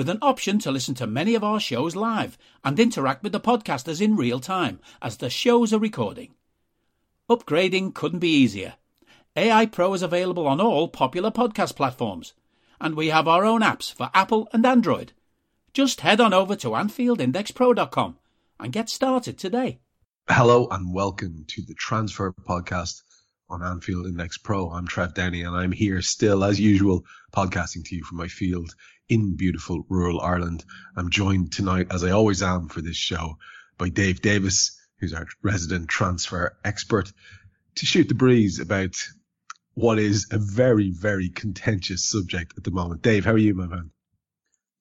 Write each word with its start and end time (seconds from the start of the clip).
with 0.00 0.08
an 0.08 0.18
option 0.22 0.58
to 0.58 0.70
listen 0.70 0.94
to 0.94 1.06
many 1.06 1.34
of 1.34 1.44
our 1.44 1.60
shows 1.60 1.94
live 1.94 2.38
and 2.64 2.80
interact 2.80 3.22
with 3.22 3.32
the 3.32 3.38
podcasters 3.38 4.00
in 4.00 4.16
real 4.16 4.40
time 4.40 4.80
as 5.02 5.18
the 5.18 5.28
shows 5.28 5.74
are 5.74 5.78
recording. 5.78 6.32
Upgrading 7.28 7.92
couldn't 7.92 8.20
be 8.20 8.30
easier. 8.30 8.76
AI 9.36 9.66
Pro 9.66 9.92
is 9.92 10.00
available 10.00 10.46
on 10.46 10.58
all 10.58 10.88
popular 10.88 11.30
podcast 11.30 11.76
platforms, 11.76 12.32
and 12.80 12.94
we 12.94 13.08
have 13.08 13.28
our 13.28 13.44
own 13.44 13.60
apps 13.60 13.92
for 13.92 14.08
Apple 14.14 14.48
and 14.54 14.64
Android. 14.64 15.12
Just 15.74 16.00
head 16.00 16.18
on 16.18 16.32
over 16.32 16.56
to 16.56 16.68
AnfieldIndexPro.com 16.68 18.16
and 18.58 18.72
get 18.72 18.88
started 18.88 19.36
today. 19.36 19.80
Hello 20.30 20.66
and 20.70 20.94
welcome 20.94 21.44
to 21.48 21.60
the 21.60 21.74
Transfer 21.74 22.32
Podcast 22.32 23.02
on 23.50 23.62
Anfield 23.62 24.06
Index 24.06 24.38
Pro. 24.38 24.70
I'm 24.70 24.86
Trev 24.86 25.12
Downey 25.12 25.42
and 25.42 25.54
I'm 25.54 25.72
here 25.72 26.00
still, 26.00 26.42
as 26.42 26.58
usual, 26.58 27.04
podcasting 27.34 27.84
to 27.84 27.96
you 27.96 28.02
from 28.02 28.16
my 28.16 28.28
field 28.28 28.74
in 29.10 29.34
beautiful 29.36 29.84
rural 29.88 30.20
Ireland. 30.20 30.64
I'm 30.96 31.10
joined 31.10 31.52
tonight, 31.52 31.88
as 31.90 32.04
I 32.04 32.12
always 32.12 32.42
am 32.42 32.68
for 32.68 32.80
this 32.80 32.96
show, 32.96 33.36
by 33.76 33.88
Dave 33.88 34.22
Davis, 34.22 34.80
who's 35.00 35.12
our 35.12 35.26
resident 35.42 35.88
transfer 35.88 36.56
expert, 36.64 37.12
to 37.74 37.86
shoot 37.86 38.08
the 38.08 38.14
breeze 38.14 38.60
about 38.60 38.94
what 39.74 39.98
is 39.98 40.28
a 40.30 40.38
very, 40.38 40.90
very 40.90 41.28
contentious 41.28 42.04
subject 42.04 42.54
at 42.56 42.64
the 42.64 42.70
moment. 42.70 43.02
Dave, 43.02 43.24
how 43.24 43.32
are 43.32 43.38
you, 43.38 43.54
my 43.54 43.66
man? 43.66 43.90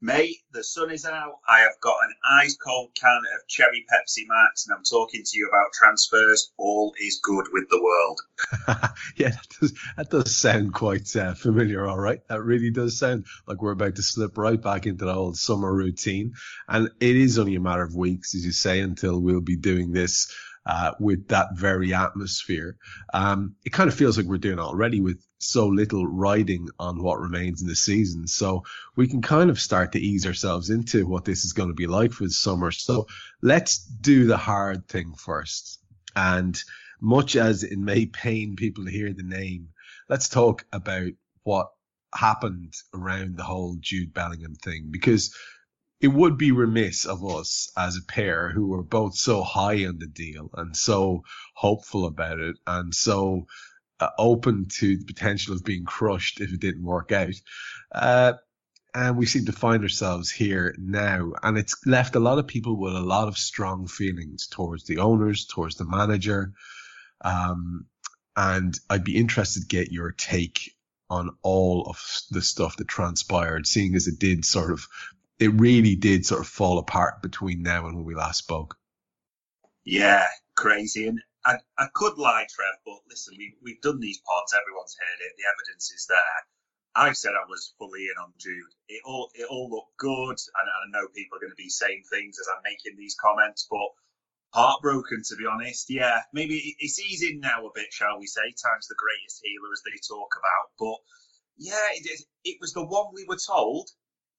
Mate, 0.02 0.38
the 0.53 0.64
sun 0.64 0.92
is 0.92 1.03
out. 1.03 1.39
I 1.45 1.59
have 1.59 1.78
got 1.81 1.97
an 2.03 2.14
ice 2.42 2.55
cold 2.55 2.92
can 2.95 3.22
of 3.36 3.47
cherry 3.50 3.86
Pepsi 3.92 4.23
Max, 4.30 4.66
and 4.66 4.73
I'm 4.73 4.83
talking 4.83 5.23
to 5.25 5.38
you 5.38 5.50
about 5.50 5.73
transfers. 5.73 6.53
All 6.58 6.94
is 7.02 7.19
good 7.22 7.47
with 7.52 7.69
the 7.69 7.83
world. 7.83 8.22
yeah, 9.17 9.30
that 9.31 9.47
does, 9.59 9.73
that 9.97 10.09
does 10.09 10.38
sound 10.38 10.73
quite 10.73 11.14
uh, 11.17 11.33
familiar, 11.33 11.86
all 11.86 12.00
right. 12.00 12.25
That 12.30 12.44
really 12.44 12.72
does 12.72 12.97
sound 12.97 13.25
like 13.45 13.61
we're 13.61 13.72
about 13.72 13.95
to 13.97 14.02
slip 14.02 14.38
right 14.38 14.61
back 14.61 14.86
into 14.86 15.03
the 15.03 15.14
old 15.14 15.38
summer 15.38 15.73
routine. 15.73 16.31
And 16.69 16.89
it 17.02 17.16
is 17.17 17.38
only 17.38 17.56
a 17.56 17.59
matter 17.59 17.84
of 17.84 17.94
weeks, 17.94 18.36
as 18.36 18.45
you 18.45 18.53
say, 18.53 18.80
until 18.80 19.19
we'll 19.19 19.41
be 19.41 19.58
doing 19.58 19.91
this 19.91 20.34
uh, 20.66 20.91
with 21.00 21.28
that 21.28 21.58
very 21.58 21.94
atmosphere. 21.94 22.78
Um, 23.13 23.56
it 23.66 23.73
kind 23.73 23.89
of 23.89 23.95
feels 23.95 24.17
like 24.17 24.28
we're 24.28 24.38
doing 24.38 24.59
already 24.59 25.02
with 25.02 25.22
so 25.39 25.67
little 25.67 26.05
riding 26.05 26.69
on 26.77 27.01
what 27.01 27.19
remains 27.19 27.61
in 27.61 27.67
the 27.67 27.75
season. 27.75 28.27
So 28.27 28.63
we 28.95 29.07
can 29.07 29.22
kind 29.22 29.50
of 29.50 29.59
start 29.59 29.94
to 29.94 30.00
ease 30.00 30.27
ourselves 30.27 30.69
into 30.69 31.07
what 31.07 31.25
this 31.25 31.45
is 31.45 31.53
going 31.53 31.69
to 31.69 31.75
be 31.75 31.88
like 31.88 32.11
for 32.11 32.25
the 32.25 32.29
summer. 32.29 32.72
So 32.72 33.07
let's 33.41 33.78
do 33.79 34.25
the 34.25 34.38
hard 34.38 34.88
thing 34.88 35.13
first. 35.13 35.79
And 36.16 36.61
much 37.01 37.35
as 37.35 37.63
it 37.63 37.79
may 37.79 38.05
pain 38.05 38.55
people 38.55 38.85
to 38.85 38.91
hear 38.91 39.13
the 39.13 39.23
name, 39.23 39.69
let's 40.09 40.28
talk 40.28 40.66
about 40.73 41.11
what 41.44 41.72
happened 42.13 42.73
around 42.94 43.38
the 43.38 43.44
whole 43.44 43.78
Jude 43.79 44.13
Bellingham 44.13 44.55
thing 44.55 44.88
because 44.91 45.33
it 46.01 46.07
would 46.07 46.38
be 46.38 46.51
remiss 46.51 47.05
of 47.05 47.25
us 47.25 47.72
as 47.78 47.97
a 47.97 48.03
pair 48.03 48.49
who 48.49 48.67
were 48.67 48.83
both 48.83 49.16
so 49.16 49.44
high 49.44 49.85
on 49.85 49.99
the 49.99 50.07
deal 50.07 50.49
and 50.53 50.75
so 50.75 51.23
hopeful 51.53 52.05
about 52.05 52.39
it 52.39 52.55
and 52.66 52.95
so 52.95 53.45
uh, 53.99 54.09
open 54.17 54.67
to 54.69 54.97
the 54.97 55.05
potential 55.05 55.53
of 55.53 55.63
being 55.63 55.85
crushed 55.85 56.41
if 56.41 56.53
it 56.53 56.59
didn't 56.59 56.83
work 56.83 57.11
out. 57.11 57.33
Uh, 57.91 58.33
and 58.93 59.17
we 59.17 59.25
seem 59.25 59.45
to 59.45 59.51
find 59.51 59.83
ourselves 59.83 60.31
here 60.31 60.75
now. 60.79 61.33
And 61.43 61.57
it's 61.57 61.75
left 61.85 62.15
a 62.15 62.19
lot 62.19 62.39
of 62.39 62.47
people 62.47 62.75
with 62.75 62.95
a 62.95 63.01
lot 63.01 63.27
of 63.27 63.37
strong 63.37 63.87
feelings 63.87 64.47
towards 64.47 64.85
the 64.85 64.97
owners, 64.97 65.45
towards 65.45 65.75
the 65.75 65.85
manager. 65.85 66.53
Um, 67.21 67.85
and 68.35 68.77
I'd 68.89 69.03
be 69.03 69.17
interested 69.17 69.61
to 69.61 69.67
get 69.67 69.91
your 69.91 70.11
take 70.11 70.75
on 71.09 71.31
all 71.41 71.87
of 71.87 72.01
the 72.31 72.41
stuff 72.41 72.77
that 72.77 72.87
transpired, 72.87 73.67
seeing 73.67 73.95
as 73.95 74.07
it 74.07 74.19
did 74.19 74.45
sort 74.45 74.71
of, 74.71 74.87
it 75.39 75.59
really 75.59 75.95
did 75.95 76.25
sort 76.25 76.41
of 76.41 76.47
fall 76.47 76.77
apart 76.77 77.21
between 77.21 77.63
now 77.63 77.87
and 77.87 77.95
when 77.95 78.05
we 78.05 78.16
last 78.16 78.39
spoke. 78.39 78.77
Yeah, 79.83 80.27
crazy. 80.55 81.07
And 81.07 81.21
I, 81.49 81.57
I 81.77 81.87
could 81.93 82.17
lie, 82.17 82.45
Trev, 82.49 82.77
but 82.85 83.01
listen, 83.09 83.35
we, 83.37 83.55
we've 83.63 83.81
done 83.81 83.99
these 83.99 84.21
pods. 84.21 84.53
Everyone's 84.53 84.97
heard 84.99 85.21
it. 85.25 85.33
The 85.37 85.49
evidence 85.49 85.91
is 85.91 86.05
there. 86.07 86.39
I 86.95 87.13
said 87.13 87.33
I 87.33 87.47
was 87.49 87.73
fully 87.79 88.05
in 88.05 88.17
on 88.21 88.33
Jude. 88.37 88.73
It 88.89 89.01
all 89.05 89.31
it 89.35 89.47
all 89.49 89.69
looked 89.69 89.97
good, 89.97 90.37
and 90.37 90.67
I 90.69 90.83
know 90.91 91.07
people 91.15 91.37
are 91.37 91.41
going 91.41 91.53
to 91.55 91.63
be 91.63 91.69
saying 91.69 92.03
things 92.09 92.37
as 92.39 92.47
I'm 92.49 92.61
making 92.65 92.97
these 92.97 93.15
comments, 93.19 93.67
but 93.69 93.89
heartbroken 94.53 95.23
to 95.27 95.35
be 95.37 95.45
honest. 95.45 95.89
Yeah, 95.89 96.21
maybe 96.33 96.75
it's 96.79 96.99
easing 96.99 97.39
now 97.41 97.66
a 97.66 97.71
bit, 97.75 97.91
shall 97.91 98.19
we 98.19 98.27
say? 98.27 98.41
Time's 98.41 98.87
the 98.87 98.97
greatest 98.99 99.41
healer, 99.43 99.73
as 99.73 99.83
they 99.85 99.97
talk 100.07 100.29
about. 100.37 100.66
But 100.79 100.99
yeah, 101.57 101.89
it, 101.95 102.21
it 102.45 102.57
was 102.61 102.73
the 102.73 102.85
one 102.85 103.07
we 103.13 103.25
were 103.27 103.39
told. 103.39 103.89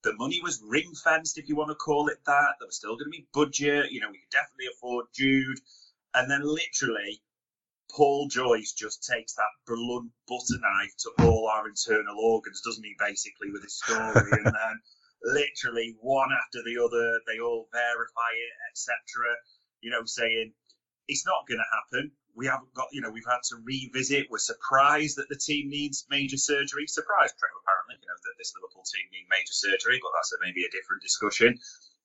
The 0.04 0.15
money 0.16 0.41
was 0.42 0.62
ring 0.66 0.92
fenced, 1.04 1.38
if 1.38 1.48
you 1.48 1.56
want 1.56 1.71
to 1.71 1.77
call 1.77 2.09
it 2.09 2.19
that. 2.27 2.56
There 2.59 2.66
was 2.66 2.77
still 2.77 2.97
going 2.97 3.12
to 3.12 3.19
be 3.19 3.28
budget. 3.34 3.92
You 3.92 4.00
know, 4.00 4.10
we 4.10 4.19
could 4.19 4.32
definitely 4.32 4.69
afford 4.75 5.06
Jude. 5.15 5.59
And 6.15 6.31
then 6.31 6.43
literally, 6.43 7.22
Paul 7.91 8.28
Joyce 8.28 8.72
just 8.72 9.03
takes 9.04 9.34
that 9.34 9.50
blunt 9.66 10.12
butter 10.28 10.59
knife 10.60 10.94
to 10.98 11.10
all 11.25 11.48
our 11.48 11.69
internal 11.69 12.19
organs, 12.19 12.60
doesn't 12.62 12.84
he, 12.84 12.94
basically, 12.98 13.50
with 13.50 13.62
his 13.62 13.78
story? 13.78 14.31
and 14.31 14.47
then 14.54 14.81
literally 15.22 15.97
one 16.00 16.31
after 16.32 16.62
the 16.62 16.82
other, 16.82 17.21
they 17.26 17.41
all 17.41 17.69
verify 17.72 18.31
it, 18.34 18.54
etc. 18.71 18.94
You 19.81 19.91
know, 19.91 20.04
saying 20.04 20.53
it's 21.09 21.26
not 21.26 21.47
going 21.48 21.59
to 21.59 21.75
happen. 21.75 22.12
We 22.34 22.47
haven't 22.47 22.72
got, 22.75 22.87
you 22.92 23.03
know, 23.03 23.10
we've 23.10 23.27
had 23.27 23.42
to 23.50 23.59
revisit. 23.65 24.31
We're 24.31 24.38
surprised 24.38 25.19
that 25.19 25.28
the 25.28 25.37
team 25.37 25.69
needs 25.69 26.06
major 26.10 26.38
surgery. 26.38 26.87
Surprised, 26.87 27.34
apparently, 27.34 27.98
you 28.00 28.06
know, 28.06 28.15
that 28.22 28.38
this 28.38 28.54
Liverpool 28.54 28.87
team 28.87 29.06
need 29.10 29.27
major 29.28 29.53
surgery, 29.53 29.98
but 30.00 30.12
that's 30.15 30.32
a, 30.32 30.38
maybe 30.41 30.65
a 30.65 30.71
different 30.71 31.03
discussion. 31.03 31.59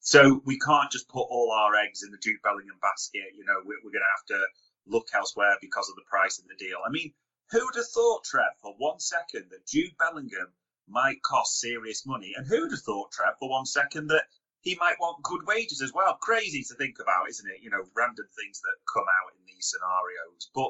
So 0.06 0.40
we 0.46 0.60
can't 0.60 0.92
just 0.92 1.10
put 1.10 1.26
all 1.34 1.52
our 1.52 1.76
eggs 1.76 2.04
in 2.04 2.12
the 2.12 2.22
Jude 2.22 2.38
Bellingham 2.44 2.78
basket. 2.80 3.34
You 3.34 3.44
know, 3.44 3.58
we're, 3.66 3.82
we're 3.84 3.90
going 3.90 4.06
to 4.06 4.16
have 4.16 4.38
to 4.38 4.46
look 4.86 5.08
elsewhere 5.16 5.58
because 5.62 5.90
of 5.90 5.96
the 5.96 6.06
price 6.08 6.38
of 6.38 6.46
the 6.46 6.54
deal. 6.64 6.78
I 6.86 6.92
mean, 6.92 7.12
who'd 7.50 7.74
have 7.74 7.88
thought, 7.88 8.24
Trev, 8.24 8.54
for 8.62 8.76
one 8.78 9.00
second 9.00 9.50
that 9.50 9.66
Jude 9.66 9.98
Bellingham 9.98 10.54
might 10.88 11.24
cost 11.24 11.60
serious 11.60 12.06
money? 12.06 12.34
And 12.38 12.46
who'd 12.46 12.70
have 12.70 12.86
thought, 12.86 13.14
Trev, 13.14 13.34
for 13.40 13.50
one 13.50 13.66
second 13.66 14.06
that 14.10 14.26
he 14.62 14.78
might 14.80 15.00
want 15.00 15.24
good 15.24 15.42
wages 15.48 15.82
as 15.82 15.92
well? 15.92 16.20
Crazy 16.22 16.62
to 16.62 16.76
think 16.76 16.98
about, 17.02 17.28
isn't 17.28 17.50
it? 17.50 17.64
You 17.64 17.72
know, 17.72 17.82
random 17.98 18.28
things 18.38 18.62
that 18.62 18.78
come 18.94 19.10
out 19.10 19.34
in 19.34 19.42
these 19.48 19.74
scenarios. 19.74 20.52
But 20.54 20.70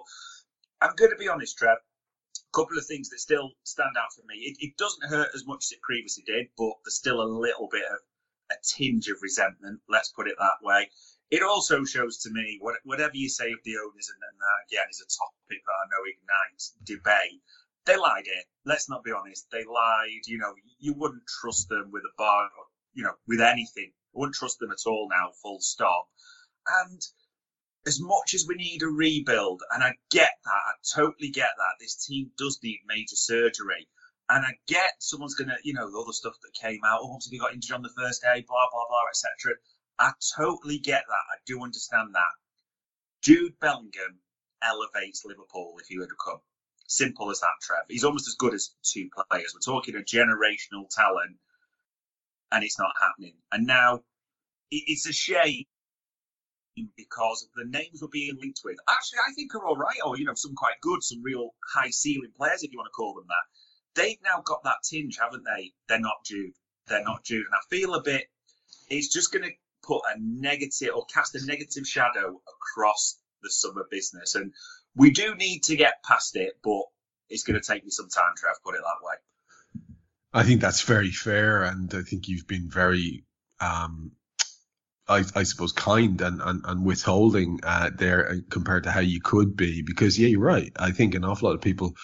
I'm 0.79 0.95
going 0.95 1.11
to 1.11 1.17
be 1.17 1.27
honest, 1.27 1.57
Trev. 1.57 1.75
A 1.75 2.57
couple 2.57 2.77
of 2.77 2.85
things 2.85 3.09
that 3.09 3.19
still 3.19 3.51
stand 3.65 3.99
out 3.99 4.15
for 4.15 4.25
me. 4.27 4.35
It, 4.47 4.55
it 4.61 4.77
doesn't 4.77 5.09
hurt 5.09 5.35
as 5.35 5.45
much 5.45 5.65
as 5.65 5.73
it 5.73 5.81
previously 5.81 6.23
did, 6.25 6.47
but 6.57 6.71
there's 6.85 6.95
still 6.95 7.21
a 7.21 7.27
little 7.27 7.67
bit 7.69 7.83
of 7.91 7.99
a 8.51 8.55
tinge 8.63 9.07
of 9.07 9.21
resentment, 9.21 9.81
let's 9.89 10.11
put 10.11 10.27
it 10.27 10.35
that 10.39 10.61
way. 10.61 10.89
It 11.31 11.41
also 11.41 11.83
shows 11.83 12.17
to 12.19 12.29
me, 12.31 12.59
whatever 12.83 13.15
you 13.15 13.29
say 13.29 13.51
of 13.51 13.59
the 13.63 13.77
owners, 13.77 14.09
and, 14.09 14.21
that 14.21 14.65
again 14.69 14.87
is 14.89 15.01
a 15.01 15.09
topic 15.09 15.63
that 15.65 15.73
I 15.73 15.89
know 15.89 16.03
ignites 16.05 16.73
debate, 16.83 17.41
they 17.85 17.97
lied 17.97 18.25
here. 18.25 18.43
Let's 18.65 18.89
not 18.89 19.03
be 19.03 19.11
honest. 19.11 19.47
They 19.51 19.63
lied. 19.63 20.25
You 20.25 20.37
know, 20.39 20.53
you 20.79 20.93
wouldn't 20.93 21.23
trust 21.41 21.69
them 21.69 21.91
with 21.91 22.03
a 22.03 22.13
bar, 22.17 22.49
you 22.93 23.03
know, 23.03 23.13
with 23.27 23.41
anything. 23.41 23.91
I 23.93 24.19
wouldn't 24.19 24.35
trust 24.35 24.59
them 24.59 24.71
at 24.71 24.87
all 24.87 25.07
now, 25.09 25.31
full 25.41 25.59
stop. 25.59 26.07
And 26.67 27.01
as 27.85 27.99
much 27.99 28.33
as 28.33 28.45
we 28.47 28.55
need 28.55 28.81
a 28.81 28.87
rebuild, 28.87 29.61
and 29.71 29.83
I 29.83 29.93
get 30.09 30.31
that, 30.45 30.51
I 30.51 30.73
totally 30.95 31.29
get 31.29 31.51
that, 31.57 31.75
this 31.79 32.05
team 32.05 32.31
does 32.37 32.59
need 32.63 32.79
major 32.87 33.15
surgery. 33.15 33.87
And 34.29 34.45
I 34.45 34.53
get 34.67 34.91
someone's 34.99 35.35
going 35.35 35.49
to, 35.49 35.57
you 35.63 35.73
know, 35.73 35.87
all 35.95 36.05
the 36.05 36.13
stuff 36.13 36.35
that 36.41 36.59
came 36.59 36.79
out. 36.85 36.99
Oh, 37.03 37.13
obviously, 37.13 37.37
he 37.37 37.39
got 37.39 37.53
injured 37.53 37.75
on 37.75 37.83
the 37.83 37.93
first 37.95 38.21
day, 38.23 38.43
blah, 38.47 38.67
blah, 38.71 38.85
blah, 38.89 39.01
etc. 39.09 39.55
I 39.99 40.11
totally 40.35 40.79
get 40.79 41.03
that. 41.07 41.13
I 41.13 41.37
do 41.45 41.63
understand 41.63 42.15
that. 42.15 42.33
Jude 43.21 43.53
Bellingham 43.59 44.19
elevates 44.63 45.25
Liverpool 45.25 45.75
if 45.79 45.87
he 45.87 45.99
were 45.99 46.07
to 46.07 46.15
come. 46.23 46.39
Simple 46.87 47.31
as 47.31 47.39
that, 47.39 47.57
Trev. 47.61 47.85
He's 47.87 48.03
almost 48.03 48.27
as 48.27 48.35
good 48.35 48.53
as 48.53 48.71
two 48.83 49.09
players. 49.29 49.53
We're 49.53 49.73
talking 49.73 49.95
a 49.95 49.99
generational 49.99 50.89
talent, 50.89 51.37
and 52.51 52.63
it's 52.63 52.77
not 52.77 52.91
happening. 52.99 53.33
And 53.51 53.65
now 53.65 54.01
it's 54.71 55.07
a 55.07 55.13
shame 55.13 55.65
because 56.97 57.47
the 57.55 57.65
names 57.65 58.01
we're 58.01 58.09
being 58.09 58.37
linked 58.41 58.59
with 58.65 58.75
actually 58.89 59.19
I 59.19 59.33
think 59.33 59.55
are 59.55 59.65
all 59.65 59.77
right, 59.77 59.97
or 60.05 60.17
you 60.17 60.25
know, 60.25 60.33
some 60.35 60.55
quite 60.55 60.79
good, 60.81 61.01
some 61.03 61.23
real 61.23 61.51
high 61.73 61.89
ceiling 61.89 62.31
players 62.37 62.63
if 62.63 62.71
you 62.71 62.77
want 62.77 62.87
to 62.87 62.91
call 62.91 63.13
them 63.15 63.25
that. 63.27 63.45
They've 63.95 64.17
now 64.23 64.41
got 64.43 64.63
that 64.63 64.77
tinge, 64.83 65.17
haven't 65.17 65.43
they? 65.43 65.73
They're 65.87 65.99
not 65.99 66.25
Jude. 66.25 66.53
They're 66.87 67.03
not 67.03 67.23
Jude, 67.23 67.45
and 67.45 67.53
I 67.53 67.75
feel 67.75 67.95
a 67.95 68.03
bit. 68.03 68.25
It's 68.89 69.11
just 69.11 69.31
going 69.31 69.43
to 69.43 69.51
put 69.83 70.01
a 70.13 70.19
negative 70.19 70.91
or 70.95 71.05
cast 71.05 71.35
a 71.35 71.45
negative 71.45 71.87
shadow 71.87 72.39
across 72.47 73.17
the 73.41 73.49
summer 73.49 73.85
business, 73.89 74.35
and 74.35 74.53
we 74.95 75.11
do 75.11 75.35
need 75.35 75.63
to 75.63 75.75
get 75.75 76.03
past 76.03 76.35
it, 76.35 76.53
but 76.63 76.83
it's 77.29 77.43
going 77.43 77.59
to 77.59 77.65
take 77.65 77.83
me 77.83 77.89
some 77.89 78.09
time, 78.09 78.33
Trev. 78.37 78.55
Put 78.63 78.75
it 78.75 78.81
that 78.81 79.05
way. 79.05 79.15
I 80.33 80.43
think 80.43 80.61
that's 80.61 80.81
very 80.81 81.11
fair, 81.11 81.63
and 81.63 81.91
I 81.93 82.01
think 82.01 82.27
you've 82.27 82.47
been 82.47 82.69
very 82.69 83.25
um, 83.59 84.11
I, 85.07 85.23
I, 85.35 85.43
suppose 85.43 85.71
kind 85.71 86.19
and, 86.21 86.41
and, 86.41 86.61
and 86.65 86.85
withholding 86.85 87.59
uh, 87.63 87.91
there 87.95 88.37
compared 88.49 88.83
to 88.83 88.91
how 88.91 89.01
you 89.01 89.21
could 89.21 89.55
be 89.55 89.83
because 89.83 90.17
yeah 90.19 90.27
you're 90.27 90.39
right 90.39 90.71
I 90.77 90.91
think 90.91 91.15
an 91.15 91.23
awful 91.23 91.49
lot 91.49 91.55
of 91.55 91.61
people 91.61 91.95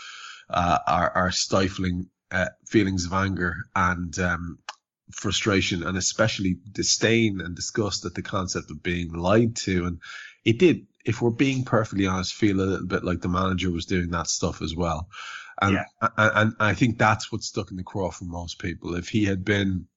uh, 0.51 0.80
are, 0.88 1.12
are 1.15 1.31
stifling 1.31 2.09
uh, 2.31 2.48
feelings 2.68 3.06
of 3.06 3.13
anger 3.13 3.56
and 3.75 4.18
um, 4.19 4.59
frustration 5.12 5.83
and 5.83 5.98
especially 5.98 6.57
disdain 6.71 7.42
and 7.42 7.56
disgust 7.56 8.06
at 8.06 8.13
the 8.13 8.21
concept 8.21 8.71
of 8.71 8.83
being 8.83 9.13
lied 9.13 9.56
to. 9.57 9.86
And 9.86 10.00
it 10.45 10.59
did 10.59 10.88
if 11.03 11.21
we're 11.21 11.31
being 11.31 11.65
perfectly 11.65 12.06
honest 12.06 12.33
feel 12.33 12.59
a 12.59 12.63
little 12.63 12.88
bit 12.88 13.03
like 13.03 13.21
the 13.21 13.27
manager 13.27 13.71
was 13.71 13.86
doing 13.86 14.12
that 14.12 14.27
stuff 14.27 14.62
as 14.62 14.75
well. 14.75 15.09
And, 15.62 15.74
yeah. 15.74 16.09
and, 16.18 16.31
and 16.36 16.53
I 16.59 16.74
think 16.74 16.98
that's 16.98 17.31
what 17.31 17.44
stuck 17.44 17.71
in 17.71 17.77
the 17.77 17.83
craw 17.83 18.12
for 18.12 18.25
most 18.25 18.59
people. 18.59 18.95
If 18.95 19.09
he 19.09 19.25
had 19.25 19.44
been 19.44 19.88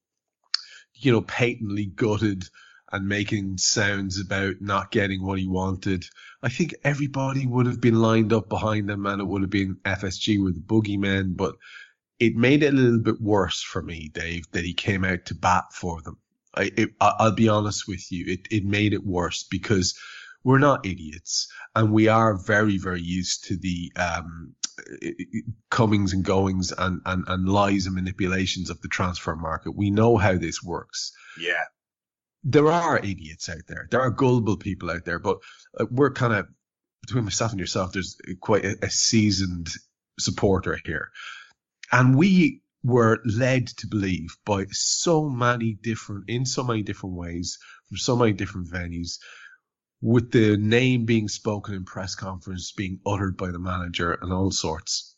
you 0.95 1.13
know 1.13 1.21
patently 1.21 1.87
gutted 1.87 2.49
and 2.93 3.09
making 3.09 3.59
sounds 3.59 4.21
about 4.21 4.55
not 4.61 4.91
getting 4.91 5.25
what 5.25 5.39
he 5.39 5.47
wanted. 5.47 6.05
I 6.43 6.49
think 6.49 6.75
everybody 6.85 7.47
would 7.47 7.67
have 7.67 7.81
been 7.81 8.01
lined 8.01 8.33
up 8.33 8.49
behind 8.49 8.91
him 8.91 9.07
and 9.07 9.21
it 9.21 9.25
would 9.25 9.43
have 9.43 9.51
been 9.51 9.77
FSG 9.85 10.43
with 10.43 10.55
the 10.55 10.61
boogeymen, 10.61 11.37
but 11.37 11.57
it 12.19 12.37
made 12.37 12.63
it 12.63 12.73
a 12.73 12.77
little 12.77 13.01
bit 13.01 13.21
worse 13.21 13.63
for 13.63 13.83
me, 13.83 14.11
Dave, 14.13 14.45
that 14.53 14.65
he 14.65 14.75
came 14.75 15.05
out 15.05 15.25
to 15.27 15.35
bat 15.35 15.65
for 15.73 16.03
them. 16.03 16.19
I, 16.55 16.71
it, 16.77 16.91
I'll 17.01 17.35
be 17.35 17.49
honest 17.49 17.89
with 17.89 18.13
you, 18.13 18.27
it, 18.33 18.47
it 18.51 18.65
made 18.65 18.93
it 18.93 19.05
worse 19.05 19.43
because 19.43 19.99
we're 20.45 20.59
not 20.59 20.87
idiots 20.87 21.49
and 21.75 21.91
we 21.91 22.07
are 22.09 22.37
very, 22.37 22.79
very 22.79 23.03
used 23.03 23.45
to 23.47 23.57
the, 23.57 23.93
um, 23.97 24.55
comings 25.71 26.13
and 26.13 26.25
goings 26.25 26.73
and, 26.77 27.01
and, 27.07 27.25
and 27.27 27.49
lies 27.49 27.87
and 27.87 27.95
manipulations 27.95 28.71
of 28.71 28.81
the 28.83 28.89
transfer 28.89 29.35
market. 29.35 29.75
We 29.75 29.91
know 29.91 30.17
how 30.17 30.37
this 30.37 30.63
works. 30.63 31.13
Yeah 31.41 31.65
there 32.45 32.71
are 32.71 32.99
idiots 32.99 33.49
out 33.49 33.67
there. 33.67 33.89
There 33.91 34.01
are 34.01 34.11
gullible 34.11 34.59
people 34.59 34.91
out 34.91 35.05
there, 35.05 35.19
but 35.19 35.39
uh, 35.79 35.87
we're 35.91 36.13
kind 36.13 36.35
of 36.35 36.47
between 37.01 37.25
myself 37.25 37.51
and 37.51 37.61
yourself. 37.61 37.93
There's 37.93 38.17
quite 38.41 38.65
a, 38.65 38.77
a 38.83 38.91
seasoned 38.91 39.69
supporter 40.21 40.79
here, 40.85 41.11
and 41.91 42.17
we 42.17 42.61
were 42.83 43.21
led 43.25 43.69
to 43.69 43.87
believe 43.87 44.37
by 44.45 44.67
so 44.71 45.29
many 45.29 45.73
different, 45.73 46.29
in 46.29 46.45
so 46.45 46.63
many 46.63 46.83
different 46.83 47.17
ways, 47.17 47.59
from 47.89 47.97
so 47.97 48.15
many 48.15 48.33
different 48.33 48.69
venues, 48.69 49.19
with 50.03 50.31
the 50.31 50.59
name 50.59 51.07
being 51.07 51.29
spoken 51.29 51.75
in 51.75 51.85
press 51.85 52.15
conference, 52.15 52.73
being 52.73 53.01
uttered 53.07 53.39
by 53.39 53.51
the 53.51 53.59
manager, 53.59 54.13
and 54.13 54.33
all 54.33 54.51
sorts, 54.51 55.17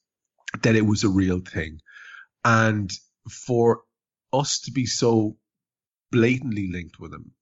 that 0.62 0.76
it 0.76 0.86
was 0.86 1.02
a 1.02 1.08
real 1.08 1.40
thing, 1.40 1.80
and 2.44 2.92
for 3.28 3.82
us 4.32 4.60
to 4.60 4.70
be 4.70 4.86
so 4.86 5.36
blatantly 6.10 6.70
linked 6.70 6.98
with 6.98 7.12
him. 7.12 7.32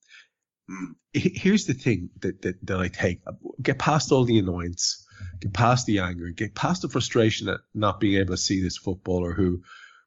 Mm. 0.70 0.94
Here's 1.12 1.66
the 1.66 1.74
thing 1.74 2.10
that, 2.20 2.42
that, 2.42 2.66
that 2.66 2.80
I 2.80 2.88
take 2.88 3.20
get 3.62 3.78
past 3.78 4.10
all 4.10 4.24
the 4.24 4.38
annoyance, 4.38 5.06
get 5.40 5.52
past 5.52 5.86
the 5.86 6.00
anger, 6.00 6.30
get 6.30 6.54
past 6.54 6.82
the 6.82 6.88
frustration 6.88 7.48
at 7.48 7.60
not 7.74 8.00
being 8.00 8.20
able 8.20 8.34
to 8.34 8.40
see 8.40 8.62
this 8.62 8.78
footballer 8.78 9.32
who 9.32 9.62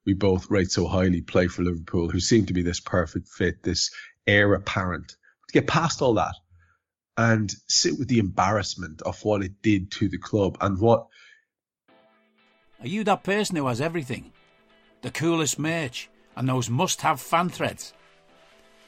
we 0.06 0.14
both 0.14 0.50
rate 0.50 0.72
so 0.72 0.88
highly 0.88 1.22
play 1.22 1.48
for 1.48 1.64
Liverpool, 1.64 2.10
who 2.10 2.20
seemed 2.20 2.48
to 2.48 2.54
be 2.54 2.64
this 2.64 2.80
perfect 2.80 3.28
fit, 3.28 3.64
this 3.64 3.92
heir 4.26 4.54
apparent. 4.54 5.16
Get 5.52 5.68
past 5.68 6.02
all 6.02 6.16
that 6.16 6.36
and 7.18 7.54
sit 7.68 7.98
with 7.98 8.08
the 8.08 8.20
embarrassment 8.20 9.02
of 9.02 9.24
what 9.24 9.44
it 9.44 9.62
did 9.62 9.92
to 9.92 10.08
the 10.08 10.18
club 10.18 10.58
and 10.62 10.80
what. 10.80 11.08
Are 12.80 12.88
you 12.88 13.04
that 13.06 13.24
person 13.24 13.56
who 13.56 13.68
has 13.68 13.82
everything? 13.82 14.32
The 15.02 15.12
coolest 15.12 15.58
merch 15.58 16.10
and 16.36 16.48
those 16.48 16.70
must 16.70 17.02
have 17.02 17.20
fan 17.20 17.50
threads? 17.50 17.94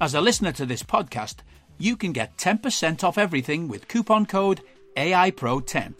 As 0.00 0.14
a 0.14 0.20
listener 0.20 0.50
to 0.52 0.66
this 0.66 0.82
podcast, 0.82 1.36
you 1.78 1.96
can 1.96 2.12
get 2.12 2.36
10% 2.36 3.04
off 3.04 3.16
everything 3.16 3.68
with 3.68 3.86
coupon 3.86 4.26
code 4.26 4.60
AIPRO10. 4.96 5.94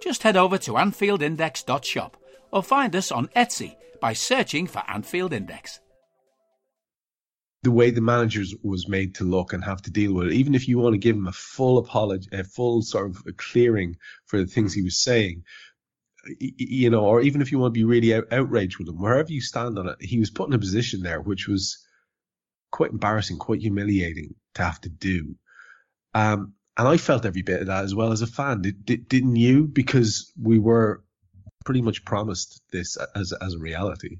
Just 0.00 0.22
head 0.22 0.36
over 0.36 0.56
to 0.58 0.72
AnfieldIndex.shop 0.72 2.16
or 2.52 2.62
find 2.62 2.94
us 2.94 3.10
on 3.10 3.26
Etsy 3.28 3.74
by 4.00 4.12
searching 4.12 4.68
for 4.68 4.82
Anfield 4.88 5.32
Index. 5.32 5.80
The 7.64 7.72
way 7.72 7.90
the 7.90 8.00
managers 8.00 8.54
was 8.62 8.88
made 8.88 9.16
to 9.16 9.24
look 9.24 9.52
and 9.52 9.64
have 9.64 9.82
to 9.82 9.90
deal 9.90 10.12
with 10.12 10.28
it, 10.28 10.34
even 10.34 10.54
if 10.54 10.68
you 10.68 10.78
want 10.78 10.94
to 10.94 10.98
give 10.98 11.16
him 11.16 11.26
a 11.26 11.32
full 11.32 11.78
apology, 11.78 12.28
a 12.30 12.44
full 12.44 12.82
sort 12.82 13.10
of 13.10 13.22
a 13.26 13.32
clearing 13.32 13.96
for 14.26 14.38
the 14.38 14.46
things 14.46 14.74
he 14.74 14.82
was 14.82 15.02
saying, 15.02 15.42
you 16.38 16.88
know, 16.88 17.04
or 17.04 17.20
even 17.20 17.42
if 17.42 17.50
you 17.50 17.58
want 17.58 17.74
to 17.74 17.78
be 17.78 17.84
really 17.84 18.14
out, 18.14 18.32
outraged 18.32 18.78
with 18.78 18.88
him, 18.88 19.00
wherever 19.00 19.32
you 19.32 19.40
stand 19.40 19.76
on 19.78 19.88
it, 19.88 19.96
he 20.00 20.20
was 20.20 20.30
put 20.30 20.48
in 20.48 20.54
a 20.54 20.58
position 20.58 21.02
there 21.02 21.20
which 21.20 21.48
was 21.48 21.83
quite 22.74 22.90
embarrassing, 22.90 23.38
quite 23.38 23.60
humiliating 23.60 24.34
to 24.54 24.62
have 24.64 24.80
to 24.80 24.88
do. 24.88 25.36
Um, 26.12 26.54
and 26.76 26.88
I 26.88 26.96
felt 26.96 27.24
every 27.24 27.42
bit 27.42 27.60
of 27.60 27.68
that 27.68 27.84
as 27.84 27.94
well 27.94 28.10
as 28.10 28.20
a 28.20 28.26
fan. 28.26 28.62
Did, 28.62 28.84
did, 28.84 29.08
didn't 29.08 29.36
you? 29.36 29.68
Because 29.68 30.32
we 30.42 30.58
were 30.58 31.04
pretty 31.64 31.82
much 31.82 32.04
promised 32.04 32.60
this 32.72 32.98
as 33.14 33.32
as 33.32 33.54
a 33.54 33.60
reality. 33.60 34.18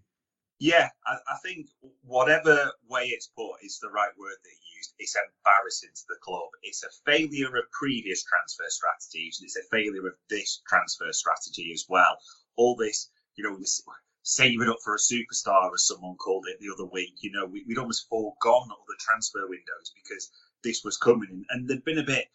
Yeah, 0.61 0.89
I, 1.05 1.15
I, 1.29 1.37
think 1.43 1.67
whatever 2.03 2.71
way 2.89 3.07
it's 3.07 3.27
put 3.37 3.57
is 3.65 3.81
the 3.83 3.91
right 3.91 4.15
word 4.17 4.39
that 4.45 4.55
he 4.55 4.79
used. 4.79 4.95
It's 5.01 5.17
embarrassing 5.17 5.91
to 5.93 6.05
the 6.09 6.21
club. 6.23 6.49
It's 6.63 6.85
a 6.85 6.95
failure 7.05 7.57
of 7.57 7.65
previous 7.73 8.23
transfer 8.23 8.69
strategies, 8.69 9.41
and 9.41 9.47
it's 9.47 9.57
a 9.57 9.69
failure 9.69 10.07
of 10.07 10.15
this 10.31 10.63
transfer 10.69 11.11
strategy 11.11 11.73
as 11.75 11.87
well. 11.89 12.17
All 12.57 12.77
this, 12.77 13.11
you 13.35 13.43
know, 13.43 13.59
this, 13.59 13.83
saving 14.25 14.69
up 14.69 14.79
for 14.83 14.95
a 14.95 14.99
superstar, 14.99 15.71
as 15.73 15.87
someone 15.87 16.17
called 16.17 16.47
it 16.49 16.59
the 16.59 16.73
other 16.73 16.87
week. 16.87 17.15
You 17.21 17.31
know, 17.31 17.47
we, 17.47 17.63
would 17.69 17.79
almost 17.79 18.09
foregone 18.09 18.71
all 18.71 18.85
the 18.89 18.97
transfer 18.99 19.47
windows 19.47 19.93
because 19.95 20.31
this 20.65 20.83
was 20.83 20.97
coming. 20.97 21.45
And 21.51 21.69
there'd 21.69 21.85
been 21.85 21.99
a 21.99 22.05
bit, 22.05 22.27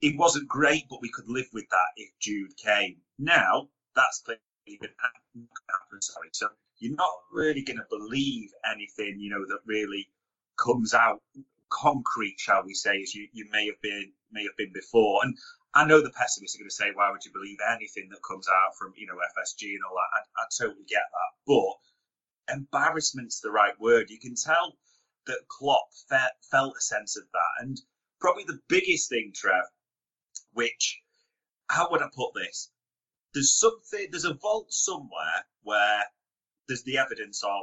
it 0.00 0.16
wasn't 0.16 0.46
great, 0.46 0.84
but 0.88 1.00
we 1.00 1.10
could 1.10 1.28
live 1.28 1.48
with 1.52 1.68
that 1.70 1.92
if 1.96 2.10
Jude 2.20 2.56
came. 2.56 2.98
Now, 3.18 3.68
that's 3.96 4.20
clearly 4.20 4.40
going 4.66 4.90
to 4.90 5.48
happen. 5.72 6.02
Sorry. 6.02 6.28
So 6.32 6.48
you're 6.78 6.94
not 6.94 7.14
really 7.32 7.62
going 7.62 7.78
to 7.78 7.86
believe 7.88 8.50
anything, 8.70 9.18
you 9.18 9.30
know, 9.30 9.44
that 9.46 9.60
really 9.66 10.08
comes 10.56 10.94
out 10.94 11.22
concrete, 11.70 12.38
shall 12.38 12.62
we 12.64 12.74
say, 12.74 13.00
as 13.00 13.14
you, 13.14 13.26
you 13.32 13.46
may 13.50 13.66
have 13.66 13.80
been 13.80 14.12
may 14.30 14.42
have 14.42 14.56
been 14.56 14.72
before. 14.72 15.20
And 15.24 15.36
I 15.74 15.86
know 15.86 16.02
the 16.02 16.10
pessimists 16.10 16.56
are 16.56 16.60
going 16.60 16.68
to 16.68 16.74
say, 16.74 16.90
why 16.92 17.10
would 17.10 17.24
you 17.24 17.32
believe 17.32 17.58
anything 17.70 18.08
that 18.10 18.22
comes 18.22 18.46
out 18.48 18.76
from, 18.76 18.92
you 18.96 19.06
know, 19.06 19.14
FSG 19.14 19.70
and 19.70 19.80
all 19.88 19.96
that? 19.96 20.18
I, 20.18 20.42
I 20.42 20.46
totally 20.58 20.84
get 20.84 21.02
that. 21.10 21.32
But 21.46 22.54
embarrassment's 22.54 23.40
the 23.40 23.50
right 23.50 23.78
word. 23.80 24.10
You 24.10 24.18
can 24.18 24.34
tell 24.34 24.76
that 25.26 25.48
Klopp 25.48 25.88
fe- 26.10 26.36
felt 26.50 26.76
a 26.76 26.80
sense 26.80 27.16
of 27.16 27.24
that. 27.32 27.64
And 27.64 27.80
probably 28.20 28.44
the 28.44 28.60
biggest 28.68 29.08
thing, 29.08 29.32
Trev, 29.34 29.64
which, 30.52 31.00
how 31.68 31.90
would 31.90 32.02
I 32.02 32.08
put 32.14 32.34
this? 32.34 32.70
There's 33.32 33.58
something, 33.58 34.08
there's 34.10 34.26
a 34.26 34.34
vault 34.34 34.72
somewhere 34.72 35.46
where 35.62 36.04
there's 36.68 36.82
the 36.82 36.98
evidence 36.98 37.42
of, 37.42 37.62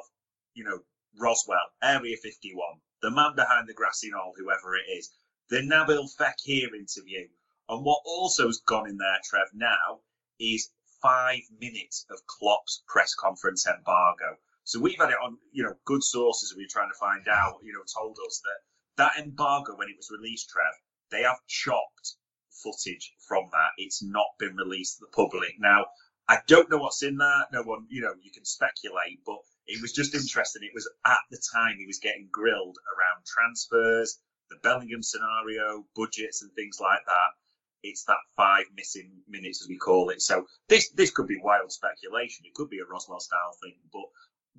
you 0.55 0.63
know, 0.63 0.79
Roswell, 1.19 1.59
Area 1.83 2.17
51, 2.17 2.63
the 3.01 3.11
man 3.11 3.35
behind 3.35 3.67
the 3.67 3.73
grassy 3.73 4.09
knoll, 4.09 4.33
whoever 4.37 4.75
it 4.75 4.89
is, 4.97 5.11
the 5.49 5.57
Nabil 5.57 6.09
Fekir 6.17 6.73
interview. 6.73 7.27
And 7.69 7.85
what 7.85 8.01
also 8.03 8.47
has 8.47 8.61
gone 8.65 8.89
in 8.89 8.97
there, 8.97 9.19
Trev, 9.23 9.47
now 9.53 10.01
is 10.39 10.71
five 11.01 11.41
minutes 11.59 12.05
of 12.09 12.19
Klopp's 12.25 12.83
press 12.88 13.13
conference 13.13 13.67
embargo. 13.67 14.38
So 14.63 14.79
we've 14.79 14.97
had 14.97 15.11
it 15.11 15.17
on, 15.23 15.38
you 15.51 15.63
know, 15.63 15.75
good 15.85 16.03
sources 16.03 16.55
we 16.57 16.65
are 16.65 16.71
trying 16.71 16.89
to 16.89 16.99
find 16.99 17.27
out, 17.27 17.59
you 17.63 17.73
know, 17.73 17.83
told 17.95 18.17
us 18.25 18.41
that 18.43 18.59
that 18.97 19.23
embargo, 19.23 19.75
when 19.77 19.88
it 19.88 19.97
was 19.97 20.09
released, 20.11 20.49
Trev, 20.49 20.73
they 21.11 21.23
have 21.23 21.38
chopped 21.47 22.15
footage 22.63 23.13
from 23.27 23.45
that. 23.51 23.71
It's 23.77 24.03
not 24.03 24.27
been 24.39 24.55
released 24.55 24.97
to 24.97 25.05
the 25.05 25.15
public. 25.15 25.53
Now, 25.59 25.85
I 26.27 26.39
don't 26.47 26.69
know 26.69 26.77
what's 26.77 27.03
in 27.03 27.17
there. 27.17 27.47
No 27.53 27.63
one, 27.63 27.85
you 27.89 28.01
know, 28.01 28.13
you 28.21 28.31
can 28.31 28.45
speculate, 28.45 29.21
but 29.25 29.39
it 29.67 29.81
was 29.81 29.93
just 29.93 30.15
interesting. 30.15 30.63
It 30.63 30.73
was 30.73 30.89
at 31.05 31.21
the 31.31 31.41
time 31.53 31.77
he 31.77 31.85
was 31.85 31.99
getting 31.99 32.29
grilled 32.31 32.77
around 32.97 33.25
transfers, 33.25 34.19
the 34.49 34.57
Bellingham 34.61 35.03
scenario, 35.03 35.85
budgets, 35.95 36.41
and 36.41 36.51
things 36.53 36.79
like 36.81 37.05
that. 37.05 37.29
It's 37.83 38.05
that 38.05 38.21
five 38.38 38.65
missing 38.75 39.12
minutes, 39.27 39.62
as 39.62 39.69
we 39.69 39.77
call 39.77 40.09
it. 40.09 40.21
So 40.21 40.45
this 40.69 40.91
this 40.91 41.12
could 41.12 41.27
be 41.27 41.39
wild 41.41 41.71
speculation. 41.71 42.45
It 42.45 42.55
could 42.55 42.69
be 42.69 42.79
a 42.79 42.86
Roswell 42.86 43.19
style 43.19 43.55
thing, 43.63 43.75
but 43.93 44.05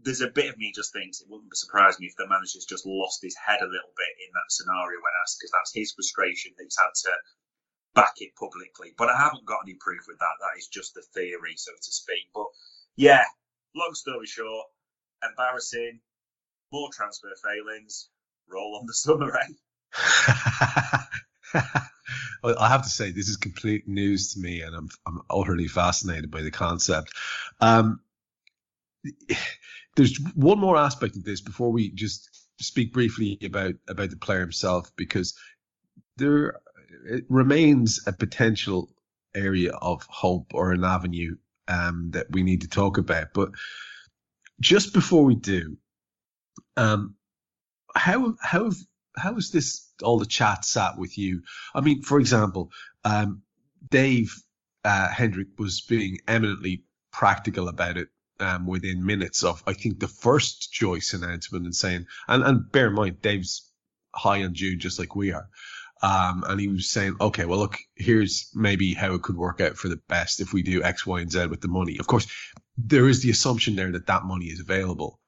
there's 0.03 0.23
a 0.23 0.31
bit 0.31 0.51
of 0.51 0.59
me 0.59 0.73
just 0.75 0.93
thinks 0.93 1.21
it 1.21 1.29
wouldn't 1.31 1.57
surprise 1.57 1.99
me 2.01 2.07
if 2.07 2.17
the 2.17 2.29
manager's 2.29 2.67
just 2.67 2.87
lost 2.87 3.23
his 3.23 3.37
head 3.37 3.61
a 3.61 3.67
little 3.69 3.93
bit 3.97 4.15
in 4.25 4.33
that 4.33 4.51
scenario 4.51 4.99
when 5.01 5.13
asked, 5.23 5.39
because 5.41 5.53
that's 5.53 5.75
his 5.75 5.93
frustration 5.93 6.53
that 6.57 6.65
he's 6.65 6.79
had 6.79 6.95
to 7.11 7.17
back 7.95 8.15
it 8.19 8.35
publicly. 8.39 8.95
But 8.99 9.11
I 9.11 9.19
haven't 9.19 9.47
got 9.47 9.61
any 9.67 9.77
proof 9.81 10.03
of 10.11 10.19
that. 10.19 10.37
That 10.41 10.59
is 10.59 10.69
just 10.69 10.97
a 10.97 11.03
theory, 11.15 11.55
so 11.57 11.73
to 11.73 11.93
speak. 11.93 12.31
But 12.35 12.47
yeah, 12.97 13.25
long 13.77 13.95
story 13.95 14.27
short, 14.27 14.67
embarrassing, 15.23 16.01
more 16.73 16.91
transfer 16.93 17.33
failings, 17.45 18.11
roll 18.49 18.79
on 18.81 18.87
the 18.87 18.95
summer, 18.95 19.37
eh? 19.39 19.49
I 22.43 22.69
have 22.69 22.83
to 22.83 22.89
say 22.89 23.11
this 23.11 23.29
is 23.29 23.37
complete 23.37 23.89
news 23.89 24.35
to 24.35 24.41
me, 24.41 24.63
and 24.63 24.75
I'm 24.75 24.89
I'm 25.07 25.21
utterly 25.29 25.69
fascinated 25.69 26.31
by 26.31 26.43
the 26.43 26.51
concept. 26.51 27.13
Um, 27.61 28.01
there's 29.97 30.19
one 30.35 30.59
more 30.59 30.77
aspect 30.77 31.17
of 31.17 31.25
this 31.25 31.41
before 31.41 31.73
we 31.73 31.91
just 31.91 32.29
speak 32.61 32.93
briefly 32.93 33.39
about 33.43 33.75
about 33.89 34.11
the 34.11 34.17
player 34.17 34.41
himself, 34.41 34.91
because 34.97 35.35
there 36.17 36.61
it 37.07 37.25
remains 37.29 38.01
a 38.07 38.13
potential 38.13 38.91
area 39.35 39.73
of 39.73 40.05
hope 40.09 40.53
or 40.55 40.73
an 40.73 40.85
avenue 40.85 41.37
um, 41.69 42.11
that 42.13 42.31
we 42.31 42.43
need 42.43 42.63
to 42.63 42.69
talk 42.69 42.99
about. 42.99 43.29
But 43.33 43.51
just 44.61 44.93
before 44.93 45.25
we 45.25 45.35
do, 45.35 45.77
um, 46.77 47.15
how 47.95 48.35
how 48.41 48.71
how 49.17 49.37
is 49.37 49.51
this 49.51 49.91
all 50.03 50.19
the 50.19 50.27
chat 50.27 50.65
sat 50.65 50.99
with 50.99 51.19
you? 51.19 51.43
I 51.75 51.81
mean, 51.81 52.03
for 52.03 52.19
example, 52.19 52.71
um, 53.05 53.43
Dave 53.89 54.35
uh, 54.85 55.09
Hendrick 55.09 55.49
was 55.59 55.81
being 55.81 56.19
eminently 56.27 56.85
practical 57.13 57.69
about 57.69 57.97
it 57.97 58.09
um, 58.39 58.67
within 58.67 59.05
minutes 59.05 59.45
of 59.45 59.63
I 59.67 59.75
think 59.75 60.01
the 60.01 60.09
first 60.09 60.73
Joyce 60.73 61.13
announcement 61.15 61.65
and 61.65 61.75
saying, 61.75 62.07
and 62.29 62.43
and 62.43 62.71
bear 62.73 62.89
in 62.89 62.95
mind 62.95 63.23
Dave's 63.23 63.71
high 64.15 64.43
on 64.45 64.55
Jude 64.55 64.81
just 64.81 64.99
like 64.99 65.15
we 65.15 65.33
are. 65.33 65.49
Um, 66.03 66.45
and 66.47 66.59
he 66.59 66.69
was 66.69 66.89
saying, 66.89 67.17
okay, 67.21 67.45
well, 67.45 67.59
look, 67.59 67.77
here's 67.95 68.51
maybe 68.55 68.95
how 68.95 69.15
it 69.15 69.23
could 69.23 69.37
work 69.37 69.61
out 69.61 69.77
for 69.77 69.89
the 69.89 70.01
best 70.09 70.41
if 70.41 70.53
we 70.55 70.63
do 70.63 70.83
X, 70.83 71.07
Y, 71.07 71.21
and 71.21 71.31
Z 71.31 71.47
with 71.47 71.61
the 71.61 71.69
money. 71.69 71.99
Of 71.99 72.07
course, 72.07 72.27
there 72.79 73.07
is 73.07 73.23
the 73.23 73.31
assumption 73.31 73.77
there 73.77 73.93
that 73.93 74.07
that 74.07 74.25
money 74.25 74.47
is 74.47 74.61
available. 74.61 75.21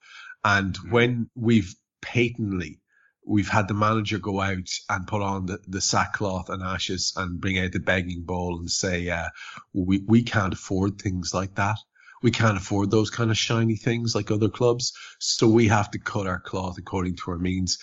And 0.42 0.72
mm-hmm. 0.74 0.90
when 0.90 1.30
we've 1.34 1.74
patently 2.00 2.80
we've 3.24 3.48
had 3.48 3.68
the 3.68 3.74
manager 3.74 4.18
go 4.18 4.40
out 4.40 4.68
and 4.88 5.06
put 5.06 5.22
on 5.22 5.46
the, 5.46 5.58
the 5.68 5.80
sackcloth 5.80 6.48
and 6.50 6.62
ashes 6.62 7.12
and 7.16 7.40
bring 7.40 7.58
out 7.58 7.72
the 7.72 7.78
begging 7.78 8.22
bowl 8.22 8.58
and 8.58 8.70
say, 8.70 9.08
uh, 9.08 9.28
we, 9.72 10.02
we 10.06 10.22
can't 10.22 10.54
afford 10.54 11.00
things 11.00 11.32
like 11.32 11.54
that. 11.54 11.76
We 12.22 12.30
can't 12.30 12.56
afford 12.56 12.90
those 12.90 13.10
kind 13.10 13.30
of 13.30 13.38
shiny 13.38 13.76
things 13.76 14.14
like 14.14 14.30
other 14.30 14.48
clubs. 14.48 14.92
So 15.18 15.48
we 15.48 15.68
have 15.68 15.90
to 15.92 15.98
cut 15.98 16.26
our 16.26 16.40
cloth 16.40 16.78
according 16.78 17.16
to 17.16 17.32
our 17.32 17.38
means. 17.38 17.78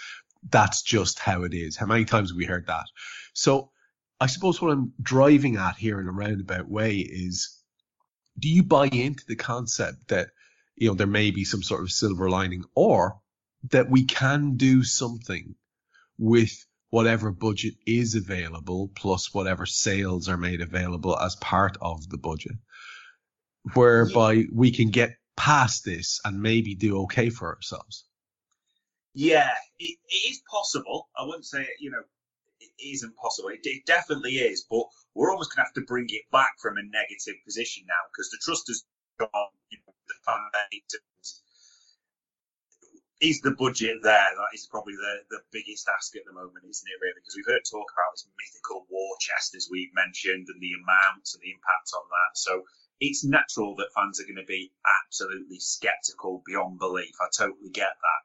That's 0.49 0.81
just 0.81 1.19
how 1.19 1.43
it 1.43 1.53
is. 1.53 1.75
How 1.75 1.85
many 1.85 2.05
times 2.05 2.31
have 2.31 2.37
we 2.37 2.45
heard 2.45 2.67
that? 2.67 2.85
So 3.33 3.71
I 4.19 4.27
suppose 4.27 4.61
what 4.61 4.71
I'm 4.71 4.93
driving 5.01 5.57
at 5.57 5.75
here 5.75 5.99
in 5.99 6.07
a 6.07 6.11
roundabout 6.11 6.69
way 6.69 6.97
is, 6.97 7.57
do 8.37 8.49
you 8.49 8.63
buy 8.63 8.87
into 8.87 9.23
the 9.27 9.35
concept 9.35 10.09
that, 10.09 10.29
you 10.75 10.87
know, 10.87 10.95
there 10.95 11.07
may 11.07 11.31
be 11.31 11.43
some 11.43 11.63
sort 11.63 11.81
of 11.81 11.91
silver 11.91 12.29
lining 12.29 12.63
or 12.75 13.19
that 13.71 13.89
we 13.89 14.05
can 14.05 14.55
do 14.55 14.83
something 14.83 15.55
with 16.17 16.65
whatever 16.89 17.31
budget 17.31 17.75
is 17.85 18.15
available 18.15 18.89
plus 18.95 19.33
whatever 19.33 19.65
sales 19.65 20.27
are 20.27 20.37
made 20.37 20.61
available 20.61 21.17
as 21.17 21.35
part 21.35 21.77
of 21.81 22.09
the 22.09 22.17
budget 22.17 22.55
whereby 23.73 24.45
we 24.51 24.71
can 24.71 24.89
get 24.89 25.17
past 25.35 25.85
this 25.85 26.19
and 26.25 26.41
maybe 26.41 26.75
do 26.75 27.03
okay 27.03 27.29
for 27.29 27.53
ourselves. 27.55 28.05
Yeah 29.13 29.51
it, 29.77 29.97
it 30.07 30.31
is 30.31 30.41
possible. 30.49 31.09
I 31.17 31.25
wouldn't 31.25 31.45
say 31.45 31.67
you 31.79 31.91
know 31.91 32.01
it 32.59 32.71
isn't 32.83 33.15
possible 33.15 33.49
it, 33.49 33.59
it 33.63 33.85
definitely 33.85 34.35
is 34.35 34.65
but 34.69 34.83
we're 35.13 35.31
almost 35.31 35.55
going 35.55 35.63
to 35.63 35.67
have 35.67 35.73
to 35.73 35.81
bring 35.81 36.07
it 36.09 36.23
back 36.31 36.53
from 36.61 36.77
a 36.77 36.83
negative 36.83 37.35
position 37.45 37.83
now 37.87 38.01
because 38.11 38.29
the 38.31 38.39
trust 38.41 38.67
has 38.67 38.83
gone 39.19 39.29
you 39.69 39.77
know, 39.85 39.93
the 40.07 40.15
is 43.19 43.41
the 43.41 43.51
budget 43.51 43.99
there? 44.01 44.31
That 44.31 44.55
is 44.55 44.67
probably 44.71 44.95
the, 44.95 45.15
the 45.29 45.41
biggest 45.51 45.89
ask 45.91 46.15
at 46.15 46.23
the 46.25 46.31
moment, 46.31 46.63
isn't 46.63 46.87
it, 46.87 47.01
really? 47.03 47.19
Because 47.19 47.35
we've 47.35 47.51
heard 47.51 47.67
talk 47.67 47.91
about 47.91 48.15
this 48.15 48.27
mythical 48.39 48.87
war 48.89 49.11
chest, 49.19 49.55
as 49.55 49.67
we've 49.69 49.93
mentioned, 49.93 50.47
and 50.47 50.61
the 50.61 50.71
amounts 50.79 51.35
and 51.35 51.43
the 51.43 51.51
impact 51.51 51.91
on 51.91 52.07
that. 52.07 52.37
So 52.39 52.63
it's 53.01 53.27
natural 53.27 53.75
that 53.75 53.91
fans 53.93 54.19
are 54.19 54.27
going 54.27 54.39
to 54.39 54.47
be 54.47 54.71
absolutely 55.03 55.59
sceptical 55.59 56.43
beyond 56.45 56.79
belief. 56.79 57.11
I 57.19 57.27
totally 57.35 57.71
get 57.71 57.91
that. 57.91 58.23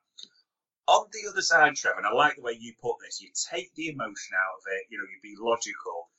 On 0.87 1.07
the 1.11 1.29
other 1.29 1.43
side, 1.43 1.75
Trevor, 1.75 1.99
and 1.99 2.07
I 2.07 2.13
like 2.13 2.37
the 2.37 2.43
way 2.43 2.55
you 2.59 2.75
put 2.81 2.97
this, 3.03 3.21
you 3.21 3.31
take 3.51 3.75
the 3.75 3.89
emotion 3.89 4.37
out 4.39 4.63
of 4.63 4.65
it, 4.79 4.87
you 4.91 4.99
know, 4.99 5.09
you'd 5.11 5.27
be 5.27 5.35
logical. 5.41 6.11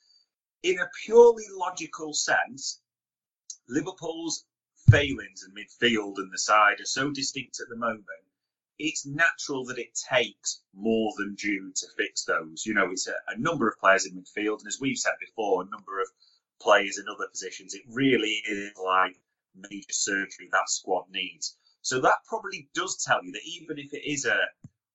In 0.64 0.80
a 0.80 0.90
purely 1.06 1.46
logical 1.54 2.14
sense, 2.14 2.82
Liverpool's 3.70 4.44
failings 4.90 5.48
in 5.48 5.54
midfield 5.54 6.18
and 6.18 6.34
the 6.34 6.38
side 6.38 6.82
are 6.82 6.86
so 6.86 7.12
distinct 7.12 7.60
at 7.62 7.70
the 7.70 7.78
moment 7.78 8.25
it's 8.78 9.06
natural 9.06 9.66
that 9.66 9.78
it 9.80 9.98
takes 10.10 10.62
more 10.74 11.14
than 11.18 11.36
Jude 11.38 11.76
to 11.76 11.88
fix 11.98 12.26
those. 12.26 12.66
You 12.66 12.74
know, 12.74 12.92
it's 12.92 13.08
a, 13.08 13.14
a, 13.28 13.38
number 13.38 13.68
of 13.68 13.80
players 13.80 14.06
in 14.06 14.14
midfield, 14.14 14.60
and 14.60 14.68
as 14.68 14.80
we've 14.80 14.98
said 14.98 15.14
before, 15.20 15.62
a 15.62 15.70
number 15.70 16.02
of 16.02 16.08
players 16.62 16.98
in 16.98 17.06
other 17.08 17.28
positions. 17.30 17.74
It 17.74 17.84
really 17.88 18.42
is 18.48 18.72
like 18.84 19.18
major 19.56 19.92
surgery 19.92 20.50
that 20.52 20.70
squad 20.70 21.06
needs. 21.10 21.56
So 21.82 22.02
that 22.02 22.26
probably 22.28 22.70
does 22.74 23.04
tell 23.04 23.24
you 23.24 23.32
that 23.32 23.46
even 23.46 23.78
if 23.78 23.94
it 23.94 24.10
is 24.10 24.26
a, 24.26 24.40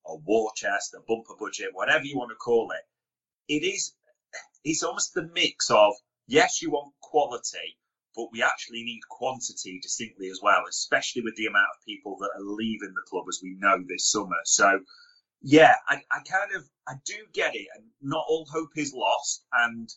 a 0.06 0.16
war 0.16 0.50
chest, 0.56 0.94
a 0.94 1.00
bumper 1.06 1.34
budget, 1.38 1.70
whatever 1.72 2.04
you 2.04 2.18
want 2.18 2.30
to 2.30 2.36
call 2.36 2.72
it, 2.72 2.84
it 3.52 3.64
is 3.64 3.94
it's 4.64 4.82
almost 4.82 5.14
the 5.14 5.28
mix 5.34 5.70
of 5.70 5.94
yes, 6.26 6.60
you 6.60 6.70
want 6.70 6.92
quality, 7.00 7.78
but 8.16 8.28
we 8.32 8.42
actually 8.42 8.82
need 8.82 9.00
quantity 9.08 9.78
distinctly 9.82 10.28
as 10.28 10.40
well, 10.42 10.62
especially 10.68 11.22
with 11.22 11.36
the 11.36 11.46
amount 11.46 11.68
of 11.74 11.84
people 11.86 12.16
that 12.18 12.30
are 12.36 12.42
leaving 12.42 12.92
the 12.94 13.08
club 13.08 13.24
as 13.28 13.40
we 13.42 13.56
know 13.58 13.78
this 13.86 14.10
summer. 14.10 14.36
So, 14.44 14.80
yeah, 15.42 15.74
I, 15.88 16.02
I 16.10 16.20
kind 16.28 16.54
of 16.54 16.68
I 16.88 16.94
do 17.04 17.14
get 17.32 17.54
it, 17.54 17.68
and 17.74 17.84
not 18.02 18.24
all 18.28 18.46
hope 18.50 18.76
is 18.76 18.92
lost. 18.92 19.44
And 19.52 19.88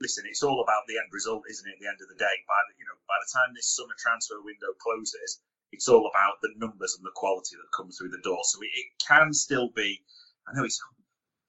listen, 0.00 0.24
it's 0.26 0.42
all 0.42 0.62
about 0.62 0.82
the 0.88 0.98
end 0.98 1.08
result, 1.12 1.44
isn't 1.48 1.68
it? 1.68 1.74
At 1.74 1.80
the 1.80 1.88
end 1.88 2.00
of 2.02 2.08
the 2.08 2.18
day, 2.18 2.36
by 2.46 2.60
the 2.68 2.74
you 2.78 2.84
know 2.84 2.98
by 3.06 3.16
the 3.22 3.30
time 3.32 3.54
this 3.54 3.74
summer 3.74 3.94
transfer 3.98 4.42
window 4.42 4.74
closes, 4.80 5.40
it's 5.72 5.88
all 5.88 6.10
about 6.10 6.42
the 6.42 6.50
numbers 6.56 6.96
and 6.96 7.06
the 7.06 7.14
quality 7.14 7.56
that 7.56 7.76
come 7.76 7.90
through 7.90 8.10
the 8.10 8.24
door. 8.24 8.40
So 8.44 8.60
it, 8.62 8.70
it 8.74 8.86
can 9.06 9.32
still 9.32 9.70
be. 9.70 10.02
I 10.48 10.56
know 10.56 10.64
it's 10.64 10.80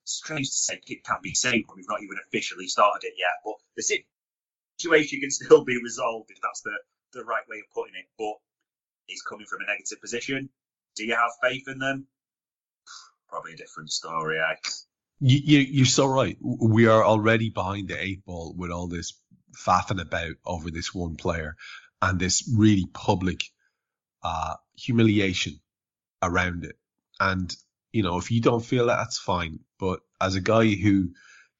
strange 0.05 0.49
to 0.49 0.57
say 0.57 0.81
it 0.85 1.03
can't 1.05 1.21
be 1.21 1.33
saved 1.33 1.67
when 1.67 1.77
we've 1.77 1.89
not 1.89 2.03
even 2.03 2.17
officially 2.27 2.67
started 2.67 3.07
it 3.07 3.13
yet, 3.17 3.39
but 3.45 3.55
the 3.75 3.83
situation 4.79 5.19
can 5.21 5.31
still 5.31 5.63
be 5.65 5.77
resolved 5.83 6.31
if 6.31 6.39
that's 6.41 6.61
the, 6.61 6.71
the 7.13 7.25
right 7.25 7.43
way 7.49 7.57
of 7.57 7.73
putting 7.73 7.95
it. 7.95 8.05
But 8.17 8.35
he's 9.05 9.21
coming 9.21 9.45
from 9.45 9.61
a 9.61 9.67
negative 9.67 10.01
position. 10.01 10.49
Do 10.95 11.05
you 11.05 11.15
have 11.15 11.31
faith 11.41 11.67
in 11.67 11.79
them? 11.79 12.07
Probably 13.27 13.53
a 13.53 13.57
different 13.57 13.91
story, 13.91 14.39
eh? 14.39 14.55
You, 15.19 15.39
you, 15.43 15.59
you're 15.59 15.85
so 15.85 16.07
right. 16.07 16.37
We 16.41 16.87
are 16.87 17.03
already 17.03 17.49
behind 17.49 17.89
the 17.89 18.01
eight 18.01 18.25
ball 18.25 18.53
with 18.57 18.71
all 18.71 18.87
this 18.87 19.13
faffing 19.65 20.01
about 20.01 20.35
over 20.45 20.71
this 20.71 20.93
one 20.93 21.15
player 21.15 21.55
and 22.01 22.19
this 22.19 22.49
really 22.55 22.85
public 22.93 23.43
uh, 24.23 24.55
humiliation 24.77 25.59
around 26.23 26.63
it. 26.63 26.77
And, 27.19 27.53
you 27.91 28.03
know, 28.03 28.17
if 28.17 28.31
you 28.31 28.41
don't 28.41 28.63
feel 28.63 28.87
that, 28.87 28.95
that's 28.95 29.19
fine. 29.19 29.59
But 29.79 29.99
as 30.21 30.35
a 30.35 30.41
guy 30.41 30.73
who 30.73 31.09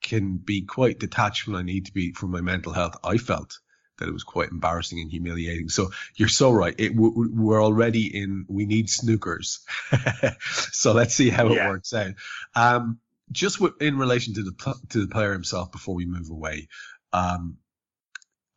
can 0.09 0.37
be 0.37 0.63
quite 0.63 0.99
detached 0.99 1.47
when 1.47 1.55
I 1.55 1.61
need 1.61 1.85
to 1.85 1.93
be 1.93 2.11
for 2.11 2.27
my 2.27 2.41
mental 2.41 2.73
health. 2.73 2.97
I 3.03 3.17
felt 3.17 3.59
that 3.97 4.07
it 4.07 4.13
was 4.13 4.23
quite 4.23 4.49
embarrassing 4.49 4.99
and 4.99 5.11
humiliating. 5.11 5.69
So 5.69 5.91
you're 6.15 6.29
so 6.29 6.51
right. 6.51 6.73
It, 6.77 6.93
we're 6.95 7.63
already 7.63 8.07
in. 8.07 8.45
We 8.47 8.65
need 8.65 8.87
snookers. 8.87 9.59
so 10.71 10.93
let's 10.93 11.13
see 11.13 11.29
how 11.29 11.49
yeah. 11.49 11.65
it 11.65 11.69
works 11.69 11.93
out. 11.93 12.13
Um, 12.55 12.99
just 13.31 13.61
in 13.79 13.97
relation 13.97 14.33
to 14.35 14.43
the 14.43 14.75
to 14.89 15.01
the 15.01 15.07
player 15.07 15.33
himself, 15.33 15.71
before 15.71 15.95
we 15.95 16.05
move 16.05 16.29
away, 16.29 16.67
um, 17.13 17.57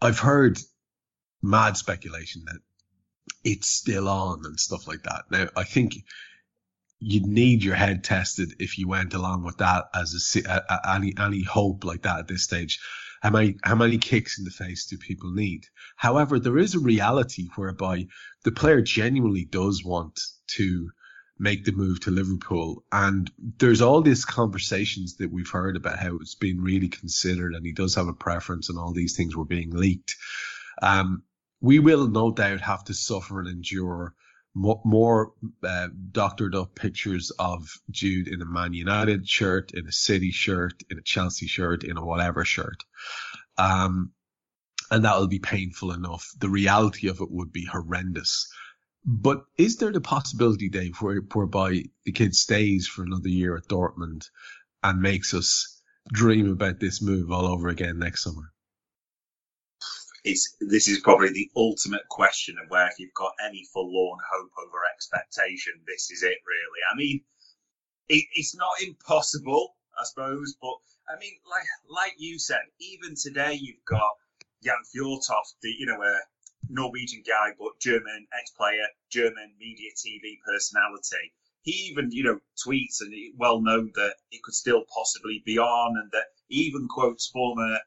I've 0.00 0.18
heard 0.18 0.58
mad 1.42 1.76
speculation 1.76 2.44
that 2.46 2.58
it's 3.44 3.68
still 3.68 4.08
on 4.08 4.42
and 4.44 4.58
stuff 4.58 4.86
like 4.86 5.02
that. 5.02 5.24
Now, 5.30 5.48
I 5.56 5.64
think 5.64 5.96
you'd 7.04 7.26
need 7.26 7.64
your 7.64 7.74
head 7.74 8.04
tested 8.04 8.54
if 8.60 8.78
you 8.78 8.86
went 8.86 9.12
along 9.12 9.42
with 9.42 9.58
that 9.58 9.86
as 9.92 10.36
a, 10.36 10.40
a, 10.48 10.62
a, 10.68 10.94
any 10.94 11.12
any 11.18 11.42
hope 11.42 11.84
like 11.84 12.02
that 12.02 12.20
at 12.20 12.28
this 12.28 12.44
stage. 12.44 12.78
How 13.20 13.30
many 13.30 13.56
how 13.62 13.74
many 13.74 13.98
kicks 13.98 14.38
in 14.38 14.44
the 14.44 14.50
face 14.50 14.86
do 14.86 14.96
people 14.96 15.32
need? 15.32 15.66
However, 15.96 16.38
there 16.38 16.58
is 16.58 16.74
a 16.74 16.80
reality 16.80 17.48
whereby 17.56 18.06
the 18.44 18.52
player 18.52 18.80
genuinely 18.80 19.44
does 19.44 19.84
want 19.84 20.20
to 20.58 20.90
make 21.38 21.64
the 21.64 21.72
move 21.72 21.98
to 22.00 22.10
Liverpool, 22.12 22.84
and 22.92 23.30
there's 23.58 23.82
all 23.82 24.00
these 24.00 24.24
conversations 24.24 25.16
that 25.16 25.32
we've 25.32 25.50
heard 25.50 25.76
about 25.76 25.98
how 25.98 26.16
it's 26.16 26.36
been 26.36 26.60
really 26.60 26.88
considered, 26.88 27.54
and 27.54 27.66
he 27.66 27.72
does 27.72 27.96
have 27.96 28.08
a 28.08 28.14
preference, 28.14 28.68
and 28.68 28.78
all 28.78 28.92
these 28.92 29.16
things 29.16 29.36
were 29.36 29.44
being 29.44 29.70
leaked. 29.70 30.14
Um, 30.80 31.24
we 31.60 31.78
will 31.80 32.06
no 32.08 32.32
doubt 32.32 32.60
have 32.60 32.84
to 32.84 32.94
suffer 32.94 33.40
and 33.40 33.48
endure 33.48 34.14
more, 34.54 35.32
uh, 35.62 35.88
doctored 36.10 36.54
up 36.54 36.74
pictures 36.74 37.30
of 37.38 37.68
Jude 37.90 38.28
in 38.28 38.42
a 38.42 38.46
Man 38.46 38.74
United 38.74 39.28
shirt, 39.28 39.72
in 39.72 39.86
a 39.86 39.92
City 39.92 40.30
shirt, 40.30 40.82
in 40.90 40.98
a 40.98 41.02
Chelsea 41.02 41.46
shirt, 41.46 41.84
in 41.84 41.96
a 41.96 42.04
whatever 42.04 42.44
shirt. 42.44 42.84
Um, 43.56 44.12
and 44.90 45.04
that 45.04 45.18
will 45.18 45.28
be 45.28 45.38
painful 45.38 45.92
enough. 45.92 46.30
The 46.38 46.50
reality 46.50 47.08
of 47.08 47.20
it 47.20 47.30
would 47.30 47.50
be 47.50 47.64
horrendous. 47.64 48.52
But 49.04 49.44
is 49.56 49.78
there 49.78 49.90
the 49.90 50.00
possibility, 50.00 50.68
Dave, 50.68 50.96
where, 51.00 51.20
whereby 51.20 51.84
the 52.04 52.12
kid 52.12 52.36
stays 52.36 52.86
for 52.86 53.02
another 53.02 53.28
year 53.28 53.56
at 53.56 53.66
Dortmund 53.68 54.28
and 54.82 55.00
makes 55.00 55.34
us 55.34 55.80
dream 56.12 56.50
about 56.50 56.78
this 56.78 57.00
move 57.00 57.32
all 57.32 57.46
over 57.46 57.68
again 57.68 57.98
next 57.98 58.22
summer? 58.22 58.51
It's 60.24 60.56
this 60.60 60.86
is 60.86 61.00
probably 61.00 61.30
the 61.30 61.50
ultimate 61.56 62.08
question 62.08 62.56
of 62.62 62.70
where 62.70 62.86
if 62.86 62.98
you've 62.98 63.14
got 63.14 63.32
any 63.44 63.64
forlorn 63.72 64.18
hope 64.32 64.50
over 64.58 64.78
expectation, 64.94 65.72
this 65.86 66.10
is 66.10 66.22
it 66.22 66.38
really. 66.46 66.80
I 66.92 66.96
mean, 66.96 67.20
it, 68.08 68.24
it's 68.34 68.54
not 68.54 68.70
impossible, 68.82 69.74
I 69.98 70.04
suppose, 70.04 70.56
but 70.62 70.74
I 71.12 71.18
mean, 71.18 71.34
like 71.50 71.66
like 71.88 72.14
you 72.18 72.38
said, 72.38 72.62
even 72.78 73.16
today 73.16 73.54
you've 73.54 73.84
got 73.84 74.12
Jan 74.62 74.76
Fjortoft, 74.94 75.54
the 75.60 75.70
you 75.70 75.86
know 75.86 76.00
a 76.00 76.20
Norwegian 76.68 77.24
guy 77.26 77.50
but 77.58 77.80
German 77.80 78.26
ex-player, 78.38 78.86
German 79.10 79.52
media 79.58 79.90
TV 79.96 80.38
personality. 80.46 81.32
He 81.62 81.72
even 81.90 82.12
you 82.12 82.22
know 82.22 82.38
tweets 82.64 83.00
and 83.00 83.12
well 83.36 83.60
known 83.60 83.90
that 83.96 84.14
it 84.30 84.42
could 84.44 84.54
still 84.54 84.84
possibly 84.94 85.42
be 85.44 85.58
on, 85.58 85.96
and 85.98 86.12
that 86.12 86.26
even 86.48 86.86
quotes 86.86 87.26
former 87.26 87.78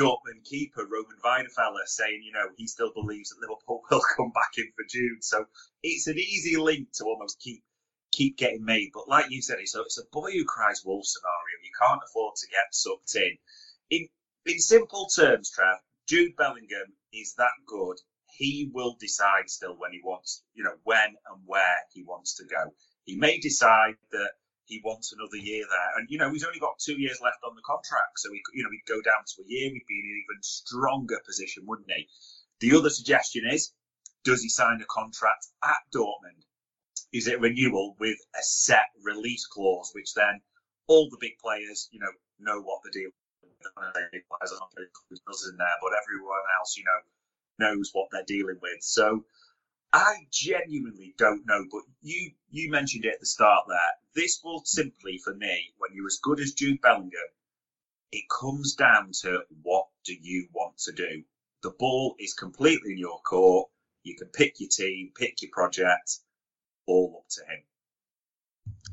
Dortmund 0.00 0.44
keeper 0.44 0.86
Roman 0.86 1.18
Weidenfeller 1.22 1.84
saying, 1.86 2.22
you 2.24 2.32
know, 2.32 2.48
he 2.56 2.66
still 2.66 2.92
believes 2.94 3.30
that 3.30 3.40
Liverpool 3.40 3.82
will 3.90 4.02
come 4.16 4.32
back 4.32 4.56
in 4.56 4.72
for 4.74 4.84
Jude. 4.88 5.22
So 5.22 5.44
it's 5.82 6.06
an 6.06 6.18
easy 6.18 6.56
link 6.56 6.88
to 6.94 7.04
almost 7.04 7.38
keep 7.40 7.62
keep 8.12 8.38
getting 8.38 8.64
made. 8.64 8.90
But 8.94 9.08
like 9.08 9.30
you 9.30 9.42
said, 9.42 9.58
it's 9.60 9.76
a, 9.76 9.82
it's 9.82 9.98
a 10.00 10.04
boy 10.10 10.32
who 10.32 10.44
cries 10.46 10.82
wolf 10.86 11.04
scenario. 11.04 11.62
You 11.62 11.70
can't 11.80 12.00
afford 12.08 12.36
to 12.36 12.48
get 12.48 12.72
sucked 12.74 13.14
in. 13.16 13.36
In 13.90 14.08
in 14.46 14.58
simple 14.58 15.08
terms, 15.14 15.50
Trev, 15.50 15.76
Jude 16.08 16.34
Bellingham 16.36 16.94
is 17.12 17.34
that 17.36 17.52
good. 17.66 17.96
He 18.38 18.70
will 18.72 18.96
decide 18.98 19.50
still 19.50 19.76
when 19.78 19.92
he 19.92 20.00
wants, 20.02 20.42
you 20.54 20.64
know, 20.64 20.76
when 20.84 21.08
and 21.08 21.42
where 21.44 21.76
he 21.92 22.04
wants 22.04 22.36
to 22.36 22.44
go. 22.46 22.72
He 23.04 23.18
may 23.18 23.38
decide 23.38 23.96
that 24.12 24.32
he 24.70 24.80
wants 24.84 25.12
another 25.12 25.36
year 25.36 25.66
there. 25.68 25.90
And, 25.98 26.06
you 26.08 26.16
know, 26.16 26.30
he's 26.30 26.44
only 26.44 26.60
got 26.60 26.78
two 26.78 26.94
years 26.94 27.20
left 27.20 27.42
on 27.42 27.56
the 27.56 27.66
contract. 27.66 28.18
So, 28.18 28.30
he, 28.32 28.40
you 28.54 28.62
know, 28.62 28.70
he'd 28.70 28.86
go 28.86 29.02
down 29.02 29.26
to 29.26 29.42
a 29.42 29.50
year. 29.50 29.70
We'd 29.72 29.90
be 29.90 29.98
in 29.98 30.06
an 30.06 30.22
even 30.22 30.42
stronger 30.42 31.20
position, 31.26 31.64
wouldn't 31.66 31.90
he? 31.90 32.06
The 32.60 32.78
other 32.78 32.90
suggestion 32.90 33.44
is, 33.50 33.72
does 34.22 34.42
he 34.42 34.48
sign 34.48 34.80
a 34.80 34.86
contract 34.86 35.46
at 35.64 35.82
Dortmund? 35.92 36.46
Is 37.12 37.26
it 37.26 37.40
renewal 37.40 37.96
with 37.98 38.18
a 38.38 38.42
set 38.42 38.86
release 39.02 39.46
clause, 39.46 39.90
which 39.92 40.14
then 40.14 40.40
all 40.86 41.10
the 41.10 41.18
big 41.20 41.38
players, 41.42 41.88
you 41.90 41.98
know, 41.98 42.12
know 42.38 42.60
what 42.62 42.80
the 42.84 42.90
deal 42.90 43.10
is. 44.42 45.48
in 45.50 45.56
there, 45.56 45.78
but 45.82 45.92
everyone 45.98 46.46
else, 46.58 46.76
you 46.76 46.84
know, 46.84 47.00
knows 47.66 47.90
what 47.92 48.08
they're 48.12 48.24
dealing 48.26 48.58
with. 48.62 48.80
So 48.80 49.24
I 49.92 50.26
genuinely 50.30 51.14
don't 51.18 51.46
know, 51.46 51.64
but 51.70 51.82
you 52.02 52.32
you 52.50 52.70
mentioned 52.70 53.04
it 53.04 53.14
at 53.14 53.20
the 53.20 53.26
start 53.26 53.64
there. 53.68 53.78
This 54.14 54.40
will 54.44 54.62
simply, 54.64 55.18
for 55.18 55.34
me, 55.34 55.72
when 55.78 55.90
you're 55.94 56.06
as 56.06 56.20
good 56.22 56.40
as 56.40 56.52
Jude 56.52 56.80
Bellingham, 56.80 57.20
it 58.12 58.24
comes 58.28 58.74
down 58.74 59.10
to 59.22 59.42
what 59.62 59.86
do 60.04 60.14
you 60.14 60.48
want 60.52 60.78
to 60.78 60.92
do. 60.92 61.24
The 61.62 61.70
ball 61.70 62.14
is 62.18 62.34
completely 62.34 62.92
in 62.92 62.98
your 62.98 63.20
court. 63.20 63.68
You 64.02 64.16
can 64.16 64.28
pick 64.28 64.60
your 64.60 64.70
team, 64.70 65.12
pick 65.14 65.42
your 65.42 65.50
project, 65.52 66.18
all 66.86 67.22
up 67.22 67.28
to 67.30 67.42
him. 67.42 67.62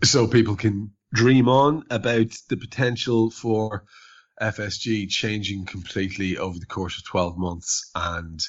So 0.04 0.28
people 0.28 0.56
can 0.56 0.92
dream 1.14 1.48
on 1.48 1.86
about 1.90 2.32
the 2.50 2.58
potential 2.58 3.32
for 3.32 3.86
FSG 4.42 5.10
changing 5.10 5.66
completely 5.66 6.38
over 6.38 6.60
the 6.60 6.66
course 6.66 6.98
of 6.98 7.06
12 7.06 7.38
months 7.38 7.90
and 7.96 8.40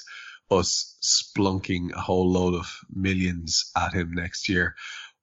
us 0.51 0.97
splunking 1.01 1.91
a 1.93 1.99
whole 1.99 2.31
load 2.31 2.55
of 2.55 2.79
millions 2.93 3.71
at 3.75 3.93
him 3.93 4.13
next 4.13 4.49
year, 4.49 4.75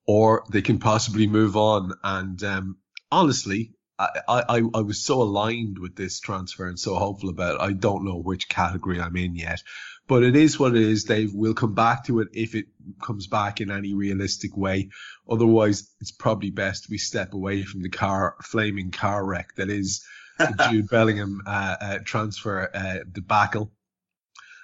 or 0.06 0.44
they 0.50 0.62
can 0.62 0.78
possibly 0.78 1.26
move 1.26 1.56
on. 1.56 1.92
And 2.02 2.42
um, 2.42 2.76
honestly, 3.10 3.72
I, 3.98 4.08
I, 4.28 4.62
I 4.74 4.80
was 4.80 5.02
so 5.02 5.22
aligned 5.22 5.78
with 5.78 5.96
this 5.96 6.20
transfer 6.20 6.66
and 6.66 6.78
so 6.78 6.96
hopeful 6.96 7.30
about 7.30 7.56
it. 7.56 7.60
I 7.60 7.72
don't 7.72 8.04
know 8.04 8.16
which 8.16 8.48
category 8.48 9.00
I'm 9.00 9.16
in 9.16 9.34
yet, 9.34 9.62
but 10.06 10.22
it 10.22 10.36
is 10.36 10.58
what 10.58 10.76
it 10.76 10.82
is, 10.82 11.04
Dave. 11.04 11.32
We'll 11.32 11.54
come 11.54 11.74
back 11.74 12.04
to 12.06 12.20
it 12.20 12.28
if 12.32 12.54
it 12.54 12.66
comes 13.02 13.26
back 13.26 13.60
in 13.60 13.70
any 13.70 13.94
realistic 13.94 14.56
way. 14.56 14.90
Otherwise, 15.28 15.90
it's 16.00 16.12
probably 16.12 16.50
best 16.50 16.90
we 16.90 16.98
step 16.98 17.32
away 17.32 17.62
from 17.62 17.82
the 17.82 17.88
car, 17.88 18.36
flaming 18.42 18.90
car 18.90 19.24
wreck 19.24 19.54
that 19.56 19.70
is 19.70 20.04
the 20.38 20.66
Jude 20.70 20.88
Bellingham 20.90 21.40
uh, 21.46 21.76
uh, 21.80 21.98
transfer 22.04 22.70
uh, 22.74 22.98
debacle 23.10 23.72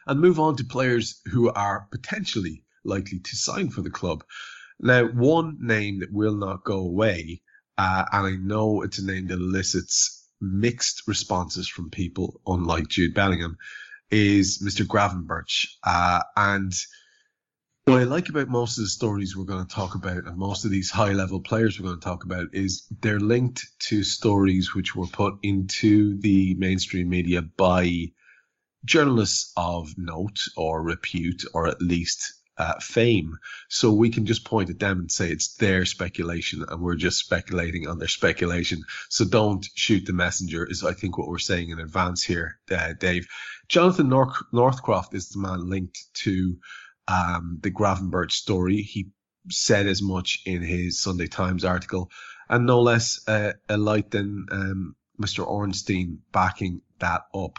and 0.06 0.20
move 0.20 0.40
on 0.40 0.56
to 0.56 0.64
players 0.64 1.20
who 1.26 1.50
are 1.50 1.88
potentially 1.90 2.64
likely 2.84 3.20
to 3.20 3.36
sign 3.36 3.70
for 3.70 3.82
the 3.82 3.90
club. 3.90 4.24
Now, 4.80 5.06
one 5.06 5.58
name 5.60 6.00
that 6.00 6.12
will 6.12 6.34
not 6.34 6.64
go 6.64 6.78
away, 6.78 7.42
uh, 7.78 8.04
and 8.12 8.26
I 8.26 8.36
know 8.36 8.82
it's 8.82 8.98
a 8.98 9.04
name 9.04 9.28
that 9.28 9.38
elicits 9.38 10.28
mixed 10.40 11.06
responses 11.06 11.68
from 11.68 11.90
people, 11.90 12.40
unlike 12.46 12.88
Jude 12.88 13.14
Bellingham, 13.14 13.58
is 14.10 14.62
Mr. 14.62 14.84
Gravenberch. 14.84 15.66
Uh, 15.84 16.22
and 16.36 16.72
what 17.84 18.00
I 18.00 18.04
like 18.04 18.28
about 18.28 18.48
most 18.48 18.78
of 18.78 18.84
the 18.84 18.90
stories 18.90 19.36
we're 19.36 19.44
going 19.44 19.66
to 19.66 19.74
talk 19.74 19.94
about 19.94 20.24
and 20.26 20.36
most 20.36 20.64
of 20.64 20.70
these 20.70 20.90
high 20.90 21.12
level 21.12 21.40
players 21.40 21.78
we're 21.78 21.88
going 21.88 21.98
to 21.98 22.04
talk 22.04 22.24
about 22.24 22.48
is 22.52 22.86
they're 23.00 23.18
linked 23.18 23.66
to 23.88 24.04
stories 24.04 24.74
which 24.74 24.94
were 24.94 25.06
put 25.06 25.34
into 25.42 26.20
the 26.20 26.54
mainstream 26.54 27.08
media 27.08 27.42
by 27.42 28.12
journalists 28.84 29.52
of 29.56 29.96
note 29.96 30.40
or 30.56 30.82
repute 30.82 31.44
or 31.54 31.68
at 31.68 31.80
least 31.80 32.32
uh, 32.58 32.78
fame. 32.80 33.38
So 33.68 33.92
we 33.92 34.10
can 34.10 34.26
just 34.26 34.44
point 34.44 34.70
at 34.70 34.78
them 34.78 35.00
and 35.00 35.10
say 35.10 35.30
it's 35.30 35.54
their 35.56 35.84
speculation 35.84 36.64
and 36.68 36.80
we're 36.82 36.96
just 36.96 37.18
speculating 37.18 37.88
on 37.88 37.98
their 37.98 38.08
speculation. 38.08 38.82
So 39.08 39.24
don't 39.24 39.66
shoot 39.74 40.06
the 40.06 40.12
messenger 40.12 40.64
is 40.68 40.84
I 40.84 40.92
think 40.92 41.16
what 41.16 41.28
we're 41.28 41.38
saying 41.38 41.70
in 41.70 41.80
advance 41.80 42.22
here, 42.22 42.58
uh, 42.70 42.92
Dave. 42.98 43.26
Jonathan 43.68 44.08
North- 44.08 44.44
Northcroft 44.52 45.14
is 45.14 45.30
the 45.30 45.40
man 45.40 45.68
linked 45.68 45.98
to 46.14 46.56
um, 47.08 47.58
the 47.62 47.70
Gravenberch 47.70 48.32
story. 48.32 48.82
He 48.82 49.08
said 49.48 49.86
as 49.86 50.02
much 50.02 50.42
in 50.46 50.62
his 50.62 51.00
Sunday 51.00 51.26
Times 51.26 51.64
article 51.64 52.10
and 52.48 52.66
no 52.66 52.80
less 52.80 53.26
uh, 53.26 53.54
a 53.68 53.76
light 53.76 54.10
than 54.10 54.46
um, 54.52 54.96
Mr. 55.20 55.46
Ornstein 55.46 56.18
backing 56.32 56.82
that 56.98 57.22
up 57.34 57.58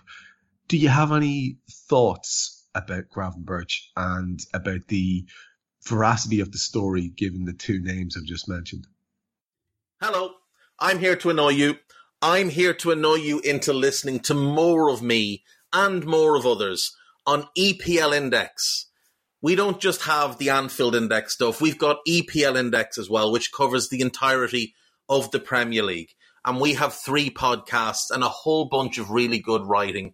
do 0.68 0.78
you 0.78 0.90
have 0.90 1.12
any 1.12 1.58
thoughts 1.90 2.66
about 2.76 3.10
Gravenberch 3.16 3.74
and 3.96 4.40
about 4.54 4.88
the 4.88 5.26
veracity 5.86 6.40
of 6.40 6.52
the 6.52 6.58
story 6.58 7.10
given 7.10 7.46
the 7.46 7.54
two 7.54 7.80
names 7.80 8.16
I've 8.18 8.26
just 8.26 8.50
mentioned? 8.50 8.88
Hello, 10.02 10.32
I'm 10.80 11.00
here 11.00 11.16
to 11.18 11.30
annoy 11.30 11.50
you. 11.50 11.78
I'm 12.22 12.50
here 12.50 12.74
to 12.76 12.92
annoy 12.92 13.16
you 13.16 13.40
into 13.40 13.74
listening 13.74 14.22
to 14.22 14.34
more 14.34 14.90
of 14.90 15.02
me 15.02 15.44
and 15.74 16.06
more 16.06 16.36
of 16.36 16.46
others 16.46 16.96
on 17.26 17.48
EPL 17.58 18.16
Index. 18.16 18.88
We 19.42 19.56
don't 19.56 19.82
just 19.82 20.04
have 20.04 20.38
the 20.38 20.50
Anfield 20.50 20.96
Index 20.96 21.34
stuff, 21.34 21.60
we've 21.60 21.78
got 21.78 22.06
EPL 22.08 22.58
Index 22.58 22.98
as 22.98 23.10
well, 23.10 23.32
which 23.32 23.52
covers 23.52 23.90
the 23.90 24.02
entirety 24.02 24.74
of 25.10 25.32
the 25.32 25.40
Premier 25.40 25.84
League. 25.84 26.12
And 26.46 26.60
we 26.60 26.74
have 26.74 26.94
three 26.94 27.30
podcasts 27.30 28.10
and 28.10 28.24
a 28.24 28.30
whole 28.30 28.66
bunch 28.66 28.98
of 28.98 29.12
really 29.12 29.40
good 29.40 29.66
writing 29.66 30.14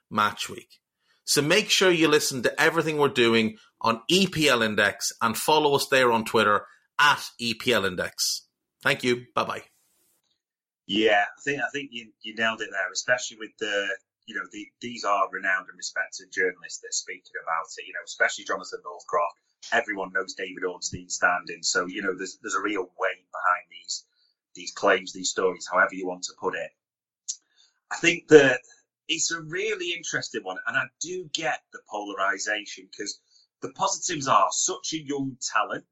match 0.11 0.49
week. 0.49 0.79
So 1.23 1.41
make 1.41 1.69
sure 1.69 1.91
you 1.91 2.07
listen 2.07 2.43
to 2.43 2.61
everything 2.61 2.97
we're 2.97 3.07
doing 3.07 3.57
on 3.79 4.01
EPL 4.11 4.63
Index 4.65 5.11
and 5.21 5.37
follow 5.37 5.75
us 5.75 5.87
there 5.89 6.11
on 6.11 6.25
Twitter 6.25 6.65
at 6.99 7.23
EPL 7.41 7.87
Index. 7.87 8.47
Thank 8.83 9.03
you. 9.03 9.25
Bye 9.35 9.43
bye. 9.43 9.63
Yeah, 10.87 11.23
I 11.23 11.41
think 11.43 11.61
I 11.61 11.69
think 11.71 11.89
you, 11.91 12.11
you 12.21 12.35
nailed 12.35 12.61
it 12.61 12.69
there, 12.71 12.91
especially 12.91 13.37
with 13.37 13.51
the 13.59 13.87
you 14.25 14.35
know 14.35 14.41
the, 14.51 14.67
these 14.81 15.03
are 15.03 15.29
renowned 15.31 15.67
and 15.69 15.77
respected 15.77 16.27
journalists 16.33 16.79
that 16.79 16.89
are 16.89 17.03
speaking 17.05 17.37
about 17.41 17.65
it. 17.77 17.87
You 17.87 17.93
know, 17.93 18.03
especially 18.05 18.45
Jonathan 18.45 18.79
Northcroft. 18.83 19.37
Everyone 19.71 20.11
knows 20.11 20.33
David 20.33 20.63
Ornstein's 20.65 21.15
standing, 21.15 21.61
so 21.61 21.85
you 21.85 22.01
know 22.01 22.15
there's 22.17 22.37
there's 22.41 22.55
a 22.55 22.61
real 22.61 22.89
weight 22.99 23.25
behind 23.31 23.65
these 23.69 24.05
these 24.55 24.71
claims, 24.71 25.13
these 25.13 25.29
stories, 25.29 25.67
however 25.71 25.93
you 25.93 26.07
want 26.07 26.23
to 26.23 26.33
put 26.39 26.55
it. 26.55 26.71
I 27.91 27.95
think 27.95 28.27
that 28.29 28.59
it's 29.11 29.29
a 29.31 29.41
really 29.41 29.91
interesting 29.91 30.41
one, 30.43 30.57
and 30.67 30.77
I 30.77 30.85
do 31.01 31.29
get 31.33 31.59
the 31.73 31.79
polarization 31.89 32.87
because 32.89 33.19
the 33.61 33.73
positives 33.73 34.27
are 34.29 34.47
such 34.51 34.93
a 34.93 35.03
young 35.03 35.35
talent. 35.53 35.83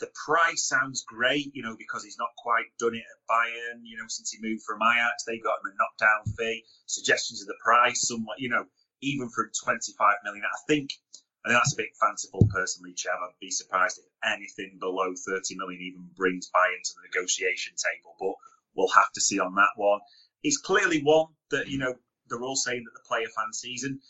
The 0.00 0.10
price 0.26 0.66
sounds 0.66 1.04
great, 1.06 1.54
you 1.54 1.62
know, 1.62 1.76
because 1.78 2.02
he's 2.02 2.18
not 2.18 2.34
quite 2.36 2.66
done 2.80 2.96
it 2.96 3.06
at 3.06 3.30
Bayern, 3.30 3.80
you 3.84 3.96
know, 3.96 4.08
since 4.08 4.32
he 4.32 4.42
moved 4.42 4.64
from 4.66 4.82
Ajax. 4.82 5.22
They 5.22 5.38
got 5.38 5.62
him 5.62 5.70
a 5.70 5.74
knockdown 5.78 6.34
fee. 6.36 6.64
Suggestions 6.86 7.40
of 7.42 7.46
the 7.46 7.54
price, 7.64 8.08
somewhat, 8.08 8.40
you 8.40 8.48
know, 8.48 8.66
even 9.00 9.30
from 9.30 9.52
25 9.64 10.16
million. 10.24 10.42
I 10.42 10.58
think, 10.66 10.90
I 11.46 11.50
think 11.50 11.60
that's 11.62 11.74
a 11.74 11.76
bit 11.76 11.94
fanciful 12.00 12.48
personally, 12.52 12.92
Trev. 12.98 13.14
I'd 13.22 13.38
be 13.40 13.52
surprised 13.52 14.00
if 14.02 14.10
anything 14.26 14.78
below 14.80 15.14
30 15.14 15.54
million 15.54 15.80
even 15.80 16.10
brings 16.16 16.50
Bayern 16.50 16.82
to 16.82 16.92
the 16.98 17.06
negotiation 17.06 17.74
table, 17.78 18.16
but 18.18 18.34
we'll 18.74 18.90
have 18.98 19.12
to 19.14 19.20
see 19.20 19.38
on 19.38 19.54
that 19.54 19.76
one. 19.76 20.00
It's 20.42 20.58
clearly 20.58 21.00
one 21.02 21.28
that, 21.50 21.68
you 21.68 21.78
know, 21.78 21.94
they're 22.28 22.42
all 22.42 22.56
saying 22.56 22.84
that 22.84 22.94
the 22.94 23.08
player 23.08 23.28
fancies. 23.36 23.84
And 23.84 24.00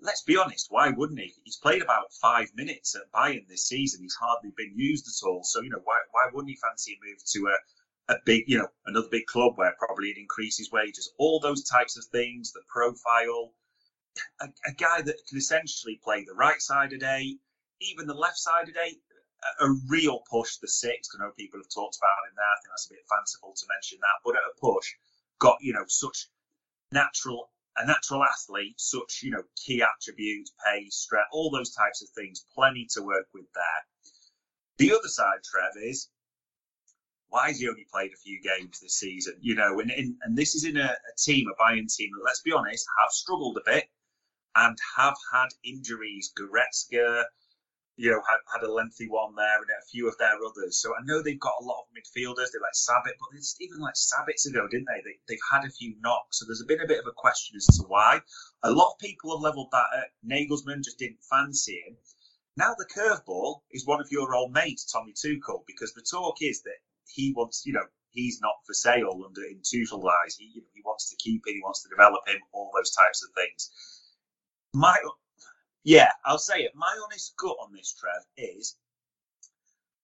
let's 0.00 0.22
be 0.22 0.36
honest, 0.36 0.68
why 0.70 0.90
wouldn't 0.90 1.18
he? 1.18 1.32
He's 1.44 1.56
played 1.56 1.82
about 1.82 2.12
five 2.20 2.48
minutes 2.54 2.94
at 2.94 3.12
Bayern 3.12 3.46
this 3.48 3.66
season. 3.66 4.02
He's 4.02 4.14
hardly 4.14 4.52
been 4.56 4.72
used 4.76 5.06
at 5.08 5.26
all. 5.26 5.42
So, 5.44 5.60
you 5.60 5.70
know, 5.70 5.82
why, 5.84 5.98
why 6.12 6.26
wouldn't 6.32 6.50
he 6.50 6.56
fancy 6.56 6.92
a 6.92 7.06
move 7.06 7.18
to 7.32 7.48
a, 7.48 8.14
a 8.14 8.16
big, 8.24 8.44
you 8.46 8.58
know, 8.58 8.68
another 8.86 9.08
big 9.10 9.26
club 9.26 9.52
where 9.56 9.74
probably 9.78 10.08
it 10.08 10.18
increases 10.18 10.70
wages? 10.72 11.12
All 11.18 11.40
those 11.40 11.64
types 11.64 11.96
of 11.96 12.04
things, 12.06 12.52
the 12.52 12.62
profile, 12.68 13.52
a, 14.40 14.46
a 14.66 14.72
guy 14.74 15.02
that 15.02 15.16
can 15.28 15.38
essentially 15.38 16.00
play 16.02 16.24
the 16.24 16.34
right 16.34 16.60
side 16.60 16.92
of 16.92 17.00
day, 17.00 17.36
even 17.80 18.06
the 18.06 18.14
left 18.14 18.38
side 18.38 18.68
of 18.68 18.74
a, 18.76 19.64
a 19.64 19.74
real 19.88 20.20
push, 20.30 20.56
the 20.56 20.68
six. 20.68 21.08
I 21.14 21.22
know 21.22 21.32
people 21.36 21.60
have 21.60 21.70
talked 21.74 21.98
about 21.98 22.26
him 22.28 22.34
there. 22.36 22.44
I 22.44 22.58
think 22.62 22.70
that's 22.72 22.86
a 22.86 22.94
bit 22.94 23.06
fanciful 23.08 23.54
to 23.54 23.66
mention 23.74 23.98
that, 24.00 24.22
but 24.24 24.36
at 24.36 24.42
a 24.42 24.60
push, 24.60 24.94
got, 25.38 25.58
you 25.60 25.72
know, 25.72 25.84
such 25.86 26.28
natural 26.90 27.50
a 27.78 27.86
natural 27.86 28.24
athlete, 28.24 28.74
such 28.78 29.20
you 29.22 29.30
know 29.30 29.42
key 29.56 29.82
attributes, 29.82 30.52
pace, 30.66 30.96
strength, 30.96 31.28
all 31.32 31.50
those 31.50 31.74
types 31.74 32.02
of 32.02 32.08
things, 32.10 32.44
plenty 32.54 32.86
to 32.92 33.02
work 33.02 33.26
with 33.34 33.46
there. 33.54 33.82
The 34.78 34.92
other 34.92 35.08
side, 35.08 35.40
Trev, 35.44 35.72
is 35.82 36.08
why 37.28 37.48
has 37.48 37.58
he 37.58 37.68
only 37.68 37.86
played 37.92 38.12
a 38.12 38.16
few 38.16 38.40
games 38.40 38.80
this 38.80 38.98
season? 38.98 39.34
You 39.40 39.54
know, 39.54 39.80
and 39.80 39.90
and, 39.90 40.16
and 40.22 40.36
this 40.36 40.54
is 40.54 40.64
in 40.64 40.76
a, 40.76 40.90
a 40.90 41.16
team, 41.18 41.46
a 41.48 41.62
Bayern 41.62 41.92
team 41.94 42.10
that, 42.12 42.24
let's 42.24 42.42
be 42.42 42.52
honest, 42.52 42.86
have 43.00 43.10
struggled 43.10 43.58
a 43.58 43.70
bit 43.70 43.84
and 44.56 44.76
have 44.96 45.16
had 45.32 45.48
injuries. 45.64 46.32
Goretzka, 46.38 47.24
you 47.98 48.10
know, 48.10 48.22
had, 48.30 48.38
had 48.54 48.62
a 48.62 48.72
lengthy 48.72 49.10
one 49.10 49.34
there 49.34 49.58
and 49.58 49.66
a 49.74 49.90
few 49.90 50.06
of 50.06 50.16
their 50.18 50.38
others. 50.38 50.78
So 50.78 50.94
I 50.94 51.02
know 51.02 51.20
they've 51.20 51.40
got 51.40 51.58
a 51.60 51.64
lot 51.64 51.82
of 51.82 51.90
midfielders. 51.90 52.54
They 52.54 52.62
like 52.62 52.78
Sabic, 52.78 53.18
but 53.18 53.34
it's 53.34 53.56
even 53.60 53.82
like 53.82 53.98
Sabitzer 53.98 54.54
ago, 54.54 54.68
didn't 54.70 54.86
they? 54.86 55.02
they? 55.02 55.18
They've 55.26 55.50
had 55.50 55.66
a 55.66 55.74
few 55.74 55.96
knocks. 55.98 56.38
So 56.38 56.46
there's 56.46 56.62
been 56.62 56.80
a 56.80 56.86
bit 56.86 57.00
of 57.00 57.10
a 57.10 57.18
question 57.18 57.56
as 57.56 57.66
to 57.76 57.82
why. 57.88 58.20
A 58.62 58.70
lot 58.70 58.92
of 58.94 59.00
people 59.00 59.34
have 59.34 59.42
levelled 59.42 59.70
that 59.72 59.90
at 59.98 60.14
Nagelsmann, 60.22 60.84
just 60.84 60.98
didn't 60.98 61.26
fancy 61.28 61.82
him. 61.86 61.96
Now 62.56 62.74
the 62.78 62.86
curveball 62.86 63.62
is 63.72 63.84
one 63.84 64.00
of 64.00 64.12
your 64.12 64.32
old 64.32 64.52
mates, 64.52 64.86
Tommy 64.86 65.12
Tuchel, 65.12 65.66
because 65.66 65.92
the 65.92 66.06
talk 66.08 66.36
is 66.40 66.62
that 66.62 66.78
he 67.06 67.32
wants, 67.34 67.66
you 67.66 67.72
know, 67.72 67.86
he's 68.10 68.40
not 68.40 68.62
for 68.64 68.74
sale 68.74 69.22
under 69.26 69.42
in 69.42 69.58
eyes. 69.58 70.36
He, 70.38 70.50
you 70.54 70.62
know, 70.62 70.70
he 70.74 70.82
wants 70.84 71.10
to 71.10 71.16
keep 71.16 71.42
him, 71.46 71.54
he 71.54 71.62
wants 71.62 71.82
to 71.82 71.88
develop 71.88 72.22
him, 72.28 72.38
all 72.52 72.70
those 72.74 72.92
types 72.94 73.24
of 73.24 73.34
things. 73.34 73.70
My 74.72 74.96
yeah, 75.88 76.10
I'll 76.22 76.38
say 76.38 76.58
it. 76.58 76.72
My 76.74 76.94
honest 77.02 77.34
gut 77.38 77.56
on 77.62 77.72
this, 77.72 77.94
Trev, 77.98 78.22
is 78.36 78.76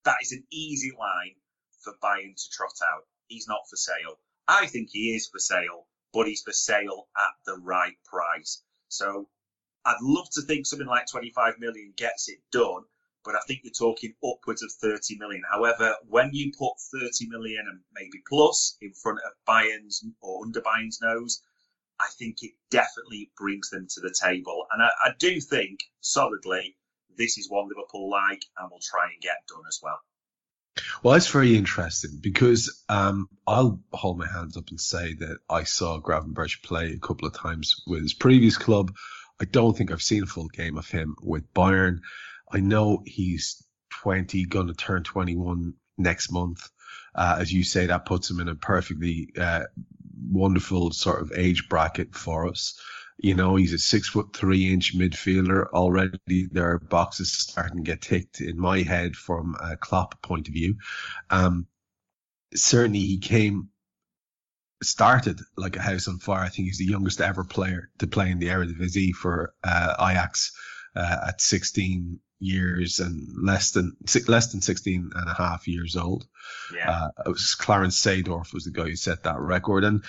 that 0.03 0.15
is 0.19 0.31
an 0.31 0.43
easy 0.51 0.91
line 0.97 1.35
for 1.79 1.93
Bayern 2.03 2.35
to 2.35 2.49
trot 2.51 2.79
out. 2.91 3.03
He's 3.27 3.47
not 3.47 3.69
for 3.69 3.75
sale. 3.75 4.17
I 4.47 4.65
think 4.65 4.89
he 4.91 5.13
is 5.15 5.27
for 5.27 5.37
sale, 5.37 5.85
but 6.11 6.25
he's 6.25 6.41
for 6.41 6.53
sale 6.53 7.07
at 7.15 7.33
the 7.45 7.59
right 7.61 7.93
price. 8.03 8.63
So 8.87 9.29
I'd 9.85 10.01
love 10.01 10.27
to 10.31 10.41
think 10.41 10.65
something 10.65 10.87
like 10.87 11.05
25 11.05 11.59
million 11.59 11.93
gets 11.95 12.29
it 12.29 12.39
done, 12.51 12.81
but 13.23 13.35
I 13.35 13.39
think 13.47 13.59
you're 13.63 13.71
talking 13.71 14.15
upwards 14.27 14.63
of 14.63 14.71
30 14.81 15.19
million. 15.19 15.43
However, 15.51 15.95
when 16.07 16.31
you 16.33 16.51
put 16.57 16.73
30 16.99 17.27
million 17.29 17.63
and 17.69 17.79
maybe 17.93 18.23
plus 18.27 18.75
in 18.81 18.93
front 18.93 19.19
of 19.19 19.33
Bayern's 19.47 20.03
or 20.19 20.45
under 20.45 20.61
Bayern's 20.61 20.99
nose, 20.99 21.43
I 21.99 22.07
think 22.17 22.37
it 22.41 22.51
definitely 22.71 23.31
brings 23.37 23.69
them 23.69 23.87
to 23.95 24.01
the 24.01 24.13
table. 24.13 24.65
And 24.71 24.81
I, 24.81 24.89
I 25.03 25.11
do 25.17 25.39
think 25.39 25.79
solidly 26.01 26.75
this 27.17 27.37
is 27.37 27.49
one 27.49 27.69
Liverpool 27.69 28.09
like 28.09 28.43
and 28.57 28.69
will 28.69 28.79
try 28.81 29.05
and 29.11 29.21
get 29.21 29.37
done 29.47 29.63
as 29.67 29.79
well. 29.81 29.99
Well, 31.03 31.15
it's 31.15 31.27
very 31.27 31.55
interesting 31.55 32.19
because 32.19 32.83
um, 32.89 33.29
I'll 33.47 33.79
hold 33.93 34.17
my 34.17 34.27
hands 34.27 34.57
up 34.57 34.69
and 34.69 34.79
say 34.79 35.13
that 35.13 35.37
I 35.49 35.63
saw 35.63 36.01
Gravenberch 36.01 36.63
play 36.63 36.91
a 36.91 36.99
couple 36.99 37.27
of 37.27 37.33
times 37.33 37.81
with 37.87 38.01
his 38.01 38.13
previous 38.13 38.57
club. 38.57 38.93
I 39.39 39.45
don't 39.45 39.77
think 39.77 39.91
I've 39.91 40.01
seen 40.01 40.23
a 40.23 40.27
full 40.27 40.47
game 40.49 40.77
of 40.77 40.89
him 40.89 41.15
with 41.21 41.53
Bayern. 41.53 41.99
I 42.51 42.59
know 42.59 43.03
he's 43.05 43.63
20, 44.01 44.45
going 44.45 44.67
to 44.67 44.73
turn 44.73 45.03
21 45.03 45.73
next 45.97 46.31
month. 46.31 46.67
Uh, 47.13 47.37
as 47.39 47.51
you 47.51 47.63
say, 47.63 47.85
that 47.85 48.05
puts 48.05 48.29
him 48.29 48.41
in 48.41 48.49
a 48.49 48.55
perfectly 48.55 49.29
uh, 49.37 49.63
wonderful 50.29 50.91
sort 50.91 51.21
of 51.21 51.31
age 51.35 51.69
bracket 51.69 52.15
for 52.15 52.47
us. 52.47 52.79
You 53.17 53.33
know, 53.33 53.55
he's 53.55 53.73
a 53.73 53.77
six 53.77 54.09
foot 54.09 54.35
three 54.35 54.71
inch 54.71 54.95
midfielder. 54.95 55.67
Already 55.69 56.47
there 56.51 56.71
are 56.71 56.79
boxes 56.79 57.31
starting 57.31 57.77
to 57.77 57.83
get 57.83 58.01
ticked 58.01 58.41
in 58.41 58.59
my 58.59 58.81
head 58.81 59.15
from 59.15 59.55
a 59.61 59.77
Klopp 59.77 60.21
point 60.21 60.47
of 60.47 60.53
view. 60.53 60.75
Um, 61.29 61.67
certainly 62.53 62.99
he 62.99 63.19
came, 63.19 63.69
started 64.83 65.39
like 65.55 65.77
a 65.77 65.81
house 65.81 66.07
on 66.07 66.19
fire. 66.19 66.43
I 66.43 66.49
think 66.49 66.67
he's 66.67 66.77
the 66.77 66.85
youngest 66.85 67.21
ever 67.21 67.45
player 67.45 67.89
to 67.99 68.07
play 68.07 68.31
in 68.31 68.39
the 68.39 68.47
Eredivisie 68.49 69.13
for 69.13 69.53
uh, 69.63 69.95
Ajax 69.99 70.51
uh, 70.95 71.27
at 71.29 71.41
16 71.41 72.19
years 72.39 72.99
and 72.99 73.27
less 73.43 73.71
than 73.71 73.95
less 74.27 74.51
than 74.51 74.61
16 74.61 75.11
and 75.15 75.29
a 75.29 75.33
half 75.33 75.67
years 75.67 75.95
old. 75.95 76.27
Yeah. 76.73 76.89
Uh, 76.89 77.09
it 77.25 77.29
was 77.29 77.55
Clarence 77.55 77.99
Seedorf 77.99 78.53
was 78.53 78.65
the 78.65 78.71
guy 78.71 78.89
who 78.89 78.95
set 78.95 79.23
that 79.23 79.39
record. 79.39 79.83
And 79.83 80.03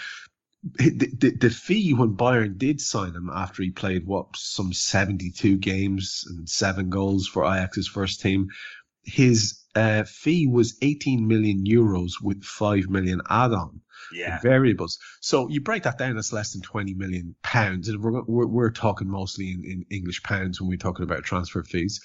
the, 0.75 0.91
the, 0.91 1.31
the, 1.31 1.51
fee 1.51 1.93
when 1.95 2.17
Bayern 2.17 2.59
did 2.59 2.81
sign 2.81 3.15
him 3.15 3.31
after 3.33 3.63
he 3.63 3.71
played 3.71 4.07
what 4.07 4.37
some 4.37 4.73
72 4.73 5.59
games 5.59 6.25
and 6.29 6.49
seven 6.49 6.91
goals 6.91 7.29
for 7.29 7.45
Ajax's 7.45 7.87
first 7.87 8.21
team, 8.21 8.49
his 9.07 9.63
uh, 9.75 10.05
fee 10.05 10.47
was 10.47 10.77
18 10.83 11.27
million 11.27 11.65
euros 11.65 12.13
with 12.21 12.45
5 12.45 12.89
million 12.89 13.21
add-on 13.31 13.81
yeah. 14.13 14.41
variables. 14.41 14.99
So 15.21 15.49
you 15.49 15.61
break 15.61 15.85
that 15.85 15.99
down, 15.99 16.19
it's 16.19 16.33
less 16.33 16.53
than 16.53 16.63
20 16.63 16.95
million 16.95 17.37
pounds. 17.43 17.89
And 17.89 18.03
we're, 18.03 18.23
we're, 18.23 18.47
we're 18.47 18.71
talking 18.71 19.09
mostly 19.09 19.51
in, 19.51 19.65
in 19.65 19.87
English 19.91 20.23
pounds 20.23 20.61
when 20.61 20.69
we're 20.69 20.77
talking 20.77 21.05
about 21.05 21.25
transfer 21.25 21.63
fees. 21.63 22.01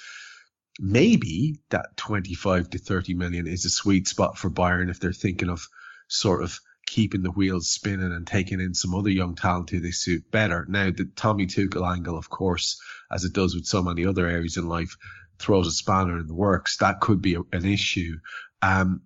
Maybe 0.80 1.60
that 1.70 1.98
25 1.98 2.72
to 2.72 2.78
30 2.78 3.14
million 3.16 3.48
is 3.48 3.66
a 3.66 3.70
sweet 3.70 4.08
spot 4.08 4.38
for 4.38 4.50
Bayern 4.50 4.90
if 4.90 5.00
they're 5.00 5.12
thinking 5.12 5.50
of 5.50 5.68
sort 6.08 6.44
of 6.44 6.60
keeping 6.92 7.24
the 7.24 7.32
wheels 7.32 7.70
spinning 7.70 8.12
and 8.12 8.28
taking 8.28 8.60
in 8.60 8.74
some 8.74 8.94
other 8.94 9.10
young 9.10 9.34
talent 9.34 9.70
who 9.70 9.80
they 9.80 9.92
suit 9.92 10.30
better. 10.30 10.66
Now, 10.68 10.92
the 10.92 11.06
Tommy 11.16 11.48
Tuchel 11.48 11.90
angle, 11.90 12.18
of 12.18 12.30
course, 12.30 12.82
as 13.10 13.24
it 13.24 13.32
does 13.32 13.56
with 13.56 13.66
so 13.66 13.82
many 13.82 14.06
other 14.06 14.28
areas 14.28 14.58
in 14.58 14.68
life, 14.68 14.98
throws 15.40 15.68
a 15.68 15.72
spanner 15.72 16.20
in 16.20 16.28
the 16.28 16.36
works. 16.36 16.78
That 16.78 17.00
could 17.00 17.22
be 17.22 17.36
a, 17.36 17.42
an 17.54 17.64
issue. 17.64 18.18
Um, 18.62 19.04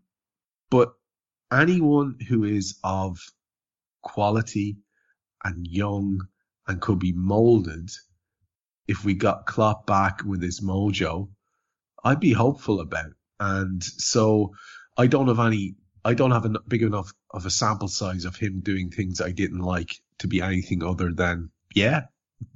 but 0.71 0.93
anyone 1.53 2.17
who 2.27 2.43
is 2.43 2.79
of 2.83 3.19
quality 4.01 4.77
and 5.43 5.67
young 5.67 6.27
and 6.67 6.81
could 6.81 6.97
be 6.97 7.13
molded 7.13 7.91
if 8.87 9.05
we 9.05 9.13
got 9.13 9.45
Klopp 9.45 9.85
back 9.85 10.23
with 10.25 10.41
his 10.41 10.59
mojo, 10.59 11.29
I'd 12.03 12.19
be 12.19 12.33
hopeful 12.33 12.79
about. 12.79 13.11
And 13.39 13.83
so 13.83 14.55
I 14.97 15.05
don't 15.05 15.27
have 15.27 15.39
any, 15.39 15.75
I 16.05 16.13
don't 16.13 16.31
have 16.31 16.45
a 16.45 16.59
big 16.67 16.83
enough 16.83 17.11
of 17.31 17.47
a 17.47 17.49
sample 17.49 17.87
size 17.87 18.25
of 18.25 18.35
him 18.35 18.59
doing 18.59 18.91
things 18.91 19.21
I 19.21 19.31
didn't 19.31 19.61
like 19.61 19.99
to 20.19 20.27
be 20.27 20.39
anything 20.39 20.83
other 20.83 21.11
than, 21.11 21.49
yeah, 21.73 22.03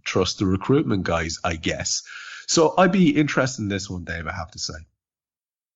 trust 0.05 0.37
the 0.37 0.45
recruitment 0.45 1.03
guys, 1.03 1.39
I 1.43 1.55
guess. 1.55 2.03
So 2.47 2.75
I'd 2.77 2.91
be 2.91 3.09
interested 3.09 3.63
in 3.63 3.67
this 3.67 3.89
one, 3.89 4.03
Dave, 4.03 4.27
I 4.27 4.33
have 4.33 4.51
to 4.51 4.59
say. 4.59 4.75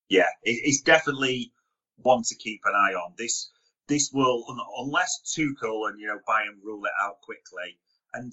Yeah, 0.07 0.29
it's 0.43 0.81
definitely 0.81 1.51
one 1.97 2.21
to 2.27 2.36
keep 2.36 2.62
an 2.65 2.73
eye 2.75 2.93
on. 2.93 3.13
This 3.17 3.49
this 3.88 4.12
will, 4.13 4.45
unless 4.77 5.21
Tuchel 5.36 5.89
and 5.89 5.99
you 5.99 6.07
know 6.07 6.19
Bayern 6.29 6.63
rule 6.63 6.86
it 6.86 6.91
out 7.01 7.21
quickly. 7.21 7.79
And 8.13 8.31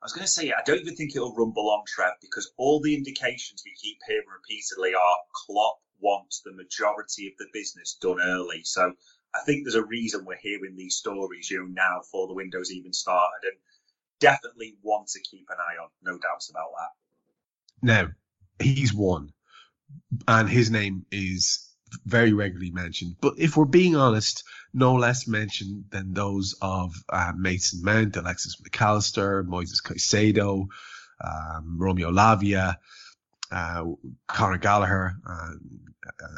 I 0.00 0.06
was 0.06 0.12
going 0.14 0.24
to 0.24 0.30
say, 0.30 0.52
I 0.52 0.62
don't 0.64 0.80
even 0.80 0.96
think 0.96 1.14
it'll 1.14 1.34
rumble 1.34 1.70
on 1.70 1.84
Trev 1.86 2.14
because 2.22 2.50
all 2.56 2.80
the 2.80 2.94
indications 2.94 3.62
we 3.64 3.74
keep 3.74 3.98
hearing 4.08 4.24
repeatedly 4.32 4.94
are 4.94 5.16
Klopp 5.34 5.80
wants 6.00 6.40
the 6.40 6.52
majority 6.52 7.28
of 7.28 7.34
the 7.38 7.46
business 7.52 7.96
done 8.00 8.18
early. 8.22 8.62
So 8.64 8.92
I 9.34 9.40
think 9.46 9.64
there's 9.64 9.74
a 9.74 9.84
reason 9.84 10.24
we're 10.24 10.36
hearing 10.36 10.76
these 10.76 10.96
stories, 10.96 11.50
you 11.50 11.60
know, 11.60 11.66
now 11.66 12.00
before 12.00 12.26
the 12.26 12.34
window's 12.34 12.72
even 12.72 12.92
started, 12.92 13.44
and 13.44 13.56
definitely 14.18 14.76
one 14.82 15.04
to 15.06 15.20
keep 15.20 15.46
an 15.50 15.56
eye 15.58 15.82
on. 15.82 15.88
No 16.02 16.18
doubts 16.18 16.50
about 16.50 16.70
that. 16.78 17.86
Now 17.86 18.08
he's 18.58 18.92
one, 18.92 19.32
and 20.26 20.48
his 20.48 20.70
name 20.70 21.06
is 21.10 21.66
very 22.04 22.32
regularly 22.32 22.70
mentioned. 22.70 23.16
But 23.20 23.34
if 23.38 23.56
we're 23.56 23.64
being 23.64 23.96
honest, 23.96 24.44
no 24.72 24.94
less 24.94 25.26
mentioned 25.26 25.86
than 25.90 26.12
those 26.12 26.54
of 26.62 26.92
uh, 27.08 27.32
Mason 27.36 27.82
Mount, 27.82 28.16
Alexis 28.16 28.60
Mac 28.62 28.80
Allister, 28.80 29.44
Moises 29.44 29.82
Caicedo, 29.82 30.66
um, 31.24 31.76
Romeo 31.78 32.10
Lavia, 32.10 32.76
uh, 33.50 33.84
Conor 34.28 34.58
Gallagher, 34.58 35.14
and, 35.24 35.82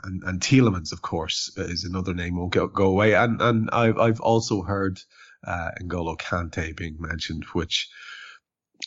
and, 0.04 0.22
and 0.24 0.40
Tielemans, 0.40 0.92
of 0.92 1.02
course, 1.02 1.52
is 1.56 1.84
another 1.84 2.14
name 2.14 2.36
won't 2.36 2.52
go, 2.52 2.66
go 2.66 2.86
away. 2.86 3.14
And 3.14 3.40
and 3.40 3.70
I've 3.72 3.98
I've 3.98 4.20
also 4.20 4.62
heard 4.62 5.00
uh, 5.46 5.70
N'Golo 5.80 6.18
Kante 6.18 6.76
being 6.76 6.96
mentioned, 6.98 7.44
which 7.52 7.88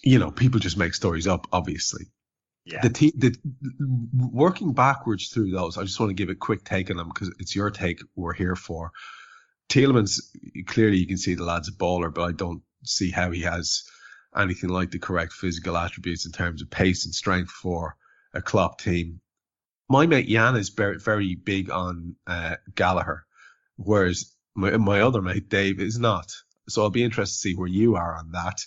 you 0.04 0.20
know 0.20 0.32
people 0.32 0.60
just 0.60 0.78
make 0.78 0.94
stories 0.94 1.28
up, 1.28 1.48
obviously. 1.52 2.06
Yeah. 2.66 2.82
The, 2.82 2.90
te- 2.90 3.14
the 3.16 3.36
working 4.32 4.74
backwards 4.74 5.28
through 5.28 5.52
those, 5.52 5.78
I 5.78 5.84
just 5.84 6.00
want 6.00 6.10
to 6.10 6.16
give 6.16 6.30
a 6.30 6.36
quick 6.36 6.64
take 6.64 6.90
on 6.90 6.98
them 6.98 7.10
because 7.10 7.32
it's 7.38 7.56
your 7.56 7.70
take 7.70 8.02
we're 8.16 8.34
here 8.34 8.56
for. 8.56 8.92
Tielemans, 9.70 10.20
clearly 10.66 10.98
you 10.98 11.06
can 11.06 11.18
see 11.18 11.36
the 11.36 11.44
lad's 11.44 11.70
a 11.70 11.74
baller, 11.74 12.12
but 12.12 12.24
I 12.24 12.32
don't 12.32 12.64
see 12.84 13.12
how 13.12 13.30
he 13.30 13.42
has 13.42 13.84
anything 14.36 14.72
like 14.72 14.90
the 14.90 14.98
correct 14.98 15.34
physical 15.34 15.78
attributes 15.78 16.26
in 16.26 16.32
terms 16.32 16.64
of 16.64 16.72
pace 16.72 17.06
and 17.06 17.14
strength 17.14 17.52
for 17.52 17.96
a 18.36 18.42
Klopp 18.42 18.80
team. 18.80 19.22
My 19.90 20.06
mate 20.06 20.28
Jan 20.28 20.56
is 20.56 20.70
very, 20.70 21.00
very 21.00 21.36
big 21.36 21.70
on 21.70 22.16
uh, 22.28 22.56
Gallagher, 22.74 23.26
whereas 23.78 24.36
my, 24.56 24.78
my 24.78 25.02
other 25.02 25.22
mate 25.22 25.50
Dave 25.50 25.80
is 25.80 26.00
not. 26.00 26.32
So 26.68 26.84
I'll 26.84 26.90
be 26.90 27.04
interested 27.04 27.36
to 27.36 27.40
see 27.40 27.56
where 27.56 27.68
you 27.68 27.96
are 27.96 28.16
on 28.16 28.32
that. 28.32 28.60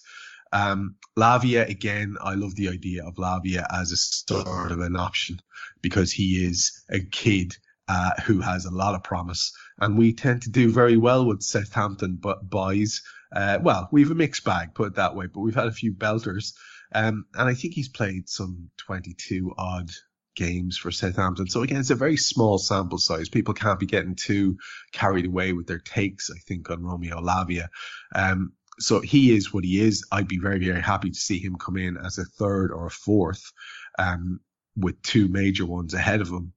Um, 0.52 0.96
Lavia, 1.16 1.68
again, 1.68 2.16
I 2.22 2.34
love 2.34 2.54
the 2.54 2.68
idea 2.68 3.04
of 3.04 3.16
Lavia 3.16 3.66
as 3.70 3.92
a 3.92 3.96
sort 3.96 4.72
of 4.72 4.80
an 4.80 4.96
option 4.96 5.40
because 5.82 6.12
he 6.12 6.44
is 6.44 6.84
a 6.88 7.00
kid 7.00 7.54
uh, 7.88 8.12
who 8.24 8.40
has 8.40 8.64
a 8.64 8.70
lot 8.70 8.94
of 8.94 9.02
promise. 9.02 9.52
And 9.80 9.98
we 9.98 10.12
tend 10.12 10.42
to 10.42 10.50
do 10.50 10.70
very 10.70 10.96
well 10.96 11.26
with 11.26 11.42
Southampton 11.42 12.18
but 12.20 12.48
boys. 12.48 13.02
Uh, 13.34 13.58
well, 13.60 13.88
we've 13.92 14.10
a 14.10 14.14
mixed 14.14 14.44
bag, 14.44 14.74
put 14.74 14.88
it 14.88 14.94
that 14.94 15.16
way, 15.16 15.26
but 15.26 15.40
we've 15.40 15.54
had 15.54 15.66
a 15.66 15.72
few 15.72 15.92
belters. 15.92 16.52
Um, 16.92 17.26
and 17.34 17.48
I 17.48 17.54
think 17.54 17.74
he's 17.74 17.88
played 17.88 18.28
some 18.28 18.70
22 18.78 19.54
odd 19.56 19.90
games 20.36 20.78
for 20.78 20.90
Southampton. 20.90 21.48
So 21.48 21.62
again, 21.62 21.80
it's 21.80 21.90
a 21.90 21.96
very 21.96 22.16
small 22.16 22.58
sample 22.58 22.98
size. 22.98 23.28
People 23.28 23.54
can't 23.54 23.80
be 23.80 23.86
getting 23.86 24.14
too 24.14 24.56
carried 24.92 25.26
away 25.26 25.52
with 25.52 25.66
their 25.66 25.80
takes, 25.80 26.30
I 26.30 26.38
think, 26.38 26.70
on 26.70 26.82
Romeo 26.82 27.20
Lavia. 27.20 27.68
Um, 28.14 28.52
so 28.78 29.00
he 29.00 29.34
is 29.34 29.52
what 29.52 29.64
he 29.64 29.80
is. 29.80 30.06
I'd 30.12 30.28
be 30.28 30.38
very, 30.38 30.64
very 30.64 30.80
happy 30.80 31.10
to 31.10 31.18
see 31.18 31.40
him 31.40 31.56
come 31.56 31.76
in 31.76 31.96
as 31.96 32.18
a 32.18 32.24
third 32.24 32.70
or 32.72 32.86
a 32.86 32.90
fourth, 32.90 33.52
um, 33.98 34.40
with 34.76 35.02
two 35.02 35.26
major 35.28 35.66
ones 35.66 35.94
ahead 35.94 36.20
of 36.20 36.28
him. 36.28 36.52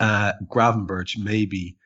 Uh, 0.00 0.32
Gravenberch 0.52 1.16
maybe 1.16 1.76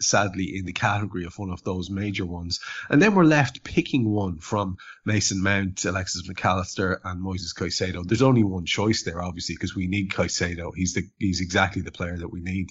sadly 0.00 0.56
in 0.56 0.64
the 0.64 0.72
category 0.72 1.24
of 1.24 1.38
one 1.38 1.50
of 1.50 1.62
those 1.64 1.90
major 1.90 2.24
ones. 2.24 2.60
And 2.88 3.00
then 3.00 3.14
we're 3.14 3.24
left 3.24 3.64
picking 3.64 4.08
one 4.08 4.38
from 4.38 4.76
Mason 5.04 5.42
Mount, 5.42 5.84
Alexis 5.84 6.26
Mac 6.26 6.44
Allister, 6.44 7.00
and 7.04 7.22
Moises 7.22 7.54
Caicedo. 7.54 8.06
There's 8.06 8.22
only 8.22 8.44
one 8.44 8.66
choice 8.66 9.02
there, 9.02 9.22
obviously, 9.22 9.54
because 9.54 9.74
we 9.74 9.86
need 9.86 10.10
Caicedo. 10.10 10.72
He's 10.74 10.94
the 10.94 11.08
he's 11.18 11.40
exactly 11.40 11.82
the 11.82 11.92
player 11.92 12.16
that 12.16 12.32
we 12.32 12.40
need. 12.40 12.70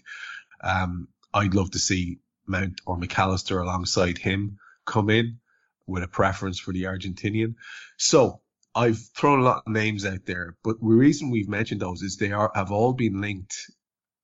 Um, 0.61 1.07
I'd 1.33 1.53
love 1.53 1.71
to 1.71 1.79
see 1.79 2.19
Mount 2.45 2.81
or 2.85 2.97
Mac 2.97 3.17
Allister 3.17 3.59
alongside 3.59 4.17
him 4.17 4.57
come 4.85 5.09
in 5.09 5.39
with 5.85 6.03
a 6.03 6.07
preference 6.07 6.59
for 6.59 6.73
the 6.73 6.83
Argentinian. 6.83 7.55
So 7.97 8.41
I've 8.73 8.99
thrown 9.15 9.39
a 9.39 9.43
lot 9.43 9.63
of 9.65 9.73
names 9.73 10.05
out 10.05 10.25
there, 10.25 10.55
but 10.63 10.79
the 10.79 10.85
reason 10.85 11.31
we've 11.31 11.49
mentioned 11.49 11.81
those 11.81 12.01
is 12.01 12.17
they 12.17 12.31
are 12.31 12.51
have 12.53 12.71
all 12.71 12.93
been 12.93 13.21
linked 13.21 13.55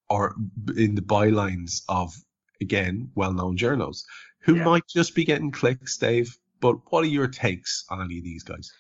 or 0.09 0.35
in 0.75 0.95
the 0.95 1.01
bylines 1.01 1.81
of 1.89 2.13
again 2.61 3.11
well-known 3.15 3.57
journals 3.57 4.05
who 4.39 4.55
yeah. 4.55 4.63
might 4.63 4.87
just 4.87 5.15
be 5.15 5.25
getting 5.25 5.51
clicks, 5.51 5.97
Dave. 5.97 6.37
But 6.59 6.75
what 6.91 7.03
are 7.03 7.07
your 7.07 7.27
takes 7.27 7.85
on 7.89 8.01
any 8.01 8.19
of 8.19 8.23
these 8.23 8.43
guys? 8.43 8.71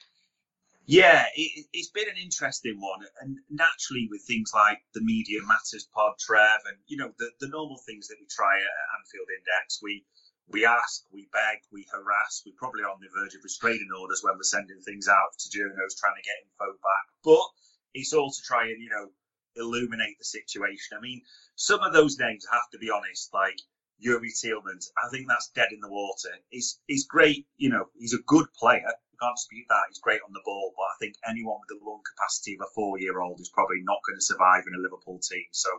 Yeah, 0.85 1.25
it, 1.35 1.65
has 1.75 1.87
been 1.89 2.09
an 2.09 2.19
interesting 2.21 2.75
one, 2.79 3.07
and 3.21 3.37
naturally 3.49 4.07
with 4.11 4.21
things 4.27 4.51
like 4.53 4.79
the 4.93 5.01
Media 5.01 5.39
Matters 5.47 5.87
pod, 5.95 6.13
Trev, 6.19 6.59
and 6.67 6.77
you 6.87 6.97
know 6.97 7.11
the, 7.17 7.31
the 7.39 7.47
normal 7.47 7.79
things 7.87 8.07
that 8.09 8.17
we 8.19 8.27
try 8.27 8.55
at 8.57 8.99
Anfield 8.99 9.27
Index, 9.31 9.79
we 9.81 10.03
we 10.49 10.65
ask, 10.65 11.03
we 11.11 11.27
beg, 11.31 11.63
we 11.71 11.87
harass. 11.91 12.43
We're 12.45 12.59
probably 12.59 12.83
on 12.83 12.99
the 12.99 13.07
verge 13.15 13.35
of 13.35 13.43
restraining 13.43 13.89
orders 13.95 14.21
when 14.23 14.35
we're 14.35 14.43
sending 14.43 14.81
things 14.81 15.07
out 15.07 15.31
to 15.39 15.49
journals 15.49 15.95
trying 15.95 16.19
to 16.19 16.27
get 16.27 16.43
info 16.43 16.73
back. 16.83 17.05
But 17.23 17.47
it's 17.93 18.13
all 18.13 18.31
to 18.31 18.41
try 18.43 18.67
and, 18.67 18.81
you 18.81 18.89
know, 18.89 19.07
illuminate 19.55 20.17
the 20.19 20.25
situation. 20.25 20.97
I 20.97 21.01
mean, 21.01 21.21
some 21.55 21.81
of 21.81 21.93
those 21.93 22.17
names, 22.19 22.45
I 22.51 22.55
have 22.55 22.69
to 22.71 22.77
be 22.77 22.89
honest, 22.89 23.33
like 23.33 23.59
Yuri 23.99 24.31
Tielemans, 24.31 24.89
I 24.97 25.09
think 25.09 25.27
that's 25.27 25.51
dead 25.55 25.71
in 25.71 25.79
the 25.79 25.89
water. 25.89 26.29
He's, 26.49 26.79
he's 26.87 27.05
great, 27.05 27.45
you 27.57 27.69
know, 27.69 27.85
he's 27.97 28.13
a 28.13 28.21
good 28.27 28.47
player. 28.57 28.91
You 29.11 29.17
can't 29.21 29.35
dispute 29.35 29.65
that. 29.69 29.85
He's 29.89 29.99
great 29.99 30.21
on 30.25 30.33
the 30.33 30.41
ball, 30.43 30.73
but 30.75 30.83
I 30.83 30.95
think 30.99 31.15
anyone 31.27 31.59
with 31.61 31.79
the 31.79 31.85
lung 31.85 32.01
capacity 32.15 32.55
of 32.55 32.61
a 32.61 32.73
four 32.73 32.99
year 32.99 33.21
old 33.21 33.39
is 33.39 33.49
probably 33.49 33.81
not 33.83 34.01
going 34.07 34.17
to 34.17 34.25
survive 34.25 34.63
in 34.67 34.75
a 34.75 34.81
Liverpool 34.81 35.19
team. 35.19 35.45
So 35.51 35.69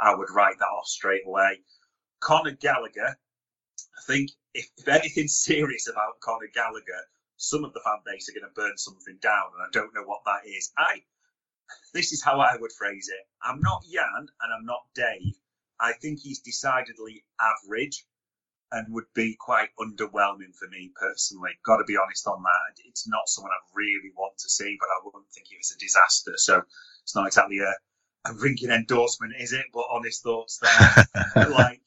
I 0.00 0.14
would 0.14 0.30
write 0.30 0.58
that 0.58 0.74
off 0.74 0.86
straight 0.86 1.26
away. 1.26 1.60
Conor 2.20 2.52
Gallagher, 2.52 3.18
I 3.98 4.02
think 4.06 4.30
if, 4.54 4.70
if 4.78 4.88
anything's 4.88 5.36
serious 5.44 5.88
about 5.88 6.20
Conor 6.20 6.48
Gallagher, 6.54 7.04
some 7.36 7.64
of 7.64 7.72
the 7.74 7.80
fan 7.80 8.00
base 8.06 8.28
are 8.28 8.38
going 8.38 8.48
to 8.48 8.54
burn 8.54 8.78
something 8.78 9.18
down, 9.20 9.50
and 9.54 9.62
I 9.62 9.68
don't 9.72 9.94
know 9.94 10.04
what 10.04 10.24
that 10.24 10.46
is. 10.46 10.72
I 10.78 11.02
this 11.92 12.12
is 12.12 12.22
how 12.22 12.40
I 12.40 12.56
would 12.58 12.72
phrase 12.72 13.08
it. 13.08 13.26
I'm 13.42 13.60
not 13.60 13.84
Jan 13.84 14.28
and 14.40 14.52
I'm 14.52 14.64
not 14.64 14.82
Dave. 14.94 15.34
I 15.80 15.92
think 15.92 16.20
he's 16.20 16.40
decidedly 16.40 17.24
average 17.40 18.04
and 18.72 18.92
would 18.92 19.06
be 19.14 19.36
quite 19.38 19.68
underwhelming 19.78 20.54
for 20.58 20.68
me 20.68 20.90
personally. 21.00 21.52
Got 21.64 21.78
to 21.78 21.84
be 21.84 21.96
honest 21.96 22.26
on 22.26 22.42
that. 22.42 22.82
It's 22.84 23.06
not 23.06 23.28
someone 23.28 23.52
I 23.52 23.62
really 23.74 24.10
want 24.16 24.36
to 24.38 24.48
see, 24.48 24.76
but 24.80 24.88
I 24.88 25.00
wouldn't 25.04 25.30
think 25.32 25.46
it 25.50 25.58
was 25.58 25.74
a 25.74 25.78
disaster. 25.78 26.32
So 26.36 26.62
it's 27.02 27.14
not 27.14 27.26
exactly 27.26 27.58
a, 27.60 28.30
a 28.30 28.34
ringing 28.34 28.70
endorsement, 28.70 29.34
is 29.38 29.52
it? 29.52 29.66
But 29.72 29.84
honest 29.90 30.22
thoughts 30.22 30.58
there. 30.58 31.04
like 31.50 31.82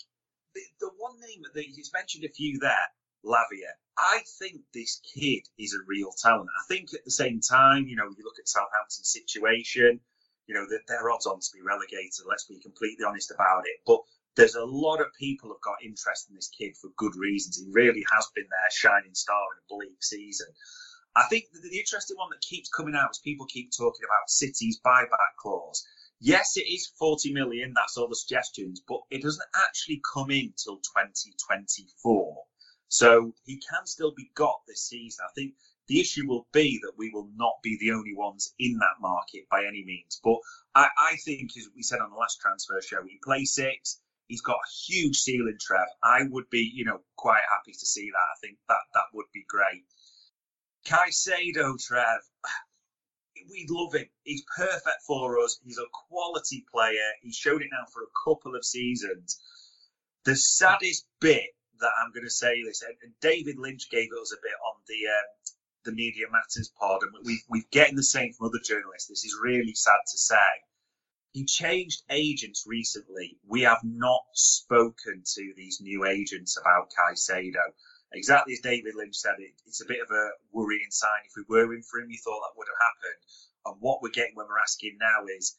the, 0.55 0.61
the 0.79 0.91
one 0.97 1.19
name 1.19 1.43
that 1.53 1.63
he's 1.63 1.91
mentioned 1.93 2.23
a 2.23 2.29
few 2.29 2.59
there, 2.59 2.87
Lavia. 3.27 3.75
I 3.97 4.21
think 4.39 4.61
this 4.73 5.01
kid 5.03 5.43
is 5.59 5.73
a 5.73 5.85
real 5.85 6.11
talent. 6.11 6.49
I 6.55 6.65
think 6.67 6.93
at 6.93 7.03
the 7.03 7.11
same 7.11 7.41
time, 7.41 7.87
you 7.87 7.95
know, 7.95 8.07
you 8.15 8.23
look 8.23 8.39
at 8.39 8.47
Southampton's 8.47 9.11
situation, 9.11 9.99
you 10.47 10.55
know, 10.55 10.65
that 10.69 10.81
they're 10.87 11.11
odds 11.11 11.25
on 11.25 11.39
to 11.39 11.51
be 11.53 11.61
relegated. 11.61 12.23
Let's 12.25 12.45
be 12.45 12.59
completely 12.59 13.03
honest 13.05 13.31
about 13.31 13.67
it. 13.67 13.81
But 13.85 13.99
there's 14.37 14.55
a 14.55 14.63
lot 14.63 15.01
of 15.01 15.07
people 15.19 15.49
have 15.49 15.61
got 15.61 15.83
interest 15.83 16.29
in 16.29 16.35
this 16.35 16.47
kid 16.49 16.77
for 16.77 16.89
good 16.95 17.15
reasons. 17.17 17.57
He 17.57 17.67
really 17.71 18.05
has 18.13 18.29
been 18.35 18.47
their 18.47 18.71
shining 18.71 19.13
star 19.13 19.43
in 19.53 19.59
a 19.59 19.67
bleak 19.67 20.01
season. 20.01 20.47
I 21.15 21.25
think 21.29 21.45
the, 21.51 21.59
the 21.67 21.79
interesting 21.79 22.17
one 22.17 22.29
that 22.29 22.41
keeps 22.41 22.69
coming 22.69 22.95
out 22.95 23.11
is 23.11 23.19
people 23.19 23.47
keep 23.47 23.71
talking 23.75 24.05
about 24.05 24.29
City's 24.29 24.79
buyback 24.85 25.33
clause. 25.39 25.83
Yes, 26.19 26.55
it 26.55 26.69
is 26.69 26.93
40 26.99 27.33
million, 27.33 27.73
that's 27.75 27.97
all 27.97 28.07
the 28.07 28.15
suggestions, 28.15 28.81
but 28.87 29.01
it 29.09 29.21
doesn't 29.21 29.49
actually 29.55 30.01
come 30.13 30.31
in 30.31 30.53
till 30.57 30.77
2024. 30.77 32.43
So 32.89 33.33
he 33.45 33.61
can 33.69 33.85
still 33.85 34.13
be 34.15 34.31
got 34.35 34.61
this 34.67 34.87
season. 34.87 35.25
I 35.27 35.33
think 35.33 35.53
the 35.87 35.99
issue 35.99 36.27
will 36.27 36.47
be 36.53 36.79
that 36.83 36.93
we 36.97 37.09
will 37.13 37.29
not 37.35 37.55
be 37.63 37.77
the 37.79 37.91
only 37.91 38.13
ones 38.15 38.53
in 38.59 38.77
that 38.79 39.01
market 39.01 39.43
by 39.49 39.65
any 39.65 39.83
means. 39.85 40.19
But 40.23 40.37
I, 40.75 40.87
I 40.97 41.15
think, 41.23 41.51
as 41.57 41.69
we 41.75 41.83
said 41.83 41.99
on 41.99 42.11
the 42.11 42.17
last 42.17 42.39
transfer 42.41 42.81
show, 42.81 43.03
he 43.03 43.19
plays 43.23 43.53
six. 43.53 43.99
He's 44.27 44.41
got 44.41 44.57
a 44.57 44.91
huge 44.91 45.17
ceiling, 45.17 45.57
Trev. 45.59 45.87
I 46.03 46.23
would 46.29 46.49
be, 46.49 46.69
you 46.73 46.83
know, 46.83 46.99
quite 47.15 47.43
happy 47.49 47.71
to 47.71 47.85
see 47.85 48.09
that. 48.11 48.17
I 48.17 48.37
think 48.41 48.57
that 48.67 48.75
that 48.93 49.05
would 49.13 49.27
be 49.33 49.45
great. 49.47 49.85
Caicedo, 50.85 51.77
Trev, 51.79 52.19
we 53.49 53.65
love 53.69 53.93
him. 53.93 54.07
He's 54.23 54.43
perfect 54.55 55.03
for 55.05 55.39
us. 55.39 55.59
He's 55.63 55.77
a 55.77 55.85
quality 56.09 56.65
player. 56.73 57.11
He's 57.21 57.35
shown 57.35 57.61
it 57.61 57.69
now 57.71 57.85
for 57.93 58.03
a 58.03 58.25
couple 58.25 58.55
of 58.55 58.65
seasons. 58.65 59.39
The 60.25 60.35
saddest 60.35 61.05
bit 61.21 61.51
that 61.79 61.91
I'm 62.01 62.11
going 62.11 62.25
to 62.25 62.29
say 62.29 62.63
this, 62.63 62.81
and 62.81 63.13
David 63.21 63.57
Lynch 63.57 63.89
gave 63.89 64.09
us 64.21 64.33
a 64.33 64.41
bit 64.41 64.57
on 64.65 64.75
the 64.87 65.07
um, 65.07 65.27
the 65.87 65.91
Media 65.93 66.25
Matters 66.29 66.69
pod, 66.79 67.01
and 67.03 67.13
we, 67.23 67.41
we're 67.49 67.63
getting 67.71 67.95
the 67.95 68.03
same 68.03 68.33
from 68.33 68.47
other 68.47 68.59
journalists. 68.63 69.07
This 69.07 69.23
is 69.23 69.35
really 69.41 69.73
sad 69.73 69.99
to 70.11 70.17
say. 70.17 70.49
He 71.31 71.45
changed 71.45 72.03
agents 72.09 72.65
recently. 72.67 73.37
We 73.47 73.61
have 73.61 73.81
not 73.83 74.23
spoken 74.33 75.23
to 75.23 75.53
these 75.55 75.79
new 75.81 76.05
agents 76.05 76.57
about 76.59 76.91
Caicedo. 76.91 77.63
Exactly 78.11 78.53
as 78.53 78.59
David 78.59 78.95
Lynch 78.95 79.15
said, 79.15 79.35
it, 79.39 79.51
it's 79.65 79.81
a 79.81 79.87
bit 79.87 80.01
of 80.01 80.09
a 80.11 80.29
worrying 80.51 80.91
sign. 80.91 81.21
If 81.25 81.33
we 81.37 81.43
were 81.47 81.73
in 81.73 81.83
for 81.83 81.99
him, 81.99 82.09
you 82.09 82.17
thought 82.23 82.41
that 82.41 82.57
would 82.57 82.67
have 82.67 82.87
happened. 82.87 83.21
And 83.65 83.75
what 83.79 84.01
we're 84.01 84.09
getting 84.15 84.35
when 84.35 84.47
we're 84.47 84.59
asking 84.59 84.97
now 84.99 85.25
is 85.37 85.55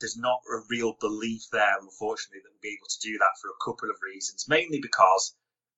there's 0.00 0.16
not 0.16 0.40
a 0.50 0.64
real 0.68 0.96
belief 1.00 1.42
there, 1.52 1.78
unfortunately, 1.80 2.40
that 2.42 2.50
we'll 2.50 2.60
be 2.60 2.76
able 2.76 2.88
to 2.88 3.06
do 3.06 3.16
that 3.18 3.38
for 3.40 3.48
a 3.48 3.64
couple 3.64 3.88
of 3.88 3.96
reasons. 4.02 4.48
Mainly 4.48 4.80
because 4.80 5.34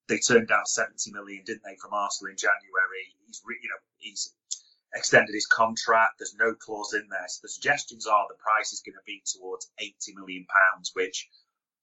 they 0.08 0.18
turned 0.18 0.48
down 0.48 0.66
70 0.66 1.12
million, 1.12 1.42
didn't 1.44 1.62
they, 1.64 1.76
from 1.80 1.94
Arsenal 1.94 2.30
in 2.30 2.36
January? 2.36 3.04
He's, 3.26 3.42
you 3.46 3.68
know, 3.68 3.82
he's 3.98 4.34
extended 4.94 5.34
his 5.34 5.46
contract. 5.46 6.18
There's 6.18 6.36
no 6.38 6.54
clause 6.54 6.94
in 6.94 7.08
there. 7.10 7.26
So 7.28 7.40
the 7.42 7.48
suggestions 7.48 8.06
are 8.06 8.26
the 8.28 8.38
price 8.42 8.72
is 8.72 8.82
going 8.84 8.94
to 8.94 9.06
be 9.06 9.22
towards 9.24 9.70
80 9.78 10.14
million 10.14 10.46
pounds, 10.46 10.92
which 10.94 11.28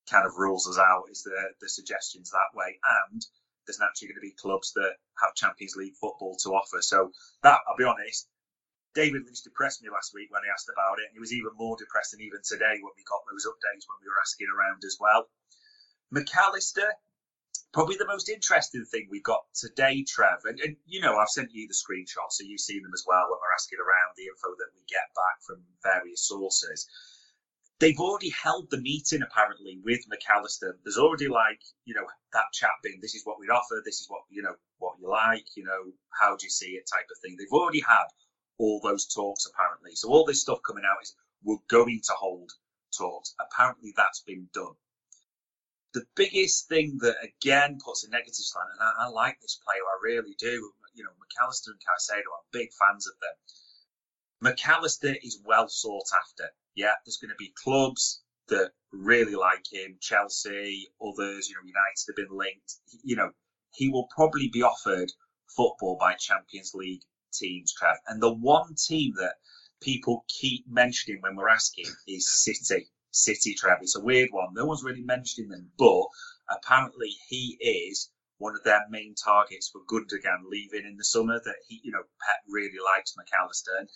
kind 0.10 0.26
of 0.26 0.38
rules 0.38 0.68
us 0.68 0.78
out. 0.78 1.06
Is 1.12 1.24
the 1.24 1.36
the 1.60 1.70
suggestions 1.70 2.32
that 2.32 2.56
way? 2.56 2.80
And 3.10 3.22
there's 3.66 3.80
naturally 3.80 4.14
going 4.14 4.22
to 4.22 4.30
be 4.30 4.42
clubs 4.42 4.74
that 4.74 4.96
have 5.22 5.36
Champions 5.36 5.76
League 5.76 5.96
football 6.00 6.36
to 6.44 6.50
offer. 6.54 6.82
So 6.82 7.12
that, 7.44 7.60
I'll 7.68 7.78
be 7.78 7.86
honest, 7.86 8.28
David 8.94 9.24
Lynch 9.24 9.44
depressed 9.44 9.82
me 9.82 9.90
last 9.90 10.14
week 10.14 10.32
when 10.32 10.44
he 10.44 10.52
asked 10.52 10.68
about 10.68 11.00
it, 11.00 11.14
he 11.14 11.20
was 11.20 11.32
even 11.32 11.52
more 11.56 11.78
depressed 11.78 12.12
than 12.12 12.22
even 12.22 12.42
today 12.44 12.76
when 12.82 12.92
we 12.98 13.08
got 13.08 13.24
those 13.30 13.48
updates 13.48 13.88
when 13.88 14.00
we 14.02 14.10
were 14.10 14.20
asking 14.20 14.48
around 14.52 14.84
as 14.84 14.98
well. 15.00 15.30
Mac 16.12 16.28
Allister, 16.36 16.92
probably 17.74 17.96
the 17.96 18.08
most 18.08 18.30
interesting 18.30 18.86
thing 18.86 19.08
we 19.10 19.22
got 19.22 19.42
today, 19.56 20.04
Trev, 20.08 20.44
and, 20.46 20.60
and, 20.60 20.76
you 20.86 21.02
know, 21.02 21.18
I've 21.18 21.30
sent 21.30 21.54
you 21.54 21.68
the 21.68 21.74
screenshots, 21.74 22.34
so 22.36 22.44
you've 22.44 22.60
seen 22.60 22.84
them 22.84 22.92
as 22.94 23.06
well 23.08 23.24
when 23.30 23.40
we're 23.40 23.56
asking 23.56 23.80
around 23.80 24.12
the 24.16 24.28
info 24.28 24.52
that 24.60 24.72
we 24.76 24.82
get 24.90 25.08
back 25.16 25.38
from 25.46 25.64
various 25.82 26.28
sources. 26.28 26.88
They've 27.80 28.00
already 28.00 28.30
held 28.30 28.70
the 28.70 28.80
meeting 28.82 29.24
apparently 29.24 29.80
with 29.84 30.06
Mac 30.08 30.22
Allister. 30.30 30.78
There's 30.84 31.00
already 31.00 31.28
like, 31.28 31.62
you 31.86 31.96
know, 31.96 32.06
that 32.34 32.54
chat 32.54 32.78
being, 32.84 33.00
this 33.02 33.16
is 33.16 33.26
what 33.26 33.40
we'd 33.40 33.50
offer, 33.50 33.82
this 33.84 34.02
is 34.02 34.06
what, 34.08 34.22
you 34.30 34.44
know, 34.44 34.54
what 34.78 35.00
you 35.02 35.10
like, 35.10 35.48
you 35.56 35.64
know, 35.64 35.92
how 36.20 36.36
do 36.36 36.46
you 36.46 36.52
see 36.52 36.78
it 36.78 36.86
type 36.94 37.08
of 37.10 37.18
thing. 37.24 37.38
They've 37.40 37.58
already 37.58 37.82
had 37.82 38.06
all 38.60 38.80
those 38.84 39.08
talks 39.08 39.48
apparently. 39.48 39.96
So 39.96 40.10
all 40.10 40.26
this 40.26 40.42
stuff 40.42 40.60
coming 40.68 40.84
out 40.86 41.02
is 41.02 41.16
we're 41.44 41.58
going 41.70 42.02
to 42.04 42.14
hold 42.14 42.52
talks. 42.96 43.34
Apparently 43.40 43.94
that's 43.98 44.22
been 44.22 44.48
done. 44.54 44.76
The 45.94 46.06
biggest 46.16 46.70
thing 46.70 47.00
that 47.02 47.18
again 47.22 47.78
puts 47.84 48.06
a 48.06 48.10
negative 48.10 48.36
slant, 48.36 48.70
and 48.74 48.82
I, 48.82 49.06
I 49.06 49.08
like 49.10 49.40
this 49.42 49.60
player, 49.66 49.82
I 49.82 50.00
really 50.02 50.36
do. 50.40 50.72
You 50.94 51.04
know, 51.04 51.12
Mac 51.20 51.44
Allister 51.44 51.72
and 51.72 51.80
Caicedo, 51.80 52.32
I'm 52.32 52.48
big 52.52 52.70
fans 52.74 53.08
of 53.08 53.14
them. 53.22 53.36
Mac 54.42 54.68
Allister 54.68 55.16
is 55.22 55.42
well 55.46 55.68
sought 55.68 56.08
after. 56.16 56.50
Yeah, 56.76 56.94
there's 57.06 57.18
going 57.18 57.30
to 57.30 57.36
be 57.38 57.54
clubs 57.64 58.22
that 58.48 58.72
really 58.92 59.36
like 59.36 59.66
him, 59.72 59.98
Chelsea, 60.02 60.88
others, 61.02 61.50
you 61.50 61.56
know, 61.56 61.62
United 61.66 62.06
have 62.08 62.16
been 62.16 62.38
linked. 62.38 62.76
You 63.04 63.16
know, 63.16 63.32
he 63.74 63.90
will 63.90 64.08
probably 64.14 64.50
be 64.50 64.64
offered 64.64 65.12
football 65.56 65.98
by 66.00 66.16
Champions 66.16 66.74
League 66.74 67.04
teams, 67.34 67.74
Trev. 67.74 67.98
And 68.08 68.22
the 68.22 68.34
one 68.34 68.76
team 68.76 69.14
that 69.18 69.36
people 69.82 70.26
keep 70.28 70.66
mentioning 70.70 71.22
when 71.22 71.36
we're 71.36 71.50
asking 71.50 71.86
is 72.08 72.44
City. 72.44 72.88
City, 73.12 73.54
Trev. 73.54 73.80
It's 73.82 73.96
a 73.96 74.04
weird 74.04 74.30
one. 74.32 74.54
No 74.54 74.66
one's 74.66 74.84
really 74.84 75.04
mentioning 75.04 75.50
them, 75.50 75.72
but 75.78 76.06
apparently 76.50 77.10
he 77.30 77.58
is 77.60 78.10
one 78.38 78.56
of 78.56 78.64
their 78.64 78.86
main 78.90 79.14
targets 79.16 79.70
for 79.70 79.82
Gundogan 79.90 80.50
leaving 80.50 80.86
in 80.86 80.98
the 80.98 81.04
summer. 81.04 81.40
That 81.44 81.56
he, 81.68 81.82
you 81.84 81.92
know, 81.92 82.02
Pep 82.02 82.44
really 82.48 82.80
likes 82.84 83.16
Mac 83.16 83.28
Allister. 83.40 83.72
And 83.80 83.90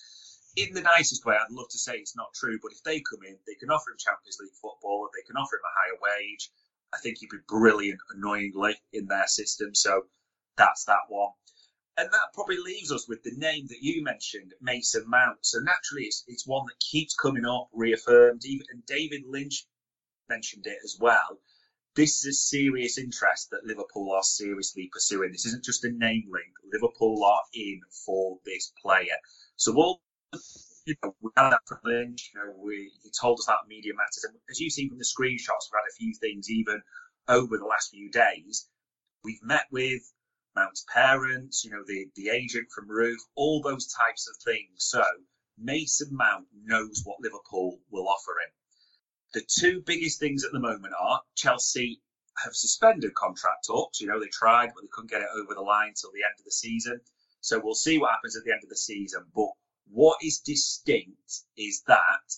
in 0.56 0.74
the 0.74 0.82
nicest 0.82 1.26
way, 1.26 1.36
I'd 1.36 1.52
love 1.52 1.70
to 1.70 1.78
say 1.78 1.96
it's 1.96 2.16
not 2.16 2.34
true, 2.34 2.60
but 2.62 2.72
if 2.72 2.84
they 2.84 3.02
come 3.02 3.24
in, 3.28 3.38
they 3.48 3.56
can 3.56 3.70
offer 3.70 3.92
him 3.92 3.98
Champions 4.00 4.38
League 4.40 4.56
football, 4.62 5.10
they 5.14 5.26
can 5.26 5.36
offer 5.36 5.56
him 5.58 5.66
a 5.66 5.76
higher 5.76 6.00
wage. 6.02 6.50
I 6.94 6.98
think 7.00 7.18
he'd 7.18 7.30
be 7.30 7.38
brilliant, 7.48 8.00
annoyingly, 8.16 8.76
in 8.94 9.08
their 9.08 9.28
system. 9.28 9.76
So 9.76 10.04
that's 10.58 10.86
that 10.86 11.10
one. 11.10 11.32
And 11.98 12.10
that 12.12 12.34
probably 12.34 12.58
leaves 12.58 12.92
us 12.92 13.08
with 13.08 13.24
the 13.24 13.32
name 13.38 13.68
that 13.68 13.82
you 13.82 14.04
mentioned, 14.04 14.54
Mason 14.62 15.06
Mount. 15.08 15.38
So 15.42 15.60
naturally, 15.60 16.04
it's, 16.04 16.24
it's 16.28 16.46
one 16.46 16.66
that 16.66 16.80
keeps 16.80 17.16
coming 17.16 17.46
up, 17.46 17.70
reaffirmed. 17.74 18.44
Even 18.46 18.66
and 18.72 18.86
David 18.86 19.24
Lynch 19.26 19.66
mentioned 20.28 20.68
it 20.68 20.80
as 20.84 20.98
well. 21.00 21.40
This 21.96 22.26
is 22.26 22.26
a 22.26 22.34
serious 22.34 22.98
interest 22.98 23.52
that 23.52 23.64
Liverpool 23.64 24.12
are 24.12 24.24
seriously 24.24 24.90
pursuing. 24.92 25.32
This 25.32 25.46
isn't 25.46 25.64
just 25.64 25.86
a 25.86 25.92
name 25.92 26.26
link. 26.30 26.54
Liverpool 26.74 27.24
are 27.24 27.44
in 27.54 27.80
for 28.06 28.40
this 28.44 28.74
player. 28.82 29.16
So 29.56 29.74
all 29.76 30.02
you 30.86 30.96
know, 31.04 31.16
we 31.22 31.32
had 31.36 31.52
that 31.52 31.62
from 31.66 31.80
Lynch. 31.84 32.32
You 32.34 32.40
know, 32.40 32.54
we 32.62 32.92
he 33.02 33.10
told 33.20 33.40
us 33.40 33.46
that 33.48 33.68
media 33.68 33.94
matters, 33.96 34.24
and 34.24 34.36
as 34.50 34.60
you've 34.60 34.74
seen 34.74 34.90
from 34.90 34.98
the 34.98 35.06
screenshots, 35.06 35.72
we've 35.72 35.80
had 35.80 35.90
a 35.90 35.98
few 35.98 36.14
things 36.14 36.50
even 36.50 36.82
over 37.28 37.58
the 37.58 37.66
last 37.66 37.92
few 37.92 38.12
days. 38.12 38.68
We've 39.24 39.42
met 39.42 39.66
with 39.72 40.02
Mount's 40.56 40.86
parents, 40.92 41.64
you 41.64 41.72
know, 41.72 41.84
the, 41.86 42.08
the 42.16 42.30
agent 42.30 42.70
from 42.72 42.90
Roof, 42.90 43.20
all 43.36 43.62
those 43.62 43.88
types 43.88 44.28
of 44.30 44.36
things. 44.44 44.70
So 44.78 45.04
Mason 45.58 46.10
Mount 46.12 46.48
knows 46.64 47.02
what 47.04 47.22
Liverpool 47.22 47.80
will 47.92 48.08
offer 48.08 48.32
him. 48.32 48.52
The 49.34 49.46
two 49.48 49.82
biggest 49.86 50.20
things 50.20 50.44
at 50.44 50.52
the 50.52 50.60
moment 50.60 50.94
are 51.00 51.22
Chelsea 51.36 52.02
have 52.44 52.56
suspended 52.56 53.14
contract 53.16 53.66
talks. 53.68 54.00
You 54.00 54.08
know, 54.08 54.20
they 54.20 54.28
tried, 54.28 54.72
but 54.74 54.82
they 54.82 54.90
couldn't 54.92 55.12
get 55.12 55.22
it 55.22 55.30
over 55.36 55.54
the 55.54 55.62
line 55.62 55.94
till 55.94 56.12
the 56.12 56.24
end 56.24 56.40
of 56.40 56.46
the 56.46 56.52
season. 56.52 57.02
So 57.42 57.60
we'll 57.64 57.76
see 57.76 57.98
what 57.98 58.12
happens 58.12 58.36
at 58.36 58.44
the 58.44 58.52
end 58.52 58.64
of 58.64 58.70
the 58.70 58.78
season. 58.78 59.26
But 59.34 59.50
what 59.92 60.18
is 60.24 60.40
distinct 60.40 61.44
is 61.58 61.84
that 61.88 62.36